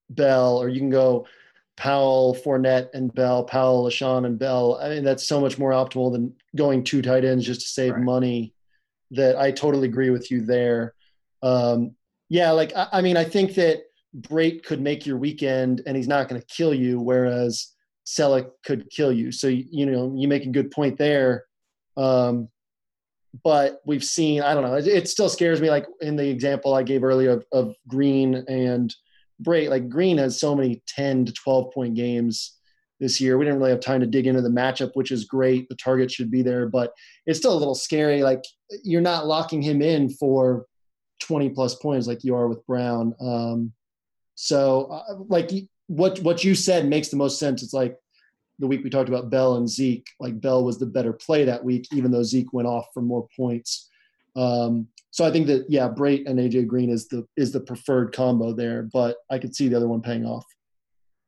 Bell, 0.10 0.62
or 0.62 0.70
you 0.70 0.80
can 0.80 0.89
go 0.89 1.26
Powell, 1.78 2.36
Fournette, 2.36 2.89
and 2.93 3.14
Bell, 3.14 3.43
Powell, 3.43 3.86
LeSean, 3.86 4.26
and 4.26 4.38
Bell. 4.38 4.78
I 4.82 4.89
mean, 4.89 5.03
that's 5.03 5.26
so 5.26 5.39
much 5.39 5.57
more 5.57 5.72
optimal 5.72 6.12
than 6.12 6.34
going 6.55 6.84
two 6.84 7.01
tight 7.01 7.24
ends 7.24 7.45
just 7.45 7.62
to 7.62 7.68
save 7.68 7.93
right. 7.93 8.03
money. 8.03 8.53
That 9.12 9.38
I 9.38 9.51
totally 9.51 9.88
agree 9.88 10.12
with 10.12 10.30
you 10.30 10.41
there. 10.41 10.93
Um, 11.41 11.95
yeah, 12.28 12.51
like 12.51 12.76
I, 12.76 12.88
I 12.93 13.01
mean, 13.01 13.18
I 13.18 13.24
think 13.24 13.55
that 13.55 13.84
Brate 14.16 14.64
could 14.64 14.82
make 14.82 15.05
your 15.05 15.18
weekend, 15.18 15.82
and 15.86 15.95
he's 15.95 16.07
not 16.07 16.28
going 16.28 16.41
to 16.41 16.47
kill 16.47 16.74
you, 16.74 16.99
whereas 16.99 17.74
Celek 18.05 18.51
could 18.64 18.89
kill 18.89 19.12
you. 19.12 19.32
So 19.32 19.47
you 19.47 19.86
know, 19.86 20.14
you 20.16 20.28
make 20.28 20.45
a 20.45 20.49
good 20.49 20.72
point 20.72 20.97
there. 20.97 21.45
Um, 21.95 22.49
but 23.43 23.80
we've 23.86 24.03
seen, 24.03 24.41
I 24.41 24.53
don't 24.53 24.63
know, 24.63 24.75
it, 24.75 24.88
it, 24.88 25.07
still 25.07 25.30
scares 25.30 25.61
me. 25.61 25.69
Like 25.69 25.86
in 26.01 26.15
the 26.15 26.27
example 26.27 26.73
I 26.73 26.84
gave 26.84 27.03
earlier 27.03 27.32
of, 27.32 27.45
of 27.51 27.75
Green 27.88 28.43
and 28.47 28.93
Brate, 29.43 29.69
like 29.69 29.89
Green 29.89 30.17
has 30.17 30.39
so 30.39 30.55
many 30.55 30.82
10 30.88 31.25
to 31.25 31.34
12 31.34 31.71
point 31.73 31.95
games 31.95 32.57
this 32.99 33.21
year. 33.21 33.38
We 33.38 33.45
didn't 33.45 33.59
really 33.59 33.71
have 33.71 33.80
time 33.80 34.01
to 34.01 34.07
dig 34.07 34.27
into 34.27 34.41
the 34.41 34.49
matchup, 34.49 34.91
which 34.95 35.11
is 35.11 35.25
great. 35.25 35.69
The 35.69 35.75
target 35.75 36.11
should 36.11 36.32
be 36.32 36.41
there, 36.41 36.67
but 36.67 36.91
it's 37.25 37.39
still 37.39 37.53
a 37.53 37.57
little 37.57 37.75
scary. 37.75 38.23
Like 38.23 38.43
you're 38.84 39.01
not 39.01 39.27
locking 39.27 39.61
him 39.61 39.82
in 39.82 40.09
for 40.09 40.65
20 41.21 41.49
plus 41.49 41.75
points 41.75 42.07
like 42.07 42.23
you 42.23 42.36
are 42.36 42.47
with 42.47 42.65
Brown. 42.65 43.15
Um, 43.21 43.73
so, 44.36 44.86
uh, 44.86 45.15
like 45.27 45.51
what 45.88 46.19
what 46.19 46.43
you 46.43 46.55
said 46.55 46.88
makes 46.88 47.09
the 47.09 47.17
most 47.17 47.39
sense. 47.39 47.61
It's 47.61 47.73
like 47.73 47.97
the 48.60 48.68
week 48.68 48.84
we 48.84 48.89
talked 48.89 49.10
about 49.10 49.30
Bell 49.30 49.55
and 49.55 49.68
Zeke. 49.68 50.07
Like 50.20 50.39
Bell 50.39 50.64
was 50.64 50.78
the 50.78 50.86
better 50.86 51.14
play 51.14 51.45
that 51.45 51.64
week, 51.64 51.88
even 51.93 52.12
though 52.12 52.24
Zeke 52.24 52.53
went 52.53 52.68
off 52.68 52.88
for 52.93 53.01
more 53.01 53.28
points. 53.36 53.89
Um, 54.36 54.88
so 55.12 55.26
I 55.26 55.32
think 55.32 55.47
that 55.47 55.66
yeah, 55.70 55.89
Brate 55.89 56.30
and 56.30 56.38
AJ 56.38 56.68
Green 56.68 56.89
is 56.89 57.07
the 57.07 57.26
is 57.36 57.51
the 57.51 57.60
preferred 57.60 58.14
combo 58.14 58.53
there, 58.53 58.84
but 58.84 59.18
I 59.30 59.39
could 59.39 59.55
see 59.55 59.68
the 59.68 59.78
other 59.78 59.88
one 59.88 60.01
paying 60.01 60.26
off. 60.26 60.45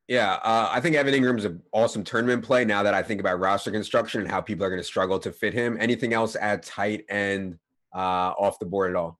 Yeah, 0.07 0.33
uh, 0.43 0.69
I 0.69 0.81
think 0.81 0.95
Evan 0.95 1.13
Engram's 1.13 1.45
an 1.45 1.61
awesome 1.71 2.03
tournament 2.03 2.43
play. 2.43 2.65
Now 2.65 2.83
that 2.83 2.93
I 2.93 3.01
think 3.01 3.21
about 3.21 3.39
roster 3.39 3.71
construction 3.71 4.21
and 4.21 4.29
how 4.29 4.41
people 4.41 4.65
are 4.65 4.69
going 4.69 4.81
to 4.81 4.85
struggle 4.85 5.17
to 5.19 5.31
fit 5.31 5.53
him, 5.53 5.77
anything 5.79 6.13
else 6.13 6.35
at 6.35 6.63
tight 6.63 7.05
end 7.07 7.57
uh, 7.95 8.33
off 8.37 8.59
the 8.59 8.65
board 8.65 8.91
at 8.91 8.97
all? 8.97 9.19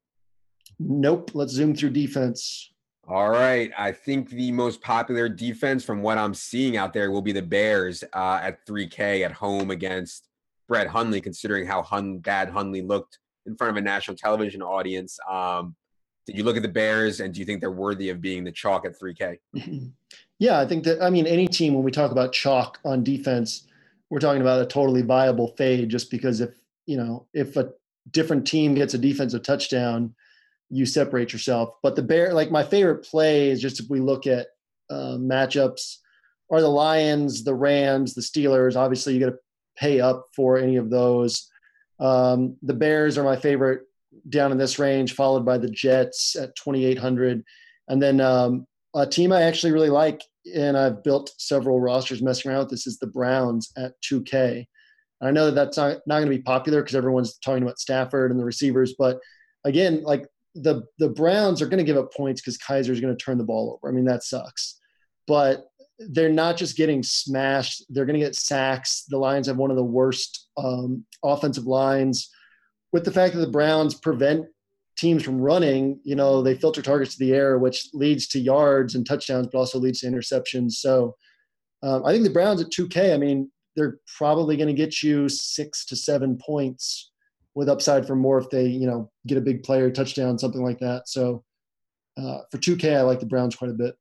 Nope. 0.80 1.32
Let's 1.34 1.54
zoom 1.54 1.76
through 1.76 1.92
defense. 1.92 2.71
All 3.12 3.30
right. 3.30 3.70
I 3.78 3.92
think 3.92 4.30
the 4.30 4.54
most 4.54 4.82
popular 4.82 5.28
defense 5.28 5.84
from 5.84 6.02
what 6.02 6.18
I'm 6.18 6.34
seeing 6.34 6.78
out 6.78 6.94
there 6.94 7.12
will 7.12 7.22
be 7.22 7.34
the 7.34 7.42
Bears 7.42 8.06
uh, 8.14 8.40
at 8.42 8.66
3K 8.66 9.26
at 9.26 9.34
home 9.34 9.70
against 9.70 10.30
Brett 10.70 10.88
Hundley, 10.88 11.20
considering 11.20 11.68
how 11.68 11.82
Hun- 11.82 12.20
bad 12.20 12.48
Hundley 12.48 12.82
looked 12.82 13.20
in 13.46 13.58
front 13.58 13.72
of 13.72 13.76
a 13.76 13.82
national 13.82 14.16
television 14.16 14.62
audience. 14.62 15.20
Um, 15.30 15.76
did 16.26 16.38
you 16.38 16.46
look 16.46 16.56
at 16.56 16.62
the 16.62 16.70
Bears 16.70 17.20
and 17.20 17.34
do 17.34 17.42
you 17.42 17.46
think 17.46 17.60
they're 17.60 17.70
worthy 17.70 18.08
of 18.08 18.22
being 18.22 18.46
the 18.46 18.52
chalk 18.54 18.86
at 18.86 18.98
3K? 18.98 19.40
Yeah, 20.40 20.60
I 20.60 20.66
think 20.66 20.86
that, 20.86 21.04
I 21.04 21.12
mean, 21.12 21.28
any 21.28 21.48
team, 21.48 21.76
when 21.76 21.84
we 21.84 21.92
talk 21.92 22.10
about 22.10 22.34
chalk 22.34 22.80
on 22.84 23.04
defense, 23.04 23.68
we're 24.10 24.18
talking 24.18 24.42
about 24.42 24.60
a 24.60 24.66
totally 24.66 25.04
viable 25.04 25.50
fade 25.50 25.88
just 25.90 26.10
because 26.10 26.42
if, 26.42 26.56
you 26.88 26.98
know, 26.98 27.28
if 27.32 27.58
a 27.58 27.74
different 28.10 28.48
team 28.48 28.74
gets 28.74 28.96
a 28.96 28.98
defensive 28.98 29.44
touchdown, 29.44 30.16
you 30.72 30.86
separate 30.86 31.34
yourself. 31.34 31.76
But 31.84 31.96
the 31.96 32.02
bear, 32.02 32.34
like 32.34 32.50
my 32.50 32.64
favorite 32.64 33.04
play 33.04 33.50
is 33.50 33.62
just 33.62 33.80
if 33.80 33.90
we 33.90 34.00
look 34.00 34.26
at 34.26 34.48
uh, 34.90 35.18
matchups, 35.20 35.98
are 36.50 36.62
the 36.62 36.68
Lions, 36.68 37.44
the 37.44 37.54
Rams, 37.54 38.14
the 38.14 38.22
Steelers. 38.22 38.76
Obviously, 38.76 39.14
you 39.14 39.20
got 39.20 39.32
to 39.32 39.40
pay 39.78 40.02
up 40.02 40.26
for 40.36 40.58
any 40.58 40.78
of 40.78 40.90
those. 40.90 41.50
Um, 42.00 42.58
the 42.62 42.74
Bears 42.74 43.18
are 43.18 43.24
my 43.24 43.36
favorite 43.36 43.82
down 44.30 44.52
in 44.52 44.58
this 44.58 44.80
range, 44.80 45.14
followed 45.14 45.46
by 45.46 45.58
the 45.58 45.70
Jets 45.70 46.36
at 46.36 46.56
2,800. 46.56 47.44
And 47.88 48.02
then 48.02 48.20
um, 48.20 48.66
a 48.96 49.06
team 49.06 49.32
I 49.32 49.44
actually 49.44 49.72
really 49.72 49.90
like, 49.90 50.22
and 50.54 50.78
I've 50.78 51.04
built 51.04 51.32
several 51.38 51.80
rosters 51.80 52.22
messing 52.22 52.52
around 52.52 52.62
with 52.62 52.70
this, 52.72 52.88
is 52.88 52.98
the 52.98 53.08
Browns 53.08 53.72
at 53.78 53.94
2K. 54.02 54.66
And 55.22 55.28
I 55.28 55.32
know 55.32 55.46
that 55.46 55.56
that's 55.56 55.78
not, 55.78 56.00
not 56.06 56.20
going 56.20 56.30
to 56.30 56.38
be 56.38 56.42
popular 56.42 56.82
because 56.82 56.96
everyone's 56.96 57.38
talking 57.38 57.64
about 57.64 57.80
Stafford 57.80 58.32
and 58.32 58.40
the 58.40 58.46
receivers, 58.46 58.96
but 58.98 59.20
again, 59.64 60.02
like 60.04 60.26
the 60.56 60.84
the 61.00 61.10
Browns 61.10 61.62
are 61.62 61.68
going 61.68 61.78
to 61.78 61.84
give 61.84 61.98
up 61.98 62.14
points 62.14 62.42
because 62.42 62.58
Kizer 62.58 62.90
is 62.90 63.00
going 63.00 63.16
to 63.16 63.24
turn 63.24 63.38
the 63.38 63.44
ball 63.44 63.74
over. 63.74 63.92
I 63.92 63.96
mean, 63.96 64.06
that 64.06 64.24
sucks. 64.24 64.80
But 65.28 65.66
they're 66.00 66.30
not 66.30 66.58
just 66.58 66.78
getting 66.78 67.04
smashed; 67.04 67.84
they're 67.90 68.06
going 68.06 68.20
to 68.20 68.26
get 68.26 68.36
sacks. 68.36 69.06
The 69.08 69.18
Lions 69.18 69.48
have 69.48 69.58
one 69.58 69.72
of 69.72 69.78
the 69.78 69.84
worst 69.84 70.48
um, 70.58 71.06
offensive 71.24 71.66
lines. 71.66 72.30
With 72.92 73.06
the 73.06 73.12
fact 73.12 73.34
that 73.34 73.40
the 73.40 73.48
Browns 73.48 73.96
prevent 73.96 74.46
teams 74.98 75.24
from 75.24 75.40
running, 75.40 76.00
you 76.04 76.16
know, 76.16 76.42
they 76.42 76.56
filter 76.56 76.82
targets 76.82 77.16
to 77.16 77.20
the 77.20 77.34
air, 77.34 77.58
which 77.58 77.88
leads 77.94 78.28
to 78.28 78.40
yards 78.40 78.96
and 78.96 79.06
touchdowns, 79.06 79.48
but 79.48 79.58
also 79.58 79.80
leads 79.80 80.02
to 80.02 80.08
interceptions. 80.08 80.74
So 80.74 81.16
um, 81.82 82.06
I 82.06 82.12
think 82.12 82.26
the 82.26 82.30
Browns 82.30 82.62
at 82.62 82.70
2K, 82.70 83.14
I 83.14 83.18
mean, 83.18 83.50
they're 83.76 84.00
probably 84.18 84.58
going 84.58 84.68
to 84.68 84.74
get 84.74 85.02
you 85.02 85.30
six 85.30 85.86
to 85.86 85.96
seven 85.96 86.38
points 86.38 87.11
with 87.56 87.70
upside 87.70 88.08
for 88.08 88.16
more 88.16 88.38
if 88.40 88.50
they, 88.50 88.66
you 88.68 88.88
know, 88.88 89.12
get 89.28 89.38
a 89.38 89.42
big 89.42 89.64
player 89.64 89.92
touchdown, 89.92 90.40
something 90.40 90.64
like 90.64 90.80
that. 90.80 91.08
So 91.08 91.44
uh, 92.18 92.40
for 92.52 92.58
2K, 92.58 92.98
I 92.98 93.02
like 93.02 93.20
the 93.20 93.26
Browns 93.26 93.56
quite 93.56 93.72
a 93.72 93.76
bit. 93.76 93.96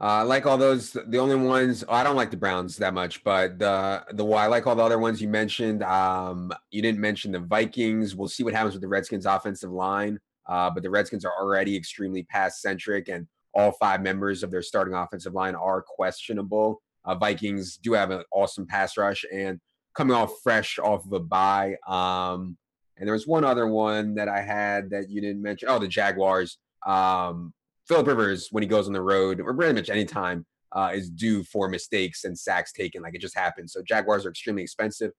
Uh, 0.00 0.18
I 0.18 0.22
like 0.22 0.46
all 0.46 0.58
those. 0.58 0.92
The 0.92 1.18
only 1.18 1.36
ones 1.36 1.84
oh, 1.86 1.92
I 1.92 2.02
don't 2.02 2.16
like 2.16 2.32
the 2.32 2.36
Browns 2.36 2.76
that 2.78 2.92
much, 2.92 3.22
but 3.22 3.60
the 3.60 4.04
the 4.12 4.26
I 4.26 4.48
like 4.48 4.66
all 4.66 4.74
the 4.74 4.82
other 4.82 4.98
ones 4.98 5.22
you 5.22 5.28
mentioned. 5.28 5.84
Um, 5.84 6.52
you 6.72 6.82
didn't 6.82 6.98
mention 6.98 7.30
the 7.30 7.38
Vikings. 7.38 8.16
We'll 8.16 8.26
see 8.26 8.42
what 8.42 8.52
happens 8.52 8.74
with 8.74 8.82
the 8.82 8.88
Redskins' 8.88 9.26
offensive 9.26 9.70
line. 9.70 10.18
Uh, 10.48 10.70
but 10.70 10.82
the 10.82 10.90
Redskins 10.90 11.24
are 11.24 11.32
already 11.38 11.76
extremely 11.76 12.24
pass 12.24 12.60
centric, 12.60 13.08
and 13.08 13.28
all 13.54 13.70
five 13.72 14.02
members 14.02 14.42
of 14.42 14.50
their 14.50 14.62
starting 14.62 14.94
offensive 14.94 15.34
line 15.34 15.54
are 15.54 15.82
questionable. 15.82 16.82
Uh, 17.04 17.14
Vikings 17.14 17.76
do 17.76 17.92
have 17.92 18.10
an 18.10 18.24
awesome 18.32 18.66
pass 18.66 18.96
rush, 18.96 19.24
and 19.32 19.60
coming 19.94 20.16
off 20.16 20.32
fresh 20.42 20.78
off 20.78 21.04
of 21.04 21.12
a 21.12 21.20
bye. 21.20 21.76
Um, 21.86 22.56
and 22.96 23.06
there 23.06 23.14
was 23.14 23.26
one 23.26 23.44
other 23.44 23.66
one 23.66 24.14
that 24.14 24.28
I 24.28 24.40
had 24.40 24.90
that 24.90 25.10
you 25.10 25.20
didn't 25.20 25.42
mention. 25.42 25.68
Oh, 25.68 25.78
the 25.78 25.88
Jaguars. 25.88 26.58
Um, 26.86 27.52
Philip 27.88 28.06
Rivers, 28.06 28.48
when 28.50 28.62
he 28.62 28.68
goes 28.68 28.86
on 28.86 28.92
the 28.92 29.02
road, 29.02 29.40
or 29.40 29.54
pretty 29.54 29.74
much 29.74 29.90
anytime, 29.90 30.46
uh, 30.72 30.90
is 30.94 31.10
due 31.10 31.42
for 31.44 31.68
mistakes 31.68 32.24
and 32.24 32.38
sacks 32.38 32.72
taken. 32.72 33.02
Like 33.02 33.14
it 33.14 33.20
just 33.20 33.36
happens. 33.36 33.72
So 33.72 33.82
Jaguars 33.82 34.24
are 34.24 34.30
extremely 34.30 34.62
expensive. 34.62 35.12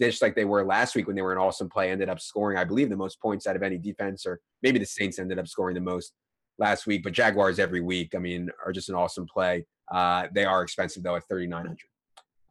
Just 0.00 0.20
like 0.20 0.34
they 0.34 0.44
were 0.44 0.64
last 0.64 0.94
week 0.94 1.06
when 1.06 1.16
they 1.16 1.22
were 1.22 1.32
an 1.32 1.38
awesome 1.38 1.68
play, 1.68 1.90
ended 1.90 2.08
up 2.08 2.20
scoring, 2.20 2.58
I 2.58 2.64
believe, 2.64 2.90
the 2.90 2.96
most 2.96 3.20
points 3.20 3.46
out 3.46 3.56
of 3.56 3.62
any 3.62 3.78
defense, 3.78 4.26
or 4.26 4.40
maybe 4.62 4.78
the 4.78 4.86
Saints 4.86 5.18
ended 5.18 5.38
up 5.38 5.48
scoring 5.48 5.74
the 5.74 5.80
most 5.80 6.12
last 6.58 6.86
week. 6.86 7.02
But 7.02 7.14
Jaguars 7.14 7.58
every 7.58 7.80
week, 7.80 8.14
I 8.14 8.18
mean, 8.18 8.50
are 8.64 8.72
just 8.72 8.88
an 8.88 8.94
awesome 8.94 9.26
play. 9.26 9.64
Uh, 9.90 10.26
they 10.34 10.44
are 10.44 10.62
expensive 10.62 11.02
though 11.02 11.16
at 11.16 11.28
3,900. 11.28 11.78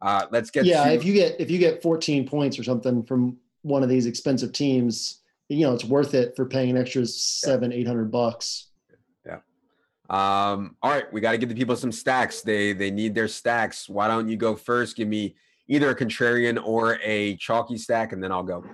Uh, 0.02 0.26
let's 0.30 0.50
get 0.50 0.64
yeah. 0.64 0.84
To- 0.84 0.94
if 0.94 1.04
you 1.04 1.12
get 1.12 1.40
if 1.40 1.50
you 1.50 1.58
get 1.58 1.82
14 1.82 2.26
points 2.26 2.58
or 2.58 2.64
something 2.64 3.02
from 3.02 3.38
one 3.62 3.82
of 3.82 3.88
these 3.88 4.06
expensive 4.06 4.52
teams, 4.52 5.20
you 5.48 5.66
know 5.66 5.74
it's 5.74 5.84
worth 5.84 6.14
it 6.14 6.34
for 6.36 6.44
paying 6.44 6.70
an 6.70 6.76
extra 6.76 7.06
seven 7.06 7.72
eight 7.72 7.86
hundred 7.86 8.10
bucks. 8.10 8.68
Yeah. 9.24 9.38
Um, 10.10 10.76
all 10.82 10.90
right, 10.90 11.10
we 11.12 11.20
got 11.20 11.32
to 11.32 11.38
give 11.38 11.48
the 11.48 11.54
people 11.54 11.76
some 11.76 11.92
stacks. 11.92 12.42
They 12.42 12.72
they 12.72 12.90
need 12.90 13.14
their 13.14 13.28
stacks. 13.28 13.88
Why 13.88 14.08
don't 14.08 14.28
you 14.28 14.36
go 14.36 14.54
first? 14.54 14.96
Give 14.96 15.08
me 15.08 15.36
either 15.68 15.90
a 15.90 15.94
contrarian 15.94 16.62
or 16.64 16.98
a 17.02 17.36
chalky 17.36 17.78
stack, 17.78 18.12
and 18.12 18.22
then 18.22 18.32
I'll 18.32 18.42
go. 18.42 18.64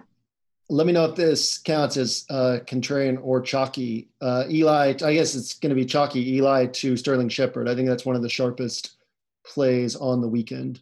Let 0.68 0.86
me 0.86 0.92
know 0.92 1.04
if 1.04 1.16
this 1.16 1.58
counts 1.58 1.96
as 1.98 2.24
uh, 2.30 2.58
contrarian 2.64 3.18
or 3.22 3.42
chalky. 3.42 4.08
Uh, 4.20 4.44
Eli, 4.48 4.94
I 5.04 5.14
guess 5.14 5.34
it's 5.34 5.54
going 5.54 5.70
to 5.70 5.76
be 5.76 5.84
chalky. 5.84 6.36
Eli 6.36 6.66
to 6.66 6.96
Sterling 6.96 7.28
Shepard. 7.28 7.68
I 7.68 7.74
think 7.74 7.88
that's 7.88 8.06
one 8.06 8.16
of 8.16 8.22
the 8.22 8.28
sharpest 8.28 8.96
plays 9.44 9.96
on 9.96 10.22
the 10.22 10.28
weekend. 10.28 10.80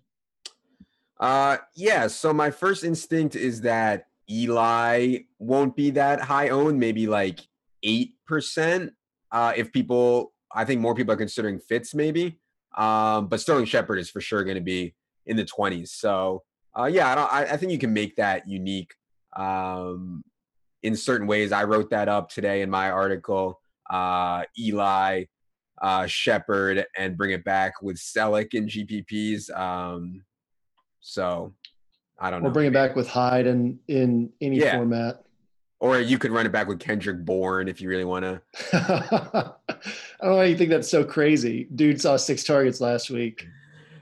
Uh, 1.20 1.58
yeah. 1.76 2.06
So 2.06 2.32
my 2.32 2.50
first 2.50 2.82
instinct 2.82 3.36
is 3.36 3.60
that 3.60 4.06
Eli 4.28 5.18
won't 5.38 5.76
be 5.76 5.90
that 5.90 6.20
high 6.20 6.48
owned, 6.48 6.80
maybe 6.80 7.06
like 7.06 7.40
eight 7.82 8.14
percent. 8.26 8.94
Uh, 9.30 9.52
if 9.54 9.70
people, 9.70 10.32
I 10.52 10.64
think 10.64 10.80
more 10.80 10.94
people 10.94 11.12
are 11.12 11.18
considering 11.18 11.60
Fitz, 11.60 11.94
maybe. 11.94 12.40
Um, 12.76 13.28
but 13.28 13.40
Sterling 13.40 13.66
Shepard 13.66 13.98
is 13.98 14.10
for 14.10 14.20
sure 14.20 14.44
going 14.44 14.56
to 14.56 14.62
be 14.62 14.94
in 15.26 15.36
the 15.36 15.44
twenties. 15.44 15.92
So 15.92 16.42
uh, 16.78 16.84
yeah, 16.84 17.10
I, 17.10 17.14
don't, 17.14 17.32
I, 17.32 17.42
I 17.52 17.56
think 17.56 17.72
you 17.72 17.78
can 17.78 17.92
make 17.92 18.16
that 18.16 18.48
unique 18.48 18.94
um, 19.36 20.24
in 20.82 20.96
certain 20.96 21.26
ways. 21.26 21.52
I 21.52 21.64
wrote 21.64 21.90
that 21.90 22.08
up 22.08 22.30
today 22.30 22.62
in 22.62 22.70
my 22.70 22.90
article. 22.90 23.60
Uh, 23.88 24.44
Eli, 24.58 25.24
uh, 25.82 26.06
Shepard, 26.06 26.86
and 26.96 27.16
bring 27.16 27.32
it 27.32 27.44
back 27.44 27.82
with 27.82 27.96
Celek 27.96 28.54
in 28.54 28.66
GPPs. 28.66 29.50
Um, 29.58 30.22
so 31.00 31.54
I 32.18 32.30
don't 32.30 32.42
know. 32.42 32.48
Or 32.48 32.52
bring 32.52 32.66
it 32.66 32.72
back 32.72 32.96
with 32.96 33.08
Hyde 33.08 33.46
and 33.46 33.78
in 33.88 34.30
any 34.40 34.58
Yeah. 34.58 34.76
format. 34.76 35.24
Or 35.80 35.98
you 35.98 36.18
could 36.18 36.30
run 36.30 36.44
it 36.44 36.52
back 36.52 36.68
with 36.68 36.78
Kendrick 36.78 37.24
Bourne 37.24 37.66
if 37.66 37.80
you 37.80 37.88
really 37.88 38.04
want 38.04 38.24
to. 38.24 38.42
I 38.74 39.52
don't 40.20 40.30
know 40.30 40.36
why 40.36 40.44
you 40.44 40.56
think 40.56 40.68
that's 40.68 40.90
so 40.90 41.02
crazy. 41.04 41.68
Dude 41.74 42.00
saw 42.00 42.16
six 42.16 42.44
targets 42.44 42.80
last 42.82 43.08
week. 43.08 43.46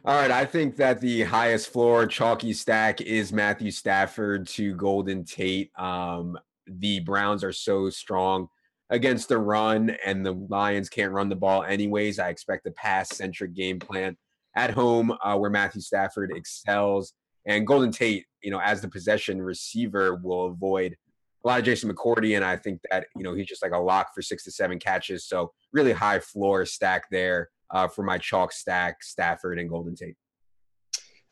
All 0.04 0.16
right, 0.16 0.30
I 0.30 0.44
think 0.44 0.76
that 0.76 1.00
the 1.00 1.22
highest 1.22 1.68
floor 1.70 2.06
chalky 2.06 2.52
stack 2.52 3.00
is 3.00 3.32
Matthew 3.32 3.70
Stafford 3.70 4.48
to 4.48 4.74
Golden 4.74 5.24
Tate. 5.24 5.70
Um, 5.78 6.36
the 6.66 7.00
Browns 7.00 7.44
are 7.44 7.52
so 7.52 7.90
strong 7.90 8.48
against 8.90 9.28
the 9.28 9.38
run, 9.38 9.90
and 10.04 10.24
the 10.24 10.32
Lions 10.32 10.88
can't 10.88 11.12
run 11.12 11.28
the 11.28 11.36
ball 11.36 11.62
anyways. 11.62 12.18
I 12.18 12.30
expect 12.30 12.66
a 12.66 12.70
pass 12.70 13.10
centric 13.10 13.54
game 13.54 13.78
plan 13.78 14.16
at 14.58 14.72
home 14.72 15.12
uh, 15.22 15.36
where 15.36 15.50
Matthew 15.50 15.80
Stafford 15.80 16.32
excels. 16.34 17.14
And 17.46 17.66
Golden 17.66 17.92
Tate, 17.92 18.26
you 18.42 18.50
know, 18.50 18.60
as 18.60 18.82
the 18.82 18.88
possession 18.88 19.40
receiver, 19.40 20.16
will 20.16 20.46
avoid 20.46 20.96
a 21.44 21.48
lot 21.48 21.60
of 21.60 21.64
Jason 21.64 21.90
McCourty. 21.90 22.34
And 22.34 22.44
I 22.44 22.56
think 22.56 22.80
that, 22.90 23.06
you 23.16 23.22
know, 23.22 23.34
he's 23.34 23.46
just 23.46 23.62
like 23.62 23.72
a 23.72 23.78
lock 23.78 24.08
for 24.14 24.20
six 24.20 24.42
to 24.44 24.50
seven 24.50 24.78
catches. 24.80 25.24
So 25.24 25.52
really 25.72 25.92
high 25.92 26.18
floor 26.18 26.66
stack 26.66 27.04
there 27.10 27.50
uh, 27.70 27.86
for 27.86 28.02
my 28.02 28.18
chalk 28.18 28.52
stack, 28.52 29.02
Stafford 29.02 29.60
and 29.60 29.70
Golden 29.70 29.94
Tate. 29.94 30.16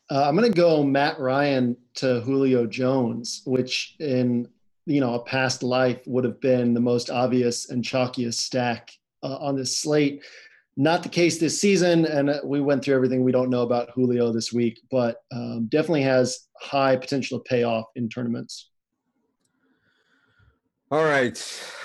Uh, 0.09 0.23
I'm 0.25 0.37
going 0.37 0.49
to 0.49 0.57
go 0.57 0.83
Matt 0.83 1.19
Ryan 1.19 1.75
to 1.95 2.21
Julio 2.21 2.65
Jones, 2.65 3.41
which 3.45 3.95
in 3.99 4.47
you 4.85 5.01
know 5.01 5.15
a 5.15 5.23
past 5.23 5.63
life 5.63 5.99
would 6.07 6.23
have 6.23 6.39
been 6.39 6.73
the 6.73 6.79
most 6.79 7.09
obvious 7.09 7.69
and 7.69 7.83
chalkiest 7.83 8.35
stack 8.35 8.89
uh, 9.21 9.35
on 9.35 9.57
this 9.57 9.77
slate. 9.77 10.23
Not 10.79 11.01
the 11.01 11.09
case 11.09 11.39
this 11.39 11.59
season, 11.59 12.05
and 12.05 12.29
uh, 12.29 12.39
we 12.45 12.61
went 12.61 12.83
through 12.83 12.95
everything 12.95 13.23
we 13.23 13.31
don't 13.31 13.49
know 13.49 13.63
about 13.63 13.89
Julio 13.95 14.31
this 14.31 14.53
week, 14.53 14.79
but 14.91 15.17
um, 15.31 15.67
definitely 15.69 16.03
has 16.03 16.47
high 16.61 16.95
potential 16.95 17.39
to 17.39 17.43
pay 17.43 17.63
off 17.63 17.85
in 17.95 18.07
tournaments. 18.07 18.69
All 20.91 21.03
right. 21.03 21.37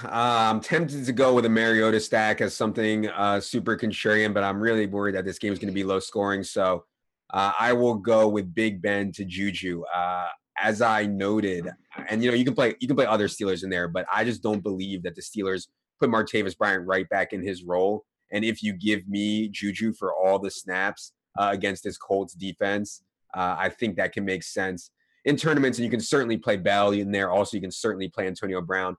Uh, 0.04 0.08
I'm 0.12 0.60
tempted 0.60 1.06
to 1.06 1.12
go 1.12 1.34
with 1.34 1.46
a 1.46 1.48
Mariota 1.48 1.98
stack 1.98 2.40
as 2.40 2.54
something 2.54 3.08
uh, 3.08 3.40
super 3.40 3.76
contrarian, 3.76 4.32
but 4.32 4.44
I'm 4.44 4.60
really 4.60 4.86
worried 4.86 5.16
that 5.16 5.24
this 5.24 5.38
game 5.38 5.52
is 5.52 5.58
going 5.58 5.72
to 5.72 5.74
be 5.74 5.82
low 5.82 5.98
scoring. 5.98 6.44
So 6.44 6.84
uh, 7.32 7.52
I 7.58 7.72
will 7.72 7.94
go 7.94 8.28
with 8.28 8.54
Big 8.54 8.80
Ben 8.80 9.10
to 9.12 9.24
Juju. 9.24 9.82
Uh, 9.84 10.28
as 10.60 10.80
I 10.80 11.06
noted, 11.06 11.68
and 12.08 12.22
you 12.22 12.30
know 12.30 12.36
you 12.36 12.44
can 12.44 12.54
play 12.54 12.74
you 12.78 12.86
can 12.86 12.96
play 12.96 13.06
other 13.06 13.26
Steelers 13.26 13.64
in 13.64 13.70
there, 13.70 13.88
but 13.88 14.06
I 14.12 14.22
just 14.22 14.42
don't 14.42 14.62
believe 14.62 15.02
that 15.02 15.14
the 15.14 15.22
Steelers 15.22 15.66
put 15.98 16.10
Martavis 16.10 16.56
Bryant 16.56 16.86
right 16.86 17.08
back 17.08 17.32
in 17.32 17.42
his 17.42 17.64
role. 17.64 18.04
And 18.32 18.44
if 18.44 18.62
you 18.62 18.72
give 18.72 19.06
me 19.08 19.48
Juju 19.48 19.92
for 19.92 20.14
all 20.14 20.38
the 20.38 20.50
snaps 20.50 21.12
uh, 21.38 21.50
against 21.52 21.84
this 21.84 21.96
Colts 21.96 22.34
defense, 22.34 23.02
uh, 23.34 23.56
I 23.58 23.68
think 23.68 23.96
that 23.96 24.12
can 24.12 24.24
make 24.24 24.42
sense 24.42 24.90
in 25.24 25.36
tournaments. 25.36 25.78
And 25.78 25.84
you 25.84 25.90
can 25.90 26.00
certainly 26.00 26.36
play 26.36 26.56
Bell 26.56 26.90
in 26.92 27.12
there. 27.12 27.30
Also, 27.30 27.56
you 27.56 27.60
can 27.60 27.70
certainly 27.70 28.08
play 28.08 28.26
Antonio 28.26 28.60
Brown 28.60 28.96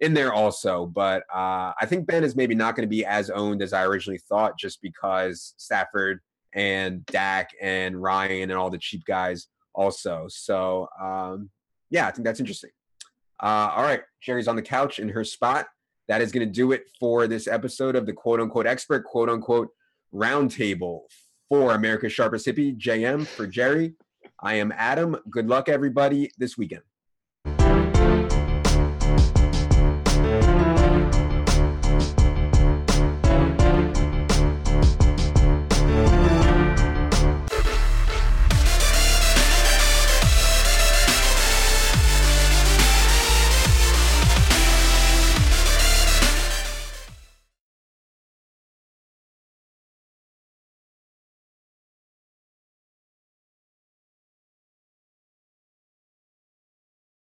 in 0.00 0.14
there 0.14 0.32
also. 0.32 0.86
But 0.86 1.22
uh, 1.32 1.72
I 1.80 1.86
think 1.86 2.06
Ben 2.06 2.24
is 2.24 2.36
maybe 2.36 2.54
not 2.54 2.76
going 2.76 2.86
to 2.86 2.90
be 2.90 3.04
as 3.04 3.30
owned 3.30 3.62
as 3.62 3.72
I 3.72 3.84
originally 3.84 4.20
thought, 4.28 4.58
just 4.58 4.82
because 4.82 5.54
Stafford 5.56 6.20
and 6.54 7.06
Dak 7.06 7.50
and 7.60 8.00
Ryan 8.02 8.50
and 8.50 8.58
all 8.58 8.70
the 8.70 8.78
cheap 8.78 9.04
guys 9.04 9.48
also. 9.74 10.26
So 10.28 10.88
um, 11.00 11.50
yeah, 11.90 12.06
I 12.06 12.10
think 12.10 12.24
that's 12.24 12.40
interesting. 12.40 12.70
Uh, 13.40 13.72
all 13.74 13.82
right, 13.82 14.02
Sherry's 14.20 14.48
on 14.48 14.56
the 14.56 14.62
couch 14.62 14.98
in 14.98 15.08
her 15.08 15.24
spot. 15.24 15.66
That 16.08 16.20
is 16.20 16.32
going 16.32 16.46
to 16.46 16.52
do 16.52 16.72
it 16.72 16.84
for 16.98 17.26
this 17.26 17.46
episode 17.46 17.96
of 17.96 18.06
the 18.06 18.12
quote 18.12 18.40
unquote 18.40 18.66
expert 18.66 19.04
quote 19.04 19.28
unquote 19.28 19.68
roundtable 20.12 21.02
for 21.48 21.74
America's 21.74 22.12
Sharpest 22.12 22.46
Hippie, 22.46 22.76
JM 22.76 23.26
for 23.26 23.46
Jerry. 23.46 23.94
I 24.40 24.54
am 24.54 24.72
Adam. 24.76 25.16
Good 25.30 25.48
luck, 25.48 25.68
everybody, 25.68 26.30
this 26.38 26.58
weekend. 26.58 26.82